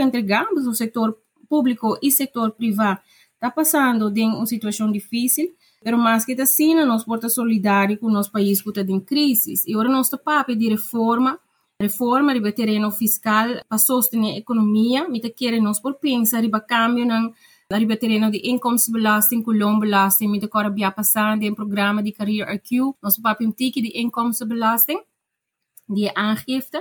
entregamos 0.01 0.67
o 0.67 0.75
setor 0.75 1.19
público 1.49 1.99
e 2.03 2.11
setor 2.11 2.53
privado 2.53 3.01
está 3.35 3.51
passando 3.51 4.09
de 4.09 4.23
uma 4.23 4.47
situação 4.47 4.93
difícil, 4.93 5.53
mas 5.85 5.99
mais 5.99 6.25
que 6.25 6.41
assim, 6.41 6.75
nós 6.77 7.03
somos 7.03 7.35
solidários 7.35 7.99
com 7.99 8.07
o 8.07 8.13
nosso 8.13 8.31
país 8.31 8.63
que 8.63 8.69
está 8.69 8.83
em 8.83 9.01
crise. 9.01 9.55
E 9.67 9.73
agora 9.73 9.89
nós 9.89 10.07
estamos 10.07 10.57
de 10.57 10.69
reforma 10.69 11.39
reforma 11.81 12.33
riba 12.33 12.53
terreno 12.53 12.93
fiscal 12.93 13.49
para 13.69 13.79
sostener 13.79 14.35
a 14.35 14.39
economia, 14.39 15.09
mita 15.09 15.29
quer 15.29 15.61
nós 15.61 15.81
por 15.81 15.95
pensar 15.95 16.41
riba 16.41 16.61
cambio 16.61 17.05
nang 17.05 17.33
riba 17.79 17.97
terreno 17.97 18.31
de 18.31 18.39
inkomstenbelasting, 18.51 19.43
kolombelasting, 19.43 20.29
mita 20.29 20.49
kora 20.49 20.71
bia 20.71 20.91
passar 20.91 21.39
de 21.39 21.51
um 21.51 21.55
programa 21.55 22.03
de 22.03 22.13
Career 22.13 22.49
IQ, 22.55 22.95
nós 23.03 23.19
papim 23.19 23.51
tiki 23.51 23.81
de 23.81 24.01
inkomstenbelasting, 24.01 25.01
die 25.89 26.11
aangifte. 26.15 26.79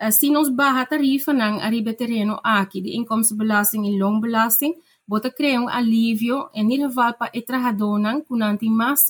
Uh, 0.00 0.10
si 0.10 0.28
ons 0.36 0.50
baha 0.50 0.84
tarifa 0.86 1.32
nang 1.32 1.60
riba 1.70 1.94
terreno 1.94 2.40
aqui 2.42 2.80
de 2.80 2.96
inkomstenbelasting 2.96 3.86
e 3.86 3.98
loonbelasting, 3.98 4.74
bota 5.06 5.30
crea 5.30 5.60
um 5.60 5.68
alívio, 5.68 6.50
em 6.52 6.68
ieder 6.72 6.88
geval 6.88 7.14
para 7.14 7.30
o 7.34 7.42
trabalhador 7.42 7.98
nang 7.98 8.20
kunanting 8.22 8.70
mas 8.70 9.06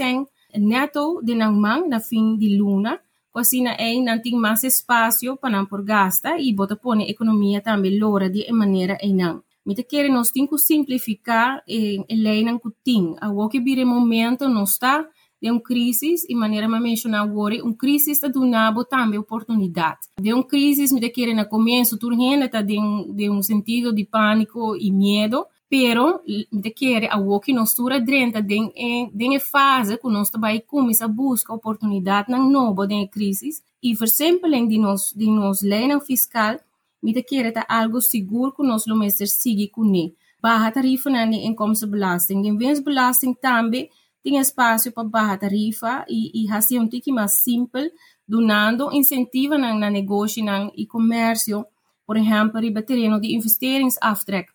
neto 0.57 1.21
de 1.23 1.35
nang 1.35 1.59
mang 1.59 1.89
na 1.89 2.01
fim 2.01 2.37
de 2.37 2.57
luna, 2.59 3.01
cosina 3.33 3.75
é 3.79 4.19
tem 4.19 4.35
mais 4.35 4.63
espaço 4.63 5.37
para 5.37 5.51
não 5.51 5.67
por 5.67 5.83
gasta 5.83 6.39
e 6.39 6.53
bota 6.53 6.75
a 6.75 7.03
economia 7.03 7.61
também 7.61 7.99
lora 7.99 8.31
de 8.31 8.51
maneira 8.53 8.97
e 9.03 9.13
Mita 9.67 9.83
quer 9.83 10.11
nós 10.11 10.31
temos 10.31 10.51
que 10.51 10.59
simplificar 10.59 11.63
e 11.67 12.05
lei 12.11 12.45
não 12.45 12.59
que 12.59 12.69
tem. 12.85 13.17
A 13.21 13.31
o 13.31 13.49
que 13.49 13.61
vira 13.61 13.85
momento 13.87 14.49
não 14.49 14.65
está 14.65 15.07
de 15.41 15.51
uma 15.51 15.61
crise 15.61 16.15
e 16.29 16.35
maneira 16.35 16.67
me 16.69 16.81
mencionar 16.81 17.23
agora, 17.23 17.63
uma 17.63 17.75
crise 17.75 18.11
está 18.11 18.29
dando 18.29 18.85
também 18.85 19.19
oportunidade. 19.19 20.01
De 20.19 20.33
uma 20.33 20.43
crise, 20.43 20.93
me 20.95 21.11
quer 21.11 21.35
na 21.35 21.45
começo, 21.45 21.99
tudo 21.99 22.17
está 22.45 22.63
de 22.63 22.79
um, 22.79 23.13
de 23.15 23.29
um 23.29 23.43
sentido 23.43 23.93
de 23.93 24.05
pânico 24.07 24.75
e 24.77 24.91
medo, 24.91 25.47
pero 25.69 26.23
de 26.53 26.71
querer 26.71 27.11
a 27.11 27.19
o 27.19 27.41
que 27.41 27.53
nós 27.53 27.75
tura 27.75 28.01
dentro 28.01 28.41
de 28.43 28.71
de 29.13 29.41
fase 29.41 29.99
que 29.99 30.09
nós 30.09 30.31
também 30.31 30.63
começa 30.67 31.05
a 31.05 31.09
buscar 31.09 31.55
oportunidade 31.55 32.31
na 32.31 32.39
novo 32.39 32.87
de 32.87 33.07
crise 33.09 33.63
e 33.83 33.97
por 33.97 34.05
exemplo 34.05 34.49
de 34.49 34.79
nós 34.79 35.13
de 35.17 35.27
nós 35.27 35.63
lei 35.63 35.89
fiscal 36.01 36.59
querer 37.27 37.53
tá 37.53 37.67
algo 37.69 38.01
seguro 38.01 38.53
que 38.53 38.63
nós 38.63 38.87
lo 38.87 38.97
mestre 38.97 39.27
siga 39.27 39.71
com 39.73 39.85
ele 39.85 40.15
barra 40.45 40.71
tarifa 40.71 41.09
na 41.09 41.25
inkomstenbelasting 41.25 42.43
de 42.43 42.51
winstbelasting 42.53 43.33
também 43.35 43.89
tem 44.23 44.37
espaço 44.39 44.93
para 44.93 45.09
barra 45.09 45.39
tarifa. 45.39 46.05
E 46.07 46.45
e 46.45 46.53
assim 46.53 46.79
um 46.79 46.87
tique 46.87 47.11
mais 47.11 47.33
simples 47.43 47.91
donando 48.29 48.93
incentivo 48.93 49.57
na, 49.57 49.75
na 49.75 49.91
negócio 49.91 50.45
na 50.45 50.71
e 50.77 50.87
comércio 50.87 51.65
por 52.07 52.17
exemplo 52.19 52.61
riba 52.61 52.83
terreno 52.83 53.19
de 53.21 53.35
investeringsaftrek. 53.35 54.49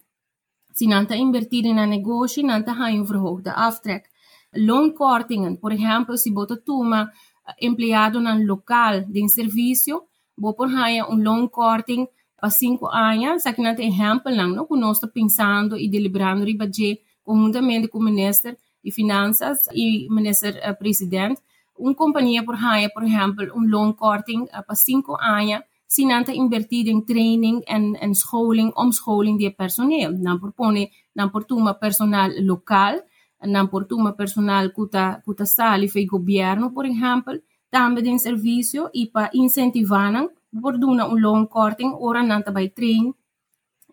Sie 0.73 0.87
nannte 0.87 1.15
invertir 1.15 1.65
in 1.65 1.77
een 1.77 1.89
negotie, 1.89 2.43
nannte 2.43 2.73
hij 2.73 2.93
een 2.93 3.05
verhoogde 3.05 3.53
aftrek. 3.53 4.09
Loonkortingen, 4.51 5.59
por 5.59 5.71
ejemplo, 5.71 6.15
si 6.15 6.31
bota 6.31 6.55
toma 6.57 7.11
empleado 7.57 8.19
na 8.19 8.35
local 8.35 9.05
de 9.07 9.27
serviço, 9.29 10.03
vou 10.35 10.53
por 10.53 10.67
aí 10.67 11.01
um 11.01 11.21
loonkorting 11.21 12.07
para 12.39 12.49
cinco 12.49 12.87
anos, 12.87 13.45
aqui 13.45 13.61
nante 13.61 13.83
exemplo 13.83 14.31
no, 14.31 14.65
que 14.65 14.75
nós 14.75 14.97
está 14.97 15.07
pensando 15.07 15.77
e 15.77 15.89
deliberando 15.89 16.45
riba 16.45 16.67
de 16.67 16.99
conjuntamente 17.23 17.87
com 17.87 17.99
o 17.99 18.03
ministro 18.03 18.55
de 18.83 18.91
Finanças 18.91 19.59
e 19.73 20.07
o 20.07 20.13
ministro 20.13 20.49
uh, 20.49 20.75
presidente, 20.77 21.41
uma 21.77 21.93
companhia 21.93 22.43
por 22.43 22.55
aí, 22.55 22.89
por 22.89 23.03
exemplo, 23.03 23.45
um 23.55 23.67
loonkorting 23.67 24.43
uh, 24.43 24.63
para 24.65 24.75
cinco 24.75 25.15
anos, 25.19 25.63
sinanta 25.87 26.31
invertir 26.31 26.87
em 26.87 27.01
training 27.01 27.61
en, 27.67 27.95
en 28.01 28.13
scholing, 28.13 28.71
omscholing 28.75 29.37
de 29.37 29.49
personeel. 29.49 30.13
Dan 30.13 30.39
propone, 30.39 30.91
dan 31.15 31.29
portuma 31.29 31.73
personal 31.73 32.31
local, 32.41 33.01
dan 33.41 33.67
portuma 33.67 34.13
personal 34.13 34.71
kuta, 34.71 35.21
kuta 35.25 35.45
sali 35.45 35.87
fei 35.87 36.05
governo, 36.05 36.71
por 36.71 36.85
exemplo, 36.85 37.41
também 37.71 38.03
de 38.03 38.19
serviço 38.19 38.89
e 38.93 39.07
para 39.07 39.31
incentivar 39.33 40.29
por 40.61 40.77
duna 40.77 41.07
um 41.07 41.19
long 41.19 41.45
korting, 41.45 41.93
ora 41.99 42.23
nanta 42.23 42.51
by 42.51 42.69
train 42.69 43.13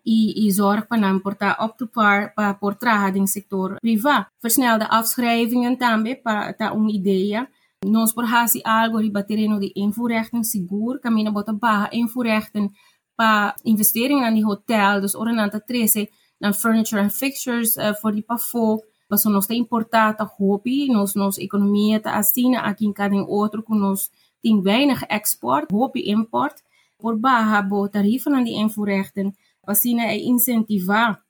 e 0.05 0.49
zorg 0.51 0.87
para 0.87 1.01
não 1.01 1.19
portar 1.19 1.57
up 1.61 1.77
to 1.77 1.85
par 1.87 2.33
para 2.33 2.53
por 2.53 2.75
trabalhar 2.75 3.17
em 3.17 3.27
setor 3.27 3.77
privado. 3.81 4.27
Versnelde 4.41 4.85
afschrijvingen 4.89 5.75
também 5.75 6.15
para 6.15 6.53
dar 6.53 6.73
uma 6.73 6.91
ideia 6.91 7.47
Nós 7.85 8.11
por 8.11 8.25
hasi 8.25 8.61
algo 8.65 8.97
riba 8.97 9.23
terreno 9.23 9.59
de 9.59 9.71
invoerrechten 9.75 10.43
seguro, 10.43 10.99
camina 10.99 11.31
bota 11.31 11.53
barra 11.53 11.89
invoerrechten 11.93 12.71
para 13.15 13.55
investering 13.63 14.23
aan 14.23 14.33
die 14.33 14.45
hotel, 14.45 15.01
dus 15.01 15.15
ordenanta 15.15 15.59
13 15.59 16.09
na 16.39 16.53
furniture 16.53 17.01
and 17.01 17.11
fixtures 17.11 17.77
uh, 17.77 17.93
voor 18.01 18.13
die 18.13 18.23
pafo, 18.23 18.81
mas 19.07 19.23
nós 19.25 19.45
tem 19.45 19.59
importata 19.59 20.23
hobby, 20.23 20.87
nós 20.87 21.13
nos 21.13 21.37
economia 21.37 21.99
tá 21.99 22.17
assim 22.17 22.55
aqui 22.55 22.85
em 22.85 22.93
cada 22.93 23.15
outro 23.23 23.63
que 23.63 23.75
nós 23.75 24.09
tem 24.41 24.61
weinig 24.61 25.03
export, 25.09 25.67
hobby 25.71 26.09
import, 26.11 26.55
por 26.97 27.17
barra 27.17 27.61
bo 27.61 27.87
tarifa 27.87 28.29
na 28.29 28.43
die 28.43 28.55
invoerrechten, 28.55 29.33
assim 29.65 29.99
é 29.99 30.17
incentivar 30.17 31.21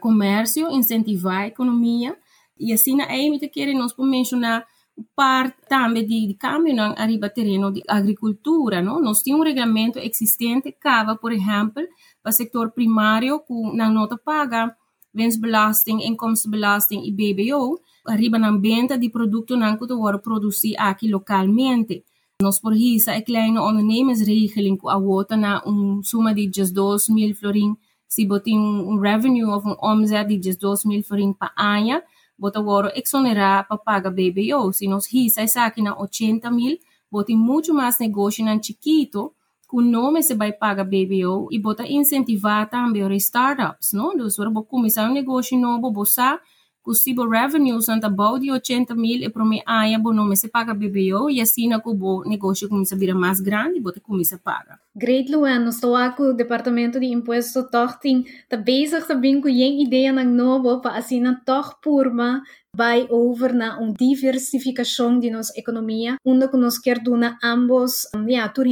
comércio, 0.00 0.70
incentivar 0.70 1.42
a 1.42 1.46
economia, 1.46 2.16
e 2.58 2.72
assim 2.72 3.00
é 3.00 3.28
me 3.28 3.38
querer 3.48 3.74
nós 3.74 3.94
mencionar 3.98 4.66
parte 5.14 5.56
também 5.68 6.06
de, 6.06 6.26
de 6.26 6.34
câmbio 6.34 6.74
na 6.74 6.94
arriba 6.96 7.28
terreno 7.28 7.70
de 7.70 7.82
agricultura, 7.86 8.80
não? 8.80 9.00
Nós 9.00 9.22
temos 9.22 9.40
um 9.40 9.44
regulamento 9.44 9.98
existente, 9.98 10.72
cava, 10.72 11.16
por 11.16 11.32
exemplo, 11.32 11.82
para 12.22 12.30
o 12.30 12.32
setor 12.32 12.70
primário, 12.70 13.40
com 13.40 13.74
na 13.74 13.90
nota 13.90 14.16
paga, 14.16 14.74
winstbelasting, 15.14 16.02
inkomstenbelasting 16.06 17.02
e 17.04 17.12
BBO, 17.12 17.78
arriba 18.06 18.38
na 18.38 18.56
venda 18.56 18.98
de 18.98 19.08
produto 19.10 19.56
não 19.56 19.76
que 19.76 19.86
produzir 20.22 20.76
aqui 20.78 21.10
localmente. 21.10 22.04
Nós 22.42 22.60
por 22.60 22.74
isso, 22.76 23.10
a 23.10 23.22
kleine 23.22 23.58
ondernemersregeling, 23.58 24.78
a 24.84 24.98
outra 24.98 25.38
na 25.38 25.62
um 25.66 26.02
suma 26.02 26.34
de 26.34 26.46
2 26.48 27.08
mil 27.08 27.34
florin, 27.34 27.74
se 28.06 28.26
botem 28.26 28.58
um 28.58 28.98
revenue 28.98 29.44
of 29.44 29.66
um 29.66 29.74
omzet 29.82 30.36
de 30.36 30.54
2 30.54 30.84
mil 30.84 31.02
florin 31.02 31.32
per 31.32 31.50
ano, 31.56 32.02
bota 32.38 32.58
agora 32.58 32.92
exonerar 32.94 33.66
para 33.66 33.78
pagar 33.78 34.10
BBO. 34.10 34.70
Se 34.70 34.86
nós 34.86 35.10
risa 35.10 35.40
essa 35.40 35.64
aqui 35.64 35.80
na 35.80 35.98
80 35.98 36.50
mil, 36.50 36.78
bota 37.10 37.32
muito 37.32 37.72
mais 37.72 37.98
negócio 37.98 38.44
na 38.44 38.62
chiquito, 38.62 39.32
com 39.66 39.80
nome 39.80 40.22
se 40.22 40.34
vai 40.34 40.52
pagar 40.52 40.84
BBO 40.84 41.48
e 41.50 41.58
bota 41.58 41.86
incentivar 41.88 42.68
também 42.68 43.02
os 43.02 43.14
startups, 43.24 43.94
não? 43.94 44.12
Então, 44.12 44.28
se 44.28 44.36
você 44.36 44.50
começar 44.68 45.08
um 45.08 45.14
negócio 45.14 45.58
novo, 45.58 45.90
você 45.90 46.38
possível 46.86 47.28
revenues 47.28 47.88
anta 47.88 48.08
bom 48.08 48.38
de 48.38 48.48
80 48.48 48.94
mil 48.94 49.20
e 49.20 49.28
para 49.28 49.44
mim 49.44 49.60
aí 49.66 49.98
bom 49.98 50.12
nome 50.12 50.36
se 50.36 50.46
paga 50.46 50.72
BBO 50.72 51.28
e 51.28 51.40
assim 51.40 51.68
o 51.74 52.22
negócio 52.24 52.68
começa 52.68 52.94
a 52.94 52.98
virar 52.98 53.16
mais 53.16 53.40
grande, 53.40 53.80
bota 53.80 53.98
começa 54.00 54.36
a 54.36 54.38
pagar. 54.38 54.78
Great 54.94 55.28
Luan, 55.34 55.68
estou 55.68 55.96
aqui 55.96 56.22
o 56.22 56.32
departamento 56.32 57.00
de 57.00 57.06
imposto 57.06 57.68
torting, 57.68 58.24
tá 58.48 58.56
bezig 58.56 59.04
também 59.04 59.40
com 59.40 59.48
a 59.48 59.50
ideia 59.50 60.12
na 60.12 60.22
novo 60.22 60.80
para 60.80 60.96
assim 60.96 61.18
na 61.20 61.34
tor 61.34 61.76
purma 61.82 62.40
vai 62.76 63.06
over 63.10 63.54
na 63.54 63.78
uma 63.78 63.94
diversificação 63.94 65.18
de 65.18 65.30
nossa 65.30 65.52
economia, 65.56 66.16
onde 66.24 66.46
nós 66.56 66.78
quer 66.78 66.98
dar 67.02 67.38
ambos, 67.42 68.06
yeah, 68.28 68.52
tudo 68.52 68.68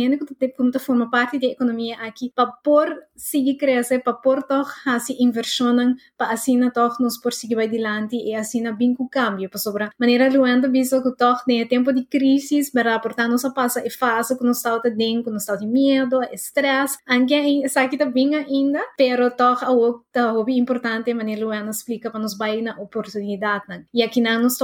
que 0.73 0.79
forma 0.79 1.11
parte 1.11 1.38
da 1.38 1.47
economia 1.47 1.97
aqui, 1.97 2.31
para 2.35 2.47
por 2.47 2.87
seguir 3.17 3.57
crescer, 3.57 4.01
para 4.01 4.12
por 4.12 4.43
toch 4.43 4.71
hasi 4.87 5.17
inversão, 5.21 5.95
para 6.17 6.33
assim 6.33 6.61
toch 6.71 7.01
nós 7.01 7.19
por 7.19 7.33
seguir 7.33 7.59
adiante 7.59 8.17
e 8.17 8.35
assim 8.35 8.62
bem 8.73 8.95
com 8.95 9.09
cambio, 9.09 9.49
para 9.49 9.59
sobre 9.59 9.88
maneira 9.99 10.29
luando 10.29 10.71
visto 10.71 11.03
que 11.03 11.17
toch 11.17 11.43
nem 11.47 11.67
tempo 11.67 11.93
de 11.93 12.05
crise, 12.05 12.71
para 12.73 12.99
portanto 12.99 13.31
nós 13.31 13.55
passa 13.55 13.87
e 13.87 13.90
fase 13.90 14.37
que 14.37 14.45
nós 14.45 14.59
está 14.59 14.79
dentro, 14.79 15.25
que 15.25 15.31
nós 15.31 15.43
está 15.43 15.57
de 15.57 15.67
medo, 15.67 16.23
estresse, 16.33 16.99
anche 17.09 17.62
essa 17.64 17.83
aqui 17.83 17.97
tá 17.97 18.05
ainda, 18.05 18.81
pero 18.97 19.31
toch 19.31 19.64
algo 19.64 20.05
tá 20.12 20.33
importante, 20.49 21.14
maneira 21.14 21.45
luando 21.45 21.71
explica 21.71 22.11
para 22.11 22.21
nos 22.21 22.37
vai 22.37 22.61
na 22.61 22.77
oportunidade, 22.79 23.64
né? 23.69 23.85
E 23.94 24.02
aqui 24.02 24.20
não 24.20 24.42
nos 24.42 24.59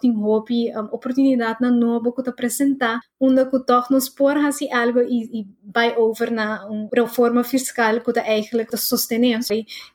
ting 0.00 0.16
hopi 0.16 0.72
um, 0.74 0.86
oportunidade 0.86 1.58
na 1.60 1.70
novo 1.70 2.10
que 2.14 2.26
apresentar, 2.26 3.00
onde 3.20 3.44
que 3.44 3.58
toch 3.66 3.90
nos 3.90 4.08
por 4.08 4.36
algo 4.36 5.00
e, 5.00 5.40
e 5.40 5.46
vai 5.62 5.94
over 5.96 6.30
na 6.30 6.66
uma 6.66 6.88
reforma 6.90 7.44
fiscal 7.44 8.00
que 8.00 8.18
eigenlijk 8.18 8.74
sostener 8.78 9.40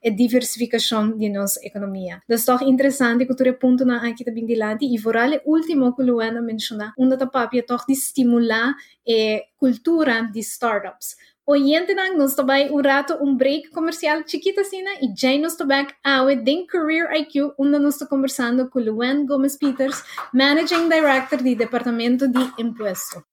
a 0.06 0.10
diversificação 0.10 1.18
de 1.18 1.28
nossa 1.30 1.60
economia. 1.66 2.22
Das 2.30 2.46
interessante 2.62 3.26
que 3.26 3.36
tu 3.36 3.54
ponto 3.60 3.84
na 3.84 4.08
aqui 4.08 4.24
também 4.24 4.46
de 4.46 4.56
lado 4.56 4.84
e 4.84 4.96
vorale 5.00 5.42
último 5.44 5.96
que 5.96 6.04
Luana 6.04 6.40
menciona, 6.40 6.94
onde 7.00 7.18
ta 7.18 7.26
papia 7.26 7.64
toch 7.66 7.86
de 7.88 7.94
estimular 7.94 8.76
a 9.10 9.42
cultura 9.58 10.30
de 10.32 10.40
startups 10.40 11.16
Oyente 11.50 11.96
nang 11.96 12.18
nos 12.20 12.36
tabay 12.36 12.68
un 12.76 12.84
rato 12.84 13.16
un 13.24 13.38
break 13.38 13.72
comercial 13.72 14.26
chiquita 14.26 14.66
sina 14.66 14.92
y 15.00 15.16
ya 15.16 15.32
nos 15.40 15.56
tabak 15.56 15.96
awe 16.04 16.36
din 16.36 16.68
Career 16.68 17.08
IQ 17.16 17.56
onde 17.56 17.80
nos 17.80 18.04
conversando 18.10 18.70
con 18.70 18.84
Luen 18.84 19.26
Gomez 19.26 19.56
Peters, 19.56 20.04
Managing 20.34 20.90
Director 20.90 21.40
do 21.42 21.56
Departamento 21.56 22.28
de 22.28 22.52
Impuesto. 22.58 23.24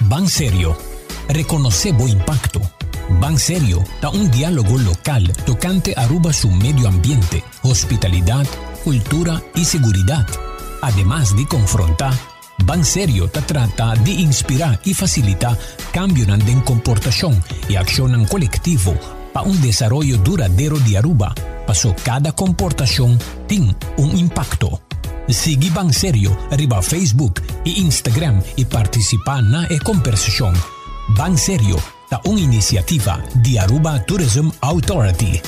Ban 0.00 0.28
Serio. 0.28 0.76
Reconoce 1.30 1.94
o 1.98 2.06
impacto. 2.06 2.60
Ban 3.18 3.38
Serio 3.38 3.82
da 4.02 4.10
un 4.10 4.30
diálogo 4.30 4.76
local 4.76 5.32
tocante 5.46 5.94
Aruba 5.96 6.34
su 6.34 6.50
medio 6.50 6.86
ambiente, 6.86 7.42
hospitalidad, 7.62 8.44
cultura 8.84 9.40
y 9.54 9.64
seguridad. 9.64 10.26
Además 10.82 11.34
de 11.34 11.46
confrontar 11.46 12.12
Banserio 12.64 13.28
ta 13.28 13.42
trata 13.42 13.94
de 13.96 14.10
inspirar 14.10 14.80
y 14.84 14.94
facilitar 14.94 15.56
cambios 15.92 16.28
en 16.28 16.60
comportación 16.60 17.42
y 17.68 17.76
acción 17.76 18.24
colectivo 18.26 18.94
para 19.32 19.46
un 19.46 19.60
desarrollo 19.60 20.16
duradero 20.18 20.78
de 20.80 20.96
Aruba, 20.96 21.34
pasó 21.66 21.94
cada 22.02 22.32
comportación 22.32 23.18
tiene 23.46 23.76
un 23.98 24.16
impacto. 24.16 24.80
Sigue 25.28 25.70
Banserio 25.70 26.36
arriba 26.50 26.80
Facebook 26.80 27.42
e 27.64 27.70
Instagram 27.70 28.42
y 28.56 28.64
participa 28.64 29.38
en 29.38 29.52
la 29.52 29.68
conversación. 29.84 30.54
Banserio 31.16 31.76
da 32.10 32.20
una 32.24 32.40
iniciativa 32.40 33.22
de 33.34 33.58
Aruba 33.60 34.02
Tourism 34.04 34.48
Authority. 34.60 35.40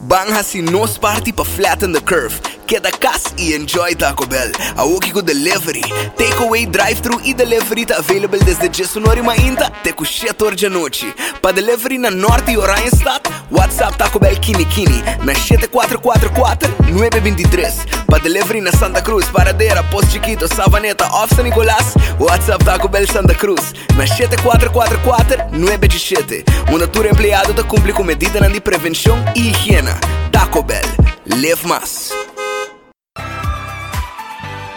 Bang 0.00 0.30
hasi 0.32 0.62
nos 0.62 0.98
party 0.98 1.32
pa 1.32 1.44
flatten 1.44 1.92
the 1.92 2.00
curve 2.00 2.40
Queda 2.66 2.90
cas 2.90 3.22
e 3.38 3.54
enjoy 3.54 3.94
Taco 3.94 4.26
Bell. 4.26 4.50
A 4.76 4.82
com 5.12 5.22
delivery. 5.22 5.82
Takeaway, 6.16 6.66
drive-thru 6.66 7.20
e 7.22 7.32
delivery 7.32 7.86
tá 7.86 7.98
available 7.98 8.40
desde 8.40 8.68
19 8.68 9.20
ainda 9.30 9.66
até 9.66 9.92
7 9.92 10.56
de 10.56 10.68
noite. 10.68 11.14
Para 11.40 11.52
delivery 11.52 11.96
na 11.96 12.10
Norte 12.10 12.50
e 12.50 12.58
Oranienstad, 12.58 13.22
WhatsApp 13.52 13.96
Taco 13.96 14.18
Bell 14.18 14.34
Kini 14.40 14.64
Kini 14.64 15.00
na 15.22 15.32
7444-923. 15.34 18.04
Para 18.06 18.18
delivery 18.18 18.60
na 18.60 18.72
Santa 18.72 19.00
Cruz, 19.00 19.26
Paradeira, 19.26 19.84
Posto 19.84 20.10
Chiquito, 20.10 20.52
Savaneta, 20.52 21.06
Off 21.12 21.36
San 21.36 21.44
Nicolás, 21.44 21.94
WhatsApp 22.18 22.64
Taco 22.64 22.88
Bell 22.88 23.06
Santa 23.06 23.36
Cruz 23.36 23.74
na 23.96 24.06
7444-917. 24.06 26.42
Uma 26.68 26.88
tour 26.88 27.06
empleado 27.06 27.52
da 27.52 27.62
cumpre 27.62 27.92
com 27.92 28.02
medida 28.02 28.40
de 28.40 28.60
prevenção 28.60 29.24
e 29.36 29.50
higiene. 29.50 29.94
Taco 30.32 30.64
Bell. 30.64 30.82
Live 31.26 31.64
mais. 31.64 32.10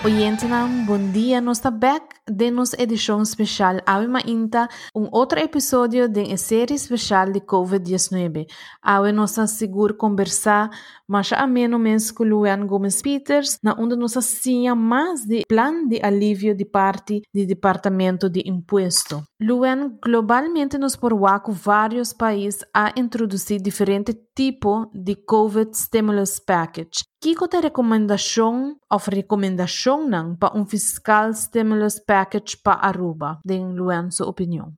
Oyente, 0.02 0.46
bom 0.88 1.12
dia, 1.12 1.42
nós 1.42 1.58
estamos 1.58 1.82
back 1.82 2.06
de 2.26 2.50
nossa 2.50 2.82
edição 2.82 3.22
especial 3.22 3.82
Ave 3.86 4.08
Inta, 4.32 4.70
um 4.96 5.10
outro 5.12 5.38
episódio 5.38 6.08
da 6.08 6.38
série 6.38 6.74
especial 6.74 7.30
de 7.30 7.42
Covid-19. 7.42 8.48
Ave 8.82 9.12
nós 9.12 9.32
seguro 9.32 9.94
conversar 9.94 10.70
mais 11.06 11.34
a 11.34 11.46
menos 11.46 12.12
com 12.12 12.24
Luan 12.24 12.66
Gomes 12.66 13.02
Peters, 13.02 13.60
na 13.62 13.76
onde 13.78 13.98
nós 13.98 14.14
tinha 14.42 14.74
mais 14.74 15.26
de 15.26 15.44
plano 15.46 15.90
de 15.90 16.00
alívio 16.02 16.56
de 16.56 16.64
parte 16.64 17.22
do 17.34 17.46
Departamento 17.46 18.30
de 18.30 18.42
Imposto. 18.46 19.22
Luan, 19.42 19.98
globalmente 20.04 20.78
nos 20.78 20.98
por 20.98 21.14
vários 21.54 22.12
países 22.12 22.66
a 22.74 22.92
introduzir 22.98 23.62
diferentes 23.62 24.14
tipos 24.36 24.88
de 24.94 25.16
COVID 25.16 25.72
Stimulus 25.78 26.40
Package. 26.40 27.06
É 27.26 27.58
a 27.58 27.62
recomendação 27.62 28.76
ou 28.92 29.00
recomendação 29.10 30.06
não 30.06 30.36
para 30.36 30.58
um 30.58 30.66
fiscal 30.66 31.34
stimulus 31.34 32.00
package 32.06 32.58
para 32.62 32.86
Aruba, 32.86 33.40
em 33.50 33.74
Luan, 33.74 34.12
sua 34.12 34.28
opinião? 34.28 34.74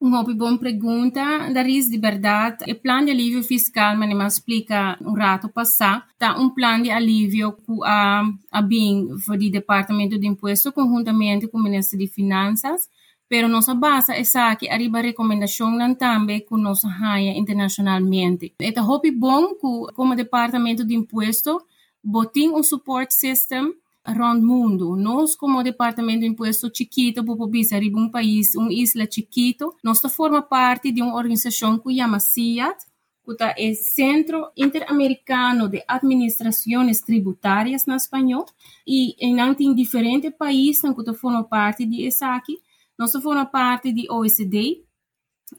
Uma 0.00 0.24
boa 0.24 0.58
pergunta. 0.58 1.20
Daris, 1.52 1.88
de 1.88 1.98
verdade, 1.98 2.64
o 2.68 2.80
plano 2.80 3.04
de 3.04 3.12
alívio 3.12 3.44
fiscal, 3.44 3.96
mas 3.96 4.08
me 4.08 4.26
explica 4.26 4.98
um 5.02 5.12
rato 5.12 5.48
passado, 5.48 6.02
tá 6.18 6.36
um 6.36 6.50
plano 6.50 6.82
de 6.82 6.90
alívio 6.90 7.52
que 7.52 7.72
a, 7.84 8.24
a 8.50 8.60
BIM, 8.60 9.06
do 9.06 9.50
Departamento 9.50 10.18
de 10.18 10.26
Imposto, 10.26 10.72
conjuntamente 10.72 11.46
com 11.46 11.58
o 11.58 11.62
Ministério 11.62 12.04
de 12.04 12.12
Finanças, 12.12 12.88
pero 13.30 13.48
nossa 13.48 13.76
base 13.76 14.10
é 14.10 14.56
que 14.56 14.68
arriba 14.68 15.00
recomendação 15.00 15.78
também 15.94 16.40
com 16.40 16.56
nossa 16.56 16.88
raia 16.88 17.30
internacionalmente. 17.38 18.52
É 18.58 18.80
hobby 18.80 19.12
bom 19.12 19.54
que, 19.54 19.94
como 19.94 20.16
Departamento 20.16 20.84
de 20.84 20.96
Imposto, 20.96 21.62
botin 22.02 22.48
um 22.48 22.62
support 22.64 23.12
system 23.12 23.72
around 24.02 24.44
mundo. 24.44 24.96
Nós, 24.96 25.36
como 25.36 25.62
Departamento 25.62 26.22
de 26.22 26.26
Imposto 26.26 26.68
chiquito, 26.74 27.24
Popobis, 27.24 27.72
arriba 27.72 28.00
um 28.00 28.10
país, 28.10 28.56
uma 28.56 28.72
isla 28.72 29.06
chiquito, 29.08 29.72
nós 29.84 30.00
forma 30.00 30.42
parte 30.42 30.90
de 30.90 31.00
uma 31.00 31.14
organização 31.14 31.78
que 31.78 31.96
chama 31.96 32.18
CIAT, 32.18 32.84
que 33.24 33.44
é 33.44 33.74
Centro 33.74 34.48
Interamericano 34.56 35.68
de 35.68 35.84
Administrações 35.86 37.00
Tributárias 37.00 37.86
na 37.86 37.94
espanhol, 37.94 38.44
e 38.84 39.14
em 39.20 39.72
diferentes 39.72 40.32
países 40.36 40.82
que 40.82 41.14
forma 41.14 41.44
parte 41.44 41.86
de 41.86 42.04
ESAC, 42.06 42.58
nós 43.00 43.12
forma 43.12 43.46
parte 43.46 43.94
de 43.94 44.06
OECD, 44.12 44.84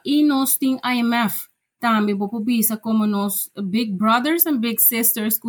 e 0.06 0.24
nós 0.24 0.58
temos 0.58 0.80
IMF 0.86 1.50
também, 1.80 2.16
Popobis, 2.16 2.68
como 2.80 3.08
nós 3.08 3.50
Big 3.64 3.94
Brothers 3.94 4.46
and 4.46 4.58
Big 4.58 4.80
Sisters, 4.80 5.40
que 5.40 5.48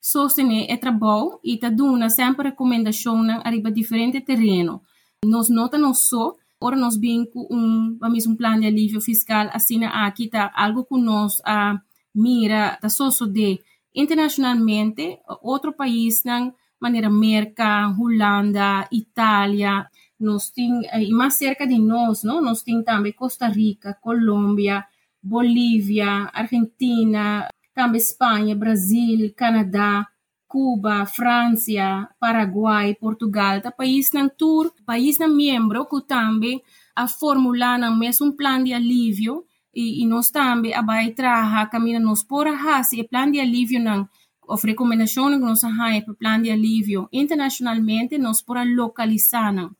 sostener 0.00 0.64
é 0.70 0.76
trabalho 0.78 1.38
e 1.44 1.58
tá 1.58 1.68
dando 1.68 2.08
sempre 2.08 2.48
recomendação 2.48 3.22
na 3.22 3.42
arriba 3.44 3.70
diferente 3.70 4.22
terreno. 4.22 4.80
Nós 5.22 5.50
nota 5.50 5.76
não 5.76 5.92
só, 5.92 6.34
ora 6.58 6.74
nós 6.74 6.96
com 7.26 7.46
um, 7.50 7.98
vamos 8.00 8.26
um 8.26 8.34
plano 8.34 8.60
de 8.60 8.66
alívio 8.66 8.98
fiscal, 8.98 9.50
assim 9.52 9.84
aqui 9.84 10.28
tá 10.28 10.50
algo 10.54 10.82
que 10.82 10.98
nós 10.98 11.42
a 11.44 11.78
mira, 12.14 12.78
tá 12.80 12.88
só 12.88 13.10
de 13.26 13.60
internacionalmente, 13.94 15.18
outro 15.42 15.74
país 15.74 16.24
na 16.24 16.50
maneira 16.80 17.08
América, 17.08 17.94
Holanda, 18.00 18.88
Itália, 18.90 19.86
nós 20.18 20.50
tem, 20.50 20.82
e 20.94 21.10
mais 21.10 21.34
cerca 21.34 21.66
de 21.66 21.78
nós, 21.78 22.22
não? 22.22 22.40
nós 22.40 22.62
tem 22.62 22.82
também 22.82 23.12
Costa 23.12 23.46
Rica, 23.48 23.96
Colômbia, 24.00 24.84
Bolívia, 25.22 26.30
Argentina, 26.32 27.48
também 27.74 28.00
Espanha, 28.00 28.56
Brasil, 28.56 29.32
Canadá, 29.36 30.06
Cuba, 30.48 31.04
França, 31.04 32.08
Paraguai, 32.18 32.94
Portugal, 32.94 33.60
tá 33.60 33.70
país 33.70 34.10
na 34.12 34.28
tour, 34.28 34.72
país 34.86 35.18
na 35.18 35.28
membro 35.28 35.86
que 35.86 36.00
também 36.00 36.62
a 36.96 37.06
formular 37.06 37.78
na 37.78 37.94
mesmo 37.94 38.32
plano 38.34 38.64
de 38.64 38.72
alívio 38.72 39.44
e, 39.74 40.02
e 40.02 40.06
nós 40.06 40.30
também 40.30 40.74
a 40.74 40.82
vai 40.82 41.10
trabalhar 41.10 41.70
caminho 41.70 42.00
nos 42.00 42.24
por 42.24 42.48
a 42.48 42.82
e 42.92 43.04
plano 43.04 43.32
de 43.32 43.40
alívio 43.40 43.78
não 43.78 44.08
of 44.48 44.66
recomendação 44.66 45.30
que 45.30 45.36
nós 45.36 45.62
há 45.62 45.70
para 46.04 46.14
plano 46.14 46.44
de 46.44 46.50
alívio 46.50 47.08
internacionalmente 47.12 48.16
nós 48.16 48.40
por 48.40 48.56
localizar 48.66 49.52
não 49.52 49.70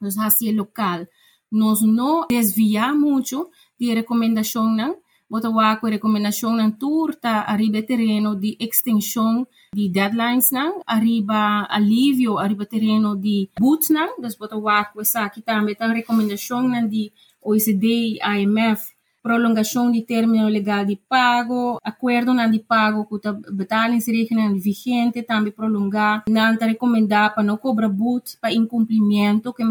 nós 0.00 0.16
é 0.42 0.52
local. 0.52 1.06
Nós 1.50 1.80
não 1.82 2.26
desviar 2.28 2.94
muito 2.94 3.50
de 3.78 3.94
recomendação 3.94 4.70
não 4.70 4.96
bota 5.28 5.50
wako 5.50 5.86
recomendação 5.86 6.56
ng 6.56 6.72
tour 6.80 7.14
ta 7.14 7.44
arriba 7.44 7.84
terreno 7.84 8.34
di 8.34 8.56
extension 8.56 9.44
di 9.76 9.92
deadlines 9.92 10.48
nang 10.50 10.80
arriba 10.88 11.68
alivio 11.68 12.40
arriba 12.40 12.64
terreno 12.64 13.12
di 13.12 13.52
boots 13.60 13.92
nang 13.92 14.16
das 14.16 14.34
bota 14.40 14.56
wako 14.56 15.04
sa 15.04 15.28
kita 15.28 15.60
metang 15.60 15.92
recomendação 15.92 16.64
ng 16.64 16.88
di 16.88 17.12
OECD 17.44 18.16
IMF 18.24 18.97
prolongação 19.28 19.92
de 19.92 20.00
término 20.00 20.48
legal 20.48 20.86
de 20.86 20.96
pago, 20.96 21.78
acordo 21.84 22.32
não 22.32 22.50
de 22.50 22.60
pago 22.60 23.04
que 23.04 23.28
a 23.28 23.32
betalingsregeling 23.32 24.58
vigente 24.58 25.22
também 25.22 25.52
prolongar, 25.52 26.24
não 26.26 26.54
está 26.54 26.64
recomendar 26.64 27.34
para 27.34 27.42
não 27.42 27.58
cobrar 27.58 27.90
but 27.90 28.38
para 28.40 28.54
incumprimento, 28.54 29.52
que 29.52 29.62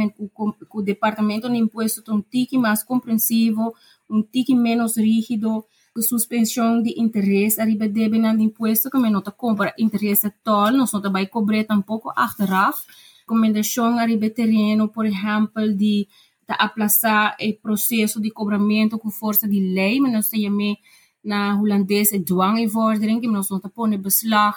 o 0.72 0.82
departamento 0.84 1.50
de 1.50 1.58
imposto 1.58 2.04
tem 2.04 2.14
um 2.14 2.22
tique 2.22 2.56
mais 2.56 2.84
compreensivo, 2.84 3.74
um 4.08 4.22
tique 4.22 4.54
menos 4.54 4.96
rígido, 4.96 5.66
suspensão 6.04 6.80
de 6.80 6.94
interesse 7.02 7.60
arriba 7.60 7.90
debe 7.90 8.22
de 8.22 8.44
imposto 8.44 8.92
que 8.92 9.00
não 9.00 9.24
compra 9.36 9.74
interesse 9.80 10.32
tol, 10.44 10.72
não 10.72 10.86
só 10.86 11.00
vai 11.10 11.26
cobrar 11.26 11.64
tampouco 11.64 12.14
achteraf, 12.16 12.86
recomendação 13.22 13.98
arriba 13.98 14.30
terreno, 14.30 14.88
por 14.88 15.08
exemplo, 15.08 15.74
de 15.76 16.08
de 16.48 16.56
aplaçar 16.58 17.36
o 17.40 17.62
processo 17.62 18.22
de 18.22 18.32
cobramiento 18.32 18.98
con 18.98 19.12
força 19.12 19.48
de 19.48 19.60
lei, 19.60 20.00
mas 20.00 20.14
nós 20.14 20.30
temos 20.30 20.78
na 21.24 21.60
Holandese 21.60 22.20
dwanginvordering, 22.20 23.20
que 23.20 23.28
nós 23.28 23.50
não 23.50 23.60
pone 23.60 23.98
beslag, 23.98 24.56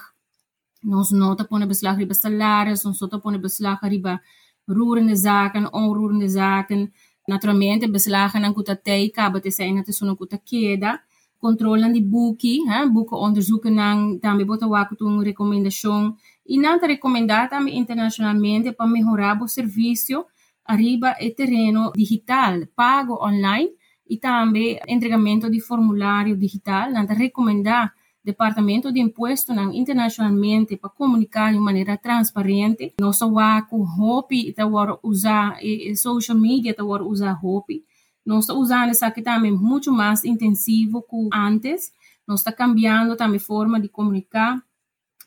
nós 0.85 1.11
não 1.11 1.35
pone 1.37 1.67
beslag 1.67 1.99
riba 1.99 2.15
salários, 2.15 2.85
nós 2.85 3.01
não 3.01 3.21
põe 3.21 3.39
beslag 3.39 3.79
riba 3.83 4.21
roerende 4.69 5.17
zaken, 5.17 5.69
onroerende 5.73 6.29
zaken. 6.29 6.93
Naturalmente, 7.27 7.91
beslagen 7.91 8.45
aan 8.45 8.55
kuta 8.55 8.77
teka, 8.77 9.31
dat 9.31 9.53
zijn 9.53 9.75
dat 9.77 9.89
is 9.89 10.01
een 10.01 10.17
kuta 10.17 10.37
keda. 10.37 11.03
Controle 11.39 11.85
aan 11.85 11.93
die 11.93 12.05
boeken, 12.05 12.69
hè, 12.69 12.91
boeken 12.91 13.17
onderzoeken 13.17 13.79
aan, 13.79 14.19
daarmee 14.21 14.45
bota 14.45 14.69
wakutung 14.69 15.23
recomendação. 15.23 16.17
E 16.45 16.57
nada 16.57 16.87
recomendada 16.87 17.59
internacionalmente 17.69 18.73
para 18.73 18.91
melhorar 18.91 19.41
o 19.43 19.47
serviço 19.47 20.27
arriba 20.71 21.17
e 21.21 21.31
terreno 21.31 21.93
digital, 21.93 22.67
pago 22.77 23.15
online 23.25 23.71
e 24.09 24.17
também 24.17 24.79
entregamento 24.87 25.51
de 25.51 25.61
formulário 25.61 26.37
digital, 26.37 26.91
nada 26.91 27.15
recomendar 27.15 27.93
Departamento 28.23 28.93
de 28.93 29.01
Imposto 29.01 29.53
internacionalmente 29.73 30.77
para 30.77 30.91
comunicar 30.91 31.53
de 31.53 31.59
maneira 31.59 31.97
transparente. 31.97 32.95
Nossa 33.01 33.27
waku 33.27 33.83
hopi 33.83 34.51
está 34.51 34.65
usar 35.03 35.59
e, 35.63 35.97
social 35.97 36.37
media 36.37 36.73
está 36.73 36.85
usar 36.85 37.39
hopi. 37.43 37.83
Nós 38.25 38.49
usando 38.51 38.91
isso 38.91 39.05
aqui 39.05 39.23
também 39.23 39.51
muito 39.51 39.91
mais 39.91 40.23
intensivo 40.23 41.03
que 41.03 41.29
antes. 41.33 41.93
Nós 42.29 42.41
estamos 42.41 42.59
cambiando 42.59 43.17
também 43.17 43.39
a 43.39 43.41
forma 43.41 43.81
de 43.81 43.89
comunicar. 43.89 44.63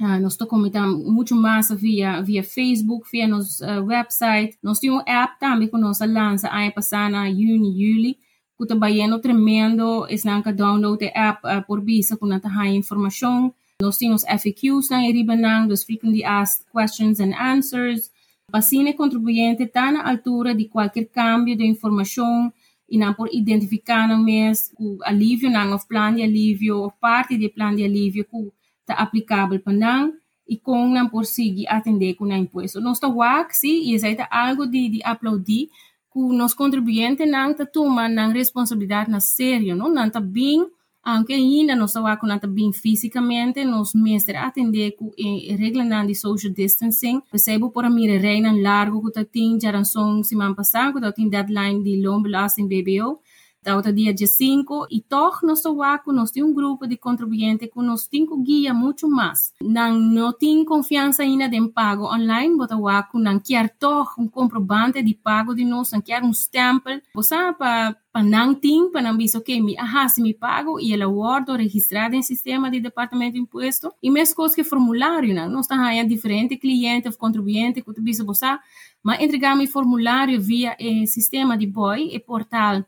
Nós 0.03 0.33
estamos 0.33 0.49
comunicando 0.49 0.97
muito 0.97 1.33
mais 1.33 1.69
via, 1.71 2.21
via 2.21 2.43
Facebook, 2.43 3.07
via 3.09 3.27
nosso 3.27 3.63
uh, 3.63 3.85
website. 3.85 4.57
Nós 4.61 4.79
temos 4.79 4.99
um 4.99 5.03
app 5.09 5.39
também 5.39 5.69
que 5.69 5.77
nós 5.77 5.99
lança 5.99 6.49
aí 6.51 6.71
passando 6.71 7.15
junho, 7.29 7.71
julho. 7.71 8.15
Que 8.57 8.75
bem 8.75 9.19
tremendo. 9.19 10.05
É 10.09 10.41
que 10.41 10.51
download 10.51 11.05
a 11.05 11.29
app 11.29 11.47
uh, 11.47 11.65
por 11.65 11.81
que 12.17 12.25
não 12.25 12.37
está 12.37 12.67
informação. 12.67 13.53
Nós 13.81 13.97
temos 13.97 14.23
FAQs 14.23 14.89
na 14.89 14.99
riba 14.99 15.35
não, 15.35 15.67
dos 15.67 15.83
frequently 15.83 16.23
asked 16.23 16.65
questions 16.71 17.19
and 17.19 17.33
answers. 17.39 18.11
Para 18.51 18.61
contribuinte 18.93 19.63
está 19.63 19.91
na 19.91 20.07
altura 20.09 20.53
de 20.53 20.65
qualquer 20.65 21.05
cambio 21.05 21.55
de 21.55 21.65
informação 21.65 22.51
e 22.89 22.97
não 22.97 23.13
por 23.13 23.27
identificar 23.33 24.07
mesmo 24.17 24.75
o 24.77 24.97
alívio 25.03 25.49
não 25.49 25.75
o 25.75 25.87
de 26.17 26.23
alívio 26.23 26.77
ou 26.77 26.91
parte 26.91 27.37
do 27.37 27.49
plano 27.49 27.77
de 27.77 27.83
alívio 27.83 28.25
que 28.25 28.51
está 28.83 28.95
aplicável 29.01 29.59
para 29.59 29.73
não 29.73 30.13
e 30.47 30.57
com 30.57 30.89
não 30.89 31.07
por 31.07 31.25
seguir 31.25 31.67
atender 31.67 32.15
com 32.15 32.25
o 32.25 32.33
imposto. 32.33 32.81
Nós 32.81 32.97
estamos 32.97 33.19
aqui 33.21 33.67
e 33.67 33.95
isso 33.95 34.05
é 34.05 34.27
algo 34.29 34.67
de, 34.67 34.89
de 34.89 35.03
aplaudir 35.03 35.69
que 36.11 36.19
os 36.19 36.53
contribuintes 36.53 37.29
não 37.29 37.51
estão 37.51 37.65
tomando 37.65 38.31
responsabilidade 38.31 39.09
na 39.09 39.19
sério, 39.19 39.75
não 39.75 39.91
não 39.91 40.05
está 40.05 40.19
bem 40.19 40.67
aunque 41.03 41.33
ainda 41.33 41.75
não 41.75 41.85
estava 41.85 42.15
com 42.15 42.27
bem 42.47 42.71
fisicamente, 42.71 43.65
nos 43.65 43.93
mestres 43.93 44.37
atender 44.37 44.95
com 44.95 45.07
a 45.07 45.55
regra 45.55 46.05
de 46.05 46.15
social 46.15 46.53
distancing, 46.53 47.21
percebo 47.29 47.69
por 47.69 47.83
a 47.83 47.89
mira 47.89 48.17
reina 48.17 48.53
largo 48.53 49.11
que 49.11 49.25
tem 49.25 49.59
já 49.59 49.83
são 49.83 50.23
semana 50.23 50.55
passada, 50.55 51.01
que 51.11 51.15
tem 51.15 51.27
deadline 51.27 51.83
de 51.83 52.01
loonbelasting 52.01 52.67
BBO, 52.69 53.19
da 53.63 53.75
outra 53.75 53.93
dia 53.93 54.13
5 54.13 54.87
e 54.91 55.01
toch 55.01 55.45
nós 55.45 55.63
waku 55.63 56.11
nós 56.11 56.31
temos 56.31 56.51
um 56.51 56.53
grupo 56.53 56.85
de 56.85 56.97
contribuintes 56.97 57.69
que 57.71 57.81
nós 57.81 58.07
temos 58.07 58.43
guia 58.43 58.73
muito 58.73 59.07
mais. 59.07 59.53
Não 59.61 59.97
não 59.99 60.33
tem 60.33 60.65
confiança 60.65 61.23
ainda 61.23 61.45
em 61.55 61.67
pago 61.67 62.03
online 62.05 62.57
bota 62.57 62.77
waku 62.77 63.17
não 63.17 63.39
quer 63.39 63.69
toch 63.77 64.11
um 64.17 64.27
comprovante 64.27 65.01
de 65.01 65.13
pago 65.13 65.55
de 65.55 65.63
nós 65.63 65.91
não 65.91 66.01
quer 66.01 66.23
um 66.23 66.33
stempel 66.33 67.01
você 67.13 67.35
para 67.53 67.95
para 68.11 68.23
não 68.23 68.53
tem 68.53 68.91
para 68.91 69.01
não 69.01 69.17
ver 69.17 69.25
que 69.43 69.59
me 69.59 69.75
se 70.09 70.21
me 70.21 70.33
pago 70.33 70.79
e 70.79 70.93
ela 70.93 71.07
guarda 71.07 71.55
registrado 71.55 72.15
em 72.15 72.21
sistema 72.21 72.69
de 72.69 72.79
departamento 72.79 73.33
de 73.33 73.39
imposto 73.39 73.91
e 74.03 74.11
mesmo 74.11 74.35
coisas 74.35 74.55
que 74.55 74.63
formulário 74.63 75.33
não 75.33 75.49
nós 75.49 75.65
está 75.65 75.81
aí 75.83 76.05
diferente 76.05 76.57
cliente 76.57 77.07
ou 77.07 77.13
contribuinte 77.15 77.81
que 77.81 77.93
tu 77.93 78.01
bisa 78.01 78.23
você 78.23 78.57
mas 79.01 79.19
entregamos 79.19 79.69
formulário 79.71 80.39
via 80.39 80.75
eh, 80.79 81.05
sistema 81.05 81.57
de 81.57 81.65
boy 81.65 82.09
e 82.13 82.19
portal 82.19 82.85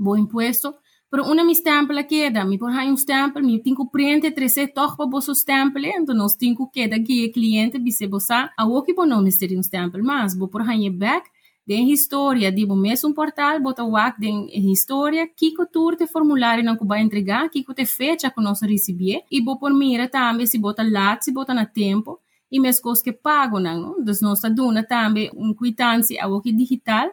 bo 0.00 0.16
impuesto, 0.16 0.78
pero 1.10 1.28
una 1.28 1.44
mi 1.44 1.54
stempel 1.54 2.06
queda, 2.06 2.44
mi 2.44 2.56
por 2.56 2.70
un 2.70 2.96
stempel, 2.96 3.42
mi 3.42 3.60
tenho 3.60 3.88
prende 3.90 4.32
trece 4.32 4.72
toch 4.72 4.96
pa 4.96 5.06
bosso 5.06 5.34
stempel, 5.34 5.84
então 5.84 6.14
nós 6.14 6.36
tenho 6.36 6.70
queda 6.72 6.98
que 7.00 7.28
cliente 7.30 7.78
bise 7.78 8.06
bosa, 8.06 8.50
a 8.56 8.64
o 8.66 8.82
que 8.82 8.94
não 8.94 9.22
mister 9.22 9.50
um 9.56 9.62
stempel, 9.62 10.02
mas 10.02 10.34
bo 10.34 10.48
por 10.48 10.62
hain 10.62 10.90
back, 10.90 11.28
den 11.66 11.90
história, 11.90 12.50
de 12.50 12.64
bo 12.64 12.76
mesmo 12.76 13.10
um 13.10 13.12
portal, 13.12 13.60
bota 13.60 13.82
den 14.18 14.48
história, 14.72 15.28
kiko 15.28 15.66
tour 15.66 15.96
te 15.96 16.06
formulário 16.06 16.64
não 16.64 16.76
que 16.76 16.86
vai 16.86 17.02
entregar, 17.02 17.50
kiko 17.50 17.74
te 17.74 17.84
fecha 17.84 18.30
que 18.30 18.40
nós 18.40 18.62
receber, 18.62 19.24
e 19.30 19.42
bo 19.42 19.58
por 19.58 19.74
mira 19.74 20.08
também 20.08 20.46
se 20.46 20.58
bota 20.58 20.82
lá, 20.82 21.18
se 21.20 21.32
bota 21.32 21.52
na 21.52 21.66
tempo, 21.66 22.20
e 22.50 22.58
mesmo 22.58 22.82
coisas 22.82 23.02
que 23.02 23.12
pago 23.12 23.58
não, 23.60 24.02
dos 24.02 24.20
nossa 24.20 24.48
duna 24.48 24.82
também 24.82 25.30
um 25.34 25.54
quitância 25.54 26.24
a 26.24 26.28
o 26.28 26.40
que 26.40 26.52
digital, 26.52 27.10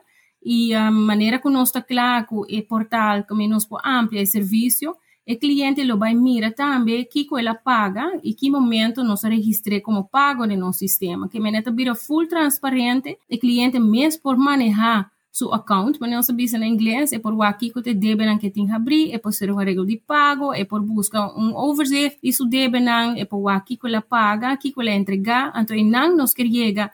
e 0.55 0.73
a 0.73 0.89
maneira 0.89 1.39
que 1.39 1.49
nós 1.49 1.69
está 1.69 1.81
claro 1.81 2.45
e 2.47 2.61
portal 2.61 3.23
que 3.23 3.47
nós 3.47 3.67
amplia 3.83 4.23
o 4.23 4.25
serviço 4.25 4.89
o 5.29 5.35
cliente 5.37 5.83
lo 5.83 5.97
vai 5.97 6.13
mira 6.15 6.51
também 6.51 7.03
que 7.03 7.27
ela 7.37 7.53
paga 7.53 8.05
e 8.23 8.33
que 8.33 8.49
momento 8.49 9.03
nós 9.03 9.23
registre 9.23 9.81
como 9.81 10.07
pago 10.07 10.45
no 10.45 10.55
nosso 10.55 10.79
sistema. 10.79 11.27
Que 11.27 11.37
maneira 11.37 11.69
vira 11.69 11.93
full 11.93 12.29
transparente 12.29 13.17
o 13.29 13.37
cliente 13.37 13.77
mesmo 13.77 14.21
por 14.21 14.37
manejar 14.37 15.11
seu 15.29 15.53
account, 15.53 15.99
mas 15.99 16.09
não 16.09 16.23
sabia 16.23 16.47
em 16.57 16.73
inglês, 16.73 17.11
é 17.11 17.19
por 17.19 17.39
aqui 17.43 17.69
que 17.69 17.81
te 17.81 17.93
debem 17.93 18.37
que 18.39 18.49
tem 18.49 18.65
que 18.65 18.71
abrir, 18.71 19.11
é 19.11 19.17
por 19.17 19.33
ser 19.33 19.51
uma 19.51 19.63
regra 19.63 19.85
de 19.85 19.97
pago, 19.97 20.53
é 20.53 20.63
por 20.63 20.81
buscar 20.81 21.27
um 21.37 21.55
overzicht, 21.55 22.17
isso 22.23 22.45
debem, 22.45 22.87
é 23.19 23.25
por 23.25 23.47
aqui 23.49 23.77
que 23.77 23.85
ela 23.85 24.01
paga, 24.01 24.51
aqui 24.51 24.71
que 24.71 24.81
ela 24.81 24.95
entrega, 24.95 25.53
então 25.55 25.77
não 25.83 26.17
nos 26.17 26.33
quer 26.33 26.47
uh, 26.47 26.89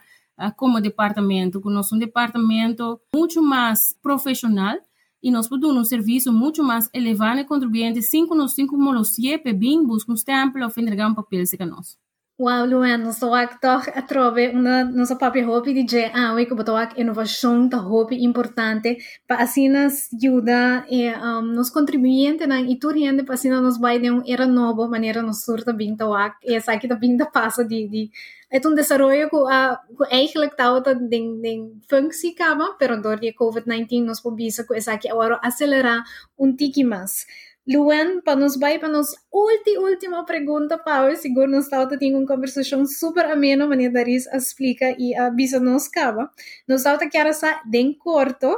como 0.56 0.80
departamento, 0.80 1.60
que 1.60 1.68
nós 1.68 1.92
um 1.92 1.98
departamento 1.98 3.00
muito 3.14 3.42
mais 3.42 3.94
profissional 4.02 4.76
e 5.22 5.30
nós 5.30 5.48
podemos 5.48 5.76
um 5.76 5.84
serviço 5.84 6.32
muito 6.32 6.62
mais 6.62 6.90
elevado 6.92 7.40
e 7.40 7.44
contribuinte, 7.44 8.02
cinco 8.02 8.34
nos 8.34 8.54
cinco 8.54 8.76
molos 8.76 9.14
siete 9.14 9.52
bem 9.52 9.84
busca 9.86 10.12
um 10.12 10.16
templo 10.16 10.62
ou 10.62 10.82
entregar 10.82 11.08
um 11.08 11.14
papel 11.14 11.46
se 11.46 11.56
nós. 11.64 11.96
Wow, 12.36 12.66
Luan, 12.66 12.98
nós 12.98 13.14
estamos 13.14 13.60
toch 13.60 13.88
a 13.94 14.02
trove 14.02 14.48
uma 14.48 14.82
nossa 14.82 15.14
própria 15.14 15.46
hobby 15.46 15.72
de 15.72 15.86
je 15.88 16.10
ah, 16.12 16.34
we 16.34 16.44
que 16.44 16.52
botou 16.52 16.74
inovação 16.96 17.68
da 17.68 17.76
hobby 17.76 18.24
importante. 18.24 18.98
Para 19.24 19.44
assim 19.44 19.68
nos 19.68 20.08
ajuda 20.12 20.84
e 20.90 21.10
um, 21.14 21.42
nos 21.42 21.70
contribuinte 21.70 22.44
na 22.44 22.60
e 22.60 22.76
tudo 22.76 22.98
gente 22.98 23.22
para 23.22 23.34
assim 23.34 23.50
nos 23.50 23.78
vai 23.78 24.00
de 24.00 24.10
um 24.10 24.20
era 24.26 24.48
novo 24.48 24.90
maneira 24.90 25.22
nos 25.22 25.44
surta 25.44 25.72
bem 25.72 25.94
tawak 25.94 26.34
e 26.42 26.56
essa 26.56 26.72
aqui 26.72 26.88
também 26.88 27.16
da 27.16 27.24
passa 27.24 27.64
de 27.64 27.86
de 27.86 28.10
desenvolvimento 28.60 29.30
que 29.30 29.52
a 29.52 29.80
que 29.98 30.14
eigenlijk 30.14 30.52
estava 30.52 30.94
den 30.94 31.40
den 31.42 31.80
função 31.88 32.34
kama 32.36 32.76
pero 32.78 33.00
dor 33.00 33.18
de 33.18 33.32
COVID-19 33.32 34.04
nos 34.04 34.20
pobisa 34.20 34.64
que 34.64 34.74
essa 34.76 34.92
aqui 34.92 35.08
agora 35.08 35.40
acelerar 35.42 36.04
um 36.38 36.54
tiki 36.54 36.84
mais 36.84 37.26
Luan, 37.66 38.20
para 38.20 38.36
nos 38.36 38.58
vai 38.58 38.78
para 38.78 38.90
nos 38.90 39.16
ulti, 39.32 39.78
última 39.78 40.22
pergunta, 40.26 40.76
Paulo, 40.76 41.16
seguro 41.16 41.50
nos 41.50 41.64
está 41.64 41.86
tendo 41.86 42.18
uma 42.18 42.26
conversação 42.26 42.84
super 42.84 43.24
amena, 43.24 43.66
maneira 43.66 43.94
Daris 43.94 44.26
explica 44.26 44.94
e 44.98 45.14
avisa 45.14 45.58
nos 45.58 45.88
cava. 45.88 46.30
Nos 46.68 46.84
está 46.84 47.08
quer 47.08 47.32
sa 47.32 47.62
bem 47.64 47.94
curto, 47.94 48.54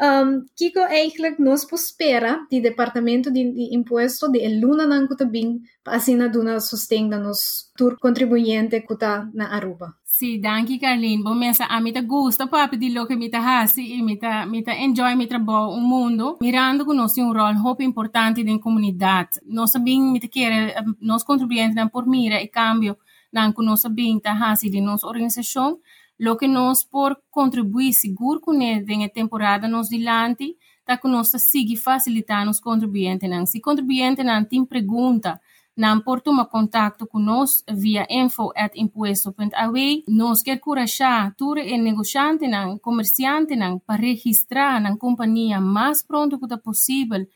um, 0.00 0.44
Kiko 0.54 0.80
eigenlijk 0.80 1.38
nos 1.38 1.66
espera 1.72 2.46
de 2.50 2.60
departamento 2.60 3.30
de, 3.30 3.52
de 3.52 3.74
imposto 3.74 4.30
de 4.30 4.48
Luna 4.60 4.86
nan 4.86 5.06
kuta 5.06 5.24
bing 5.24 5.60
assim 5.84 6.16
na 6.16 6.28
duna 6.28 6.60
sustém 6.60 7.08
da 7.08 7.18
nos 7.18 7.70
tur 7.76 7.96
contribuinte 7.98 8.80
kuta 8.80 9.28
na 9.32 9.46
Aruba. 9.48 9.94
Sì, 10.04 10.38
danke 10.38 10.78
Carlin. 10.78 11.22
Bom 11.22 11.34
mensa 11.34 11.66
a 11.66 11.80
mita 11.80 12.00
gusta 12.00 12.46
papi 12.46 12.76
di 12.76 12.92
lo 12.92 13.06
che 13.06 13.16
mita 13.16 13.38
hasi 13.38 13.92
e 13.98 14.02
mita 14.02 14.46
mita 14.46 14.72
enjoy 14.72 15.14
mita 15.14 15.38
bo 15.38 15.74
un 15.74 15.88
mundo 15.88 16.36
mirando 16.40 16.84
que 16.84 16.94
nós 16.94 17.16
um 17.18 17.32
rol 17.32 17.54
hope 17.64 17.84
importante 17.84 18.44
na 18.44 18.58
comunidade. 18.58 19.40
Nós 19.46 19.70
sabem 19.70 20.00
mita 20.12 20.28
querer 20.28 20.74
nós 21.00 21.22
contribuinte 21.22 21.74
na 21.74 21.88
por 21.88 22.06
mira 22.06 22.40
e 22.42 22.48
cambio 22.48 22.96
nan 23.32 23.52
nós 23.58 23.80
sabem 23.80 24.18
ta 24.20 24.32
hasi 24.32 24.70
de 24.70 24.80
nossa 24.80 25.06
organização 25.06 25.78
lo 26.18 26.36
que 26.36 26.48
nós 26.48 26.84
por 26.84 27.16
contribuir 27.30 27.92
seguro 27.92 28.40
com 28.40 28.60
ele 28.60 28.92
em 28.92 29.08
temporada 29.08 29.68
nos 29.68 29.88
dilante, 29.88 30.56
tá 30.84 30.96
que 30.96 31.08
nós 31.08 31.30
siga 31.30 31.76
facilitar 31.76 32.48
os 32.48 32.60
contribuintes. 32.60 33.50
Se 33.50 33.60
contribuinte 33.60 34.22
não 34.22 34.44
tem 34.44 34.64
pergunta, 34.64 35.40
não 35.76 36.00
por 36.00 36.22
tomar 36.22 36.46
contato 36.46 37.06
conosco 37.06 37.64
via 37.74 38.06
info 38.08 38.50
at 38.56 38.74
impuesto.aw, 38.76 39.74
nós 40.08 40.42
quer 40.42 40.56
encorajar 40.56 41.34
tudo 41.36 41.60
e 41.60 41.76
negociante 41.76 42.46
não, 42.48 42.78
comerciante 42.78 43.54
para 43.86 43.96
registrar 43.96 44.80
na 44.80 44.96
companhia 44.96 45.60
mais 45.60 46.02
pronto 46.02 46.38
que 46.38 46.56
possível 46.56 47.26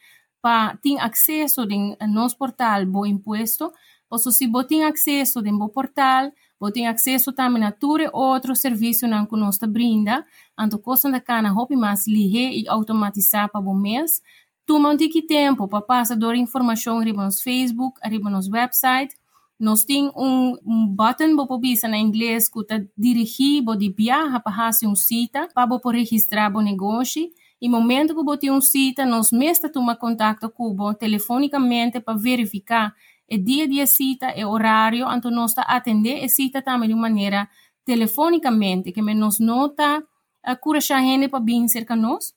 para 0.41 0.77
ter 0.79 0.99
acesso 0.99 1.61
ao 1.61 2.09
nosso 2.09 2.39
portal 2.39 2.87
Bo 2.87 3.05
Imposto, 3.05 3.71
ou 4.09 4.19
se 4.19 4.47
você 4.47 4.67
tem 4.67 4.85
acesso 4.85 5.41
ao 5.41 5.59
Bo 5.59 5.69
Portal, 5.69 6.33
você 6.61 6.73
tem 6.73 6.87
acesso 6.87 7.33
também 7.33 7.65
a 7.65 7.73
todo 7.73 8.03
outro 8.13 8.55
serviço 8.55 9.07
que 9.27 9.37
nós 9.37 9.59
brinda, 9.59 10.25
anto 10.57 10.79
coisa 10.79 11.11
da 11.11 11.19
cana 11.19 11.53
hope 11.53 11.75
mais 11.75 12.07
ligar 12.07 12.53
e 12.53 12.69
automatizar 12.69 13.51
para 13.51 13.61
o 13.61 13.75
mês. 13.75 14.21
Toma 14.67 14.91
um 14.91 14.97
tempo 14.97 15.67
para 15.67 15.81
passar 15.81 16.23
a 16.23 16.37
informação 16.37 16.99
arriba 17.01 17.25
no 17.25 17.33
Facebook, 17.33 17.99
arriba 18.03 18.29
no 18.29 18.39
website. 18.53 19.15
Nós 19.59 19.85
temos 19.85 20.13
um, 20.15 20.57
um 20.65 20.87
button 20.87 21.35
para 21.35 21.59
bisa 21.59 21.89
na 21.89 21.99
inglês 21.99 22.49
que 22.49 22.61
está 22.61 22.81
dirigido 22.97 23.75
de 23.77 23.91
viajar 23.91 24.41
para 24.41 24.71
um 24.85 24.95
cita 24.95 25.49
para 25.55 25.81
registrar 25.93 26.55
o 26.55 26.61
negócio 26.61 27.31
E 27.61 27.69
momento 27.69 28.15
que 28.15 28.23
bote 28.23 28.51
um 28.51 28.61
cita, 28.61 29.05
nós 29.05 29.31
mesmo 29.31 29.71
toma 29.71 29.95
contato 29.95 30.49
com 30.49 30.95
telefonicamente 30.95 32.01
para 32.01 32.17
verificar 32.17 32.95
o 33.33 33.39
dia 33.39 33.69
de 33.69 33.87
cita 33.87 34.33
e 34.37 34.45
horário, 34.45 35.07
então 35.13 35.31
nós 35.31 35.53
está 35.53 35.63
atender 35.63 36.25
a 36.25 36.29
cita 36.29 36.61
também 36.61 36.89
de 36.89 36.95
maneira 36.95 37.49
telefonicamente, 37.85 38.93
que 38.93 39.01
nos 39.01 39.39
nota 39.39 40.03
a 40.43 40.57
cura 40.57 40.81
gente 40.81 41.29
para 41.29 41.45
vir 41.45 41.69
cerca 41.69 41.95
nós. 41.95 42.35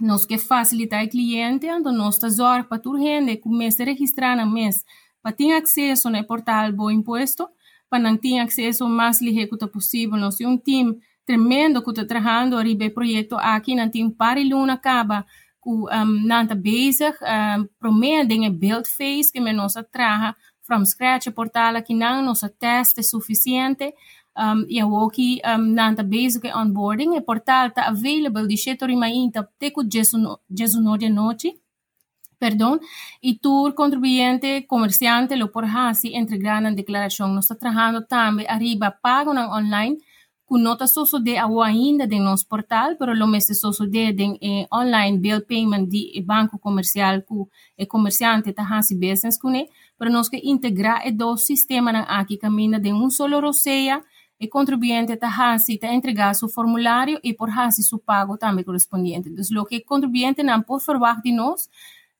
Nós 0.00 0.26
que 0.26 0.38
facilitar 0.38 1.04
o 1.04 1.08
cliente, 1.08 1.66
então 1.66 1.92
nós 1.92 2.16
está 2.16 2.28
zorg 2.28 2.66
para 2.66 2.78
tur 2.78 2.98
gente 2.98 3.36
começa 3.36 3.82
a 3.82 3.86
registrar 3.86 4.36
na 4.36 4.44
mês 4.44 4.84
para 5.22 5.32
ter 5.32 5.52
acesso 5.52 6.10
no 6.10 6.26
portal 6.26 6.72
Bo 6.72 6.90
Imposto, 6.90 7.48
para 7.88 8.02
não 8.02 8.16
ter 8.16 8.38
acesso 8.40 8.88
mais 8.88 9.20
ligeiro 9.20 9.56
possível. 9.68 10.16
Nós 10.16 10.36
temos 10.36 10.54
um 10.54 10.58
time 10.58 10.98
tremendo 11.24 11.82
que 11.82 11.90
está 11.90 12.04
trabalhando 12.04 12.56
arriba 12.56 12.90
projeto 12.90 13.36
aqui, 13.38 13.74
não 13.76 13.88
tem 13.88 14.04
um 14.04 14.10
par 14.10 14.36
de 14.36 14.44
luna 14.44 14.72
acaba 14.72 15.24
um, 15.70 15.88
ehm, 15.90 16.26
nanta 16.26 16.54
bezig, 16.54 17.14
um, 17.20 17.26
ehm, 17.26 17.68
promeia 17.78 18.24
dingen 18.24 18.52
buildphase 18.52 19.30
que 19.32 19.40
me 19.40 19.52
nossa 19.52 19.82
traga 19.82 20.34
from 20.62 20.84
scratch 20.84 21.30
portala 21.30 21.82
que 21.82 21.94
não 21.94 22.22
nossa 22.22 22.48
teste 22.48 23.00
é 23.00 23.02
suficiente 23.02 23.94
um, 24.36 24.42
ehm, 24.42 24.66
e 24.68 24.82
o 24.82 25.08
que 25.08 25.40
um, 25.44 25.58
nanta 25.74 26.02
bezig 26.02 26.50
onboarding 26.54 27.16
e 27.16 27.20
portal 27.20 27.70
tá 27.70 27.88
available 27.88 28.46
de 28.46 28.56
chetori 28.56 28.96
mainta 28.96 29.48
teco 29.58 29.82
jesu 29.84 30.80
no 30.80 30.98
de 30.98 31.08
noite 31.08 31.62
perdón, 32.42 32.80
y 33.20 33.38
tour 33.38 33.72
contribuyente, 33.76 34.66
comerciante, 34.66 35.36
lo 35.36 35.52
por 35.52 35.64
así, 35.64 36.12
entregan 36.12 36.66
en 36.66 36.74
declaración. 36.74 37.36
Nos 37.36 37.44
está 37.44 37.56
trabajando 37.56 38.04
también 38.04 38.50
arriba, 38.50 38.98
pagan 39.00 39.38
online, 39.38 39.98
nota 40.58 40.86
soso 40.86 41.18
de 41.18 41.38
agua 41.38 41.68
ainda 41.68 42.06
de 42.06 42.18
nos 42.18 42.44
portal, 42.44 42.96
pero 42.98 43.14
lo 43.14 43.26
mes 43.26 43.46
soso 43.58 43.86
de, 43.86 44.12
de 44.12 44.38
eh, 44.40 44.66
online 44.70 45.18
bill 45.18 45.42
payment 45.42 45.88
de 45.88 46.10
eh, 46.14 46.22
banco 46.24 46.58
comercial 46.58 47.24
que 47.26 47.34
el 47.34 47.84
eh, 47.84 47.86
comerciante 47.86 48.52
ta 48.52 48.66
hasi 48.70 48.94
business 48.94 49.38
con 49.38 49.54
pero 49.98 50.10
nos 50.10 50.28
que 50.28 50.40
integra 50.42 51.02
dos 51.12 51.42
sistemas 51.42 52.06
aquí 52.08 52.38
camina 52.38 52.78
de 52.78 52.92
un 52.92 53.10
solo 53.10 53.40
rosea 53.40 54.02
el 54.42 54.48
contribuyente 54.48 55.16
ta 55.16 55.28
hasi 55.28 55.78
ta 55.78 55.92
entrega 55.92 56.34
su 56.34 56.48
formulario 56.48 57.20
y 57.22 57.34
por 57.34 57.48
hasi 57.50 57.82
su 57.84 58.00
pago 58.00 58.36
también 58.36 58.64
correspondiente. 58.64 59.28
Entonces 59.28 59.52
lo 59.52 59.64
que 59.64 59.76
el 59.76 59.84
contribuyente 59.84 60.42
nan 60.42 60.64
por 60.64 60.82
verwacht 60.84 61.22
de 61.22 61.30
nos 61.30 61.70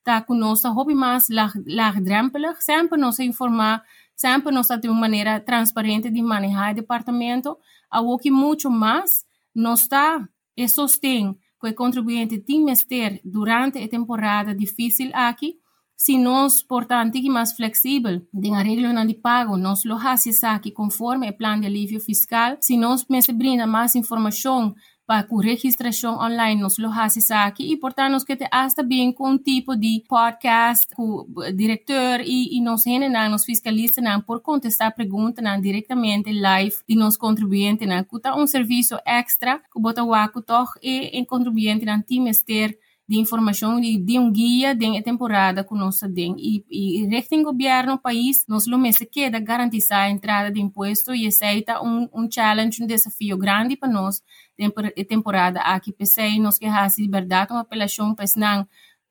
ta 0.05 0.25
con 0.25 0.39
nos 0.39 0.63
ta 0.63 0.71
hobby 0.71 0.95
más 0.95 1.29
lag, 1.29 1.53
lagdrempelig, 1.65 2.57
siempre 2.61 2.97
nos 2.97 3.19
informa, 3.19 3.83
siempre 4.15 4.53
nos 4.53 4.69
de 4.69 4.89
una 4.89 5.01
manera 5.01 5.45
transparente 5.45 6.11
de 6.11 6.23
manejar 6.23 6.71
el 6.71 6.77
departamento 6.77 7.59
algo 7.93 8.19
que 8.19 8.31
muito 8.31 8.71
mais 8.71 9.25
não 9.55 9.75
está 9.75 10.27
e 10.57 10.67
sostém 10.69 11.39
que 11.61 11.69
o 11.69 11.75
contribuinte 11.75 12.39
tem 12.39 12.65
ter 12.89 13.21
durante 13.25 13.79
a 13.79 13.89
temporada 13.89 14.53
difícil 14.53 15.11
aqui, 15.13 15.55
se 15.97 16.19
nós, 16.19 16.65
portanto, 16.65 17.13
que 17.13 17.31
mais 17.31 17.53
flexível 17.53 18.27
de 18.35 18.53
arreglo 18.53 19.07
de 19.07 19.15
pago, 19.15 19.57
nós 19.57 19.85
lo 19.85 19.97
aqui 20.43 20.73
conforme 20.73 21.31
o 21.31 21.37
plano 21.37 21.61
de 21.61 21.69
alívio 21.69 22.01
fiscal, 22.01 22.57
se 22.61 22.77
nós 22.77 23.07
me 23.09 23.21
brinda 23.33 23.69
mais 23.69 23.95
informação 23.95 24.75
para 25.07 25.25
com 25.25 25.37
registração 25.37 26.19
online 26.19 26.61
nos 26.61 26.79
lo 26.79 26.89
haces 26.89 27.31
aqui 27.31 27.73
e 27.73 27.77
portanto 27.77 28.25
que 28.25 28.37
te 28.37 28.47
hasta 28.51 28.83
bem 28.83 29.13
com 29.13 29.31
um 29.31 29.39
tipo 29.39 29.77
de 29.77 30.03
podcast 30.09 30.87
com 30.95 31.27
diretor 31.55 32.21
e, 32.21 32.57
e 32.57 32.61
nos 32.61 32.83
generam 32.83 33.31
nos 33.31 33.45
fiscalistas 33.45 34.03
não 34.03 34.21
por 34.21 34.41
contestar 34.41 34.95
perguntas 34.95 35.45
diretamente 35.61 36.33
live 36.33 36.77
de 36.89 36.95
nos 36.95 37.17
contribuinte 37.17 37.87
não 37.87 38.05
que 38.05 38.29
um 38.37 38.47
serviço 38.47 38.97
extra 39.05 39.59
que 39.59 39.81
bota 39.81 40.03
o 40.05 40.15
aco 40.15 40.43
e 40.83 41.19
em 41.19 41.25
contribuinte 41.25 41.85
não 41.85 42.01
timester 42.01 42.79
de 43.13 43.21
informação 43.21 43.79
de, 43.79 43.99
de 43.99 44.19
um 44.19 44.33
guia 44.33 44.75
de 44.75 45.03
temporada 45.03 45.63
nós 45.75 45.99
temos. 45.99 46.35
E, 46.39 46.65
e 46.71 47.07
recém 47.09 47.43
governo 47.43 47.99
país, 47.99 48.47
nós 48.49 48.67
lo 48.67 48.79
mesmo 48.79 49.07
queda 49.07 49.39
garantizar 49.39 50.07
a 50.07 50.11
entrada 50.11 50.51
de 50.51 50.59
imposto 50.59 51.15
e 51.15 51.27
aceita 51.27 51.83
um, 51.83 52.09
um 52.15 52.27
challenge, 52.31 52.83
um 52.83 52.87
desafio 52.87 53.37
grande 53.37 53.77
para 53.77 53.93
nós 53.93 54.23
de 54.59 55.05
temporada 55.05 55.61
aqui. 55.61 55.93
Pensei, 55.93 56.41
nós 56.41 56.57
que 56.57 56.65
a 56.65 56.89
liberdade, 56.99 57.53
uma 57.53 57.61
apelação 57.61 58.15
para 58.15 58.25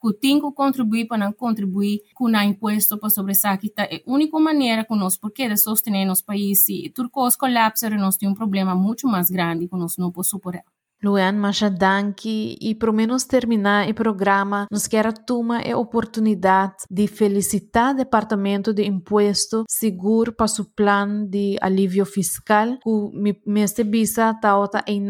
que 0.01 0.13
tem 0.13 0.41
que 0.41 0.51
contribuir 0.51 1.05
para 1.05 1.19
não 1.19 1.31
contribuir 1.31 2.01
com 2.15 2.25
o 2.25 2.41
imposto 2.41 2.97
para 2.97 3.07
sobressair 3.11 3.59
que 3.59 3.71
é 3.77 3.97
a 3.97 4.11
única 4.11 4.39
maneira 4.39 4.83
que 4.83 4.95
nós 4.95 5.15
de 5.51 5.57
sostener 5.57 6.07
nosso 6.07 6.25
país 6.25 6.65
se 6.65 6.89
turcos 6.89 7.35
colapsa 7.35 7.87
nós 7.91 8.17
temos 8.17 8.33
um 8.33 8.35
problema 8.35 8.73
muito 8.73 9.07
mais 9.07 9.29
grande 9.29 9.67
que 9.67 9.77
nós 9.77 9.95
não 9.99 10.11
podemos 10.11 10.27
superar. 10.27 10.80
Luan 11.03 11.37
Machadanki 11.37 12.57
e 12.61 12.75
pelo 12.75 12.93
menos 12.93 13.25
terminar 13.25 13.89
o 13.89 13.93
programa, 13.93 14.67
nos 14.71 14.87
quer 14.87 15.11
tomar 15.13 15.67
a 15.67 15.77
oportunidade 15.77 16.75
de 16.89 17.07
felicitar 17.07 17.93
o 17.93 17.97
Departamento 17.97 18.73
de 18.73 18.83
Imposto 18.83 19.63
Seguro 19.67 20.33
para 20.33 20.45
o 20.45 20.65
plano 20.75 21.27
de 21.27 21.57
alívio 21.61 22.05
fiscal 22.05 22.77
que 22.83 23.11
me, 23.13 23.41
me 23.45 23.65
visa 23.83 24.33
tá 24.35 24.83
em 24.87 25.01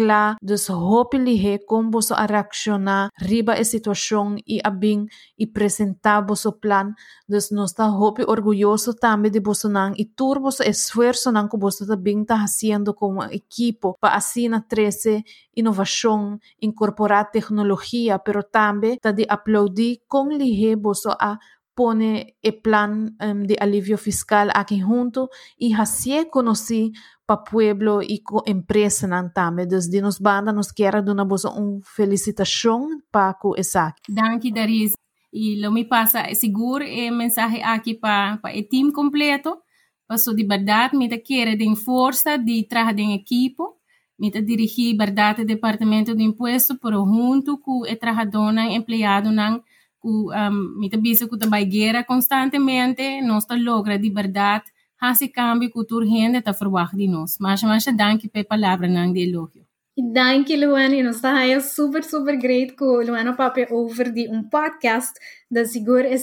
klaar. 0.00 0.36
Dus 0.42 0.66
hopelijk 0.66 1.66
kom 1.66 2.00
so 2.00 2.14
a 2.14 2.24
reacciona 2.24 3.08
riba 3.14 3.54
e 3.54 3.64
situación 3.64 4.40
y 4.44 4.60
abin 4.62 5.08
y 5.36 5.46
presenta 5.46 6.20
boso 6.22 6.58
plan. 6.58 6.94
Dus 7.26 7.50
nos 7.50 7.72
ta 7.72 7.90
hopi 7.90 8.22
orgulloso 8.26 8.94
también 8.94 9.32
de 9.32 9.40
boso 9.40 9.68
nan 9.68 9.92
y 9.96 10.04
turbo 10.14 10.50
so 10.50 10.62
esfuerzo 10.64 11.30
nan 11.30 11.48
que 11.48 11.56
boso 11.56 11.86
también 11.86 12.26
ta 12.26 12.34
haciendo 12.34 12.94
como 12.94 13.24
equipo 13.24 13.96
para 14.00 14.16
así 14.16 14.48
na 14.48 14.66
13 14.66 15.24
innovación, 15.52 16.40
incorporar 16.58 17.30
tecnología, 17.32 18.18
pero 18.18 18.42
también 18.42 18.98
ta 18.98 19.12
de 19.12 19.26
aplaudir 19.28 20.02
con 20.06 20.28
lige 20.30 20.76
boso 20.76 21.10
a 21.18 21.38
pone 21.80 22.36
el 22.42 22.60
plan 22.60 23.16
um, 23.20 23.42
de 23.44 23.56
alivio 23.58 23.96
fiscal 23.96 24.50
aquí 24.54 24.80
junto 24.80 25.30
y 25.56 25.72
así 25.72 26.26
conocí 26.30 26.92
para 27.30 27.44
pueblo 27.44 28.02
y 28.02 28.24
empresa 28.44 29.06
nantame. 29.06 29.64
Desde 29.64 30.00
nos 30.00 30.18
banda 30.18 30.52
nos 30.52 30.72
quiera 30.72 31.00
de 31.00 31.12
una 31.12 31.22
una 31.22 31.80
felicitación 31.84 33.04
para 33.08 33.38
ku 33.40 33.54
esak. 33.54 33.94
Danke 34.08 34.50
Daris. 34.50 34.94
Y 35.30 35.60
lo 35.60 35.70
me 35.70 35.84
pasa 35.84 36.26
seguro 36.34 36.84
el 36.84 37.12
mensaje 37.12 37.62
aquí 37.64 37.94
para 37.94 38.40
pa 38.42 38.50
el 38.50 38.66
team 38.68 38.90
completo. 38.90 39.62
Paso 40.08 40.34
de 40.34 40.42
verdad 40.42 40.90
me 40.92 41.08
te 41.08 41.22
quiere 41.22 41.54
de 41.54 41.76
fuerza 41.76 42.36
de 42.36 42.66
trabajar 42.68 42.98
en 42.98 43.12
equipo. 43.12 43.78
Me 44.18 44.32
te 44.32 44.42
dirigir 44.42 44.96
verdad 44.96 45.38
el 45.38 45.46
departamento 45.46 46.16
de 46.16 46.24
impuestos, 46.24 46.78
pero 46.82 47.06
junto 47.06 47.60
con 47.60 47.86
el 47.86 47.96
trabajador 47.96 48.58
empleado 48.58 49.30
nan 49.30 49.62
ku 50.00 50.32
um, 50.32 50.80
mita 50.80 50.96
bisa 50.96 51.28
ku 51.28 51.36
também 51.36 51.68
guerra 51.68 52.02
constantemente 52.02 53.20
nós 53.20 53.44
ta 53.44 53.54
logra 53.54 53.98
de 53.98 54.10
verdade 54.10 54.64
Hasicambio 55.00 55.70
Cultura 55.70 56.04
Rende 56.04 56.38
está 56.38 56.52
trabalhando 56.52 56.96
de 56.96 57.08
nós. 57.08 57.36
Mas, 57.40 57.62
mas, 57.62 57.84
danke 57.96 58.28
pela 58.28 58.44
palavra, 58.44 58.88
não 58.88 59.12
de 59.12 59.20
elogio. 59.20 59.64
Dank 59.96 60.48
je, 60.48 60.56
Luana. 60.56 60.96
En 60.96 61.06
ons 61.06 61.20
is 61.56 61.74
super, 61.74 62.02
super 62.02 62.36
great 62.36 62.76
cool. 62.76 63.04
Luana 63.04 63.34
Pape 63.34 63.70
over 63.70 64.12
die 64.12 64.28
een 64.28 64.48
podcast 64.48 65.20
da 65.50 65.64
seguro 65.64 66.06
é 66.06 66.16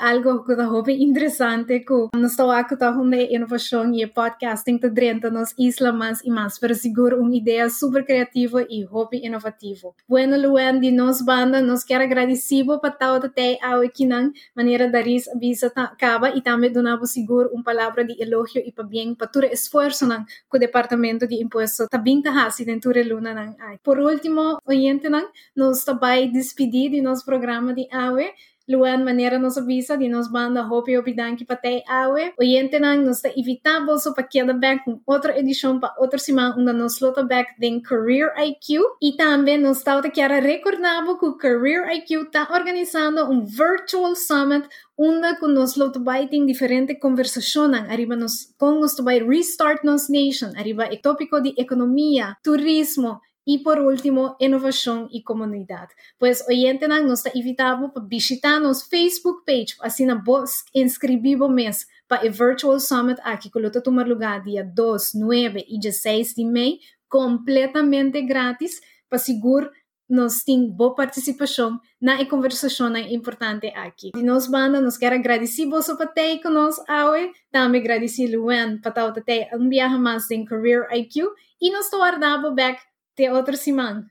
algo 0.00 0.42
que 0.44 0.56
da 0.56 0.64
hobby 0.64 1.02
interessante 1.02 1.80
que 1.80 2.08
nós 2.16 2.30
estou 2.30 2.50
aqui 2.50 2.74
tá 2.74 2.90
com 2.90 3.12
inovação 3.12 3.92
e 3.92 4.06
podcasting 4.06 4.78
tá 4.78 4.88
dentro 4.88 5.30
nos 5.30 5.54
isla 5.58 5.92
mais 5.92 6.24
e 6.24 6.30
mais 6.30 6.58
para 6.58 6.74
seguro 6.74 7.20
uma 7.20 7.36
ideia 7.36 7.68
super 7.68 8.02
criativa 8.02 8.64
e 8.70 8.82
hobby 8.84 9.26
inovativo. 9.26 9.94
Bueno 10.08 10.38
Luan 10.38 10.80
de 10.80 10.90
nós 10.90 11.20
banda 11.20 11.60
nós 11.60 11.84
quero 11.84 12.04
agradecer 12.04 12.64
para 12.64 12.90
tal 12.90 13.16
até 13.16 13.58
ao 13.62 13.82
aqui 13.82 14.06
nan 14.06 14.32
maneira 14.56 14.90
da 14.90 15.02
ris 15.02 15.28
avisa 15.28 15.68
tá 15.68 15.84
acaba 15.84 16.30
e 16.30 16.40
também 16.40 16.72
donava 16.72 17.04
seguro 17.04 17.50
uma 17.52 17.62
palavra 17.62 18.06
de 18.06 18.14
elogio 18.22 18.62
e 18.64 18.72
para 18.72 18.84
bem 18.84 19.14
para 19.14 19.26
todo 19.26 19.44
esforço 19.44 20.06
nan 20.06 20.24
que 20.50 20.58
departamento 20.58 21.26
de 21.26 21.34
imposto 21.34 21.88
tá 21.90 21.98
bem 21.98 22.22
tá 22.22 22.48
dentro 22.64 22.94
da 22.94 23.02
luna 23.02 23.34
nan. 23.34 23.54
Por 23.84 23.98
último, 23.98 24.56
oyente 24.64 25.10
nan 25.10 25.26
nós 25.54 25.84
vai 26.00 26.28
despedir 26.28 26.90
de 26.90 27.02
nosso 27.02 27.22
programa 27.26 27.74
de 27.74 27.86
AWE 27.92 28.32
Luan 28.68 29.04
maneira 29.04 29.38
nos 29.38 29.58
avisa 29.58 29.96
de 29.96 30.08
nos 30.08 30.30
banda 30.30 30.62
Hopi 30.62 30.96
Hopi 30.96 31.14
Danki 31.14 31.44
Patei 31.44 31.82
Awe. 31.88 32.32
Oyente 32.38 32.78
nang 32.78 33.02
nos 33.04 33.16
está 33.16 33.30
evitável 33.36 33.98
so 33.98 34.14
pa 34.14 34.22
queda 34.22 34.54
back 34.54 34.84
com 34.84 35.00
outra 35.04 35.36
edição 35.38 35.80
para 35.80 35.94
outra 35.98 36.18
semana 36.18 36.54
onde 36.56 36.72
nos 36.72 37.00
lota 37.00 37.24
back 37.24 37.58
den 37.58 37.80
Career 37.80 38.32
IQ 38.38 38.80
e 39.02 39.16
também 39.16 39.58
nos 39.58 39.78
está 39.78 39.98
a 39.98 40.10
querer 40.10 40.42
recordar 40.42 41.04
que 41.18 41.26
o 41.26 41.36
Career 41.36 41.90
IQ 41.96 42.26
está 42.26 42.48
organizando 42.52 43.30
um 43.30 43.44
virtual 43.44 44.14
summit 44.14 44.68
onde 44.96 45.36
com 45.40 45.48
nos 45.48 45.76
lota 45.76 45.98
vai 45.98 46.28
ter 46.28 46.44
diferente 46.46 46.94
conversação 46.94 47.72
arriba 47.74 48.14
nos 48.14 48.54
com 48.58 48.78
nos 48.80 48.94
vai 48.96 49.18
restart 49.18 49.82
nos 49.82 50.08
nation 50.08 50.52
arriba 50.56 50.88
o 50.92 50.96
tópico 51.02 51.40
de 51.40 51.52
economia, 51.58 52.36
turismo 52.42 53.20
Y 53.44 53.58
por 53.58 53.80
último, 53.80 54.36
innovación 54.38 55.08
y 55.10 55.24
comunidad. 55.24 55.88
Pues 56.18 56.44
oyente 56.48 56.86
nos 56.86 57.26
está 57.26 57.30
invitado 57.36 57.92
para 57.92 58.06
visitar 58.06 58.60
nuestro 58.60 58.88
Facebook 58.88 59.42
page, 59.44 59.74
así 59.80 60.06
na 60.06 60.14
vos 60.14 60.64
inscribivo 60.72 61.48
mes 61.48 61.88
para 62.06 62.22
el 62.22 62.30
Virtual 62.30 62.80
Summit 62.80 63.18
aquí 63.24 63.50
que 63.50 63.58
lo 63.58 63.70
tomar 63.70 64.06
lugar 64.06 64.44
día 64.44 64.62
2, 64.62 65.14
9 65.14 65.64
y 65.66 65.80
16 65.80 66.36
de 66.36 66.44
mayo, 66.44 66.78
completamente 67.08 68.22
gratis, 68.22 68.80
para 69.08 69.18
seguro 69.18 69.70
nós 70.12 70.44
temos 70.44 70.70
boa 70.70 70.94
participação 70.94 71.80
na 72.00 72.22
conversação 72.26 72.94
importante 72.96 73.68
aqui. 73.68 74.10
E 74.14 74.22
nós 74.22 74.46
banda, 74.46 74.80
nós 74.80 74.98
quero 74.98 75.14
agradecer 75.14 75.66
você 75.66 75.96
por 75.96 76.06
ter 76.08 76.38
conosco 76.40 76.84
hoje, 76.90 77.32
também 77.50 77.80
agradecer 77.80 78.36
Luan 78.36 78.78
para 78.78 79.10
ter 79.22 79.48
um 79.54 79.68
viagem 79.70 79.98
mais 79.98 80.30
em 80.30 80.44
Career 80.44 80.86
IQ 80.92 81.26
e 81.60 81.72
estou 81.78 82.02
aguardando 82.02 82.54
back 82.54 82.78
até 83.12 83.32
outra 83.32 83.56
semana. 83.56 84.04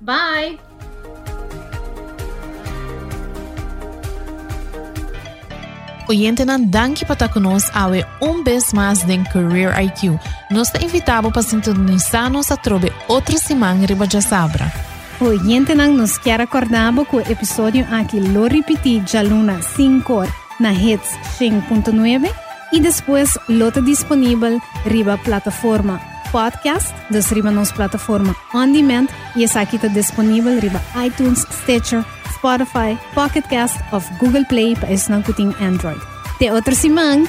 Bye! 0.00 0.58
Oyente 6.08 6.44
nan 6.44 6.62
danke 6.62 7.04
para 7.04 7.12
estar 7.12 7.28
conosco 7.28 7.70
awe 7.74 8.04
um 8.22 8.42
vez 8.42 8.72
mais 8.72 9.06
em 9.08 9.22
Career 9.24 9.78
IQ. 9.78 10.18
Nós 10.50 10.70
te 10.70 10.82
invitamos 10.82 11.32
para 11.32 11.42
sintonizar-nos 11.42 12.50
a 12.50 12.56
trobe 12.56 12.90
outra 13.08 13.36
semana 13.36 13.86
riba 13.86 14.06
já 14.10 14.22
sabra. 14.22 14.72
Oyente 15.20 15.74
nan 15.74 15.92
nos 15.92 16.16
quer 16.16 16.40
acordar 16.40 16.94
com 17.04 17.18
o 17.18 17.20
episódio 17.20 17.86
aqui 17.92 18.20
lo 18.20 18.48
repetir 18.48 19.02
já 19.06 19.20
luna 19.20 19.60
5 19.60 20.26
na 20.58 20.72
hits 20.72 21.10
5.9 21.38 22.32
e 22.72 22.80
depois 22.80 23.38
lo 23.48 23.70
tá 23.70 23.80
disponível 23.80 24.58
riba 24.86 25.18
plataforma 25.18 26.17
podcast, 26.30 26.92
das 27.10 27.30
riba 27.30 27.50
nos 27.50 27.72
plataforma 27.72 28.34
on 28.54 28.72
demand 28.72 29.08
e 29.36 29.44
essa 29.44 29.60
aqui 29.60 29.76
está 29.76 29.88
disponível 29.88 30.58
riba 30.60 30.80
iTunes, 31.04 31.46
Stitcher, 31.62 32.04
Spotify, 32.34 32.98
Pocket 33.14 33.46
Cast 33.48 33.78
of 33.92 34.08
Google 34.18 34.44
Play 34.46 34.76
para 34.76 34.92
esse 34.92 35.10
não 35.10 35.22
Android. 35.60 36.00
Até 36.34 36.52
outra 36.52 36.74
semana! 36.74 37.26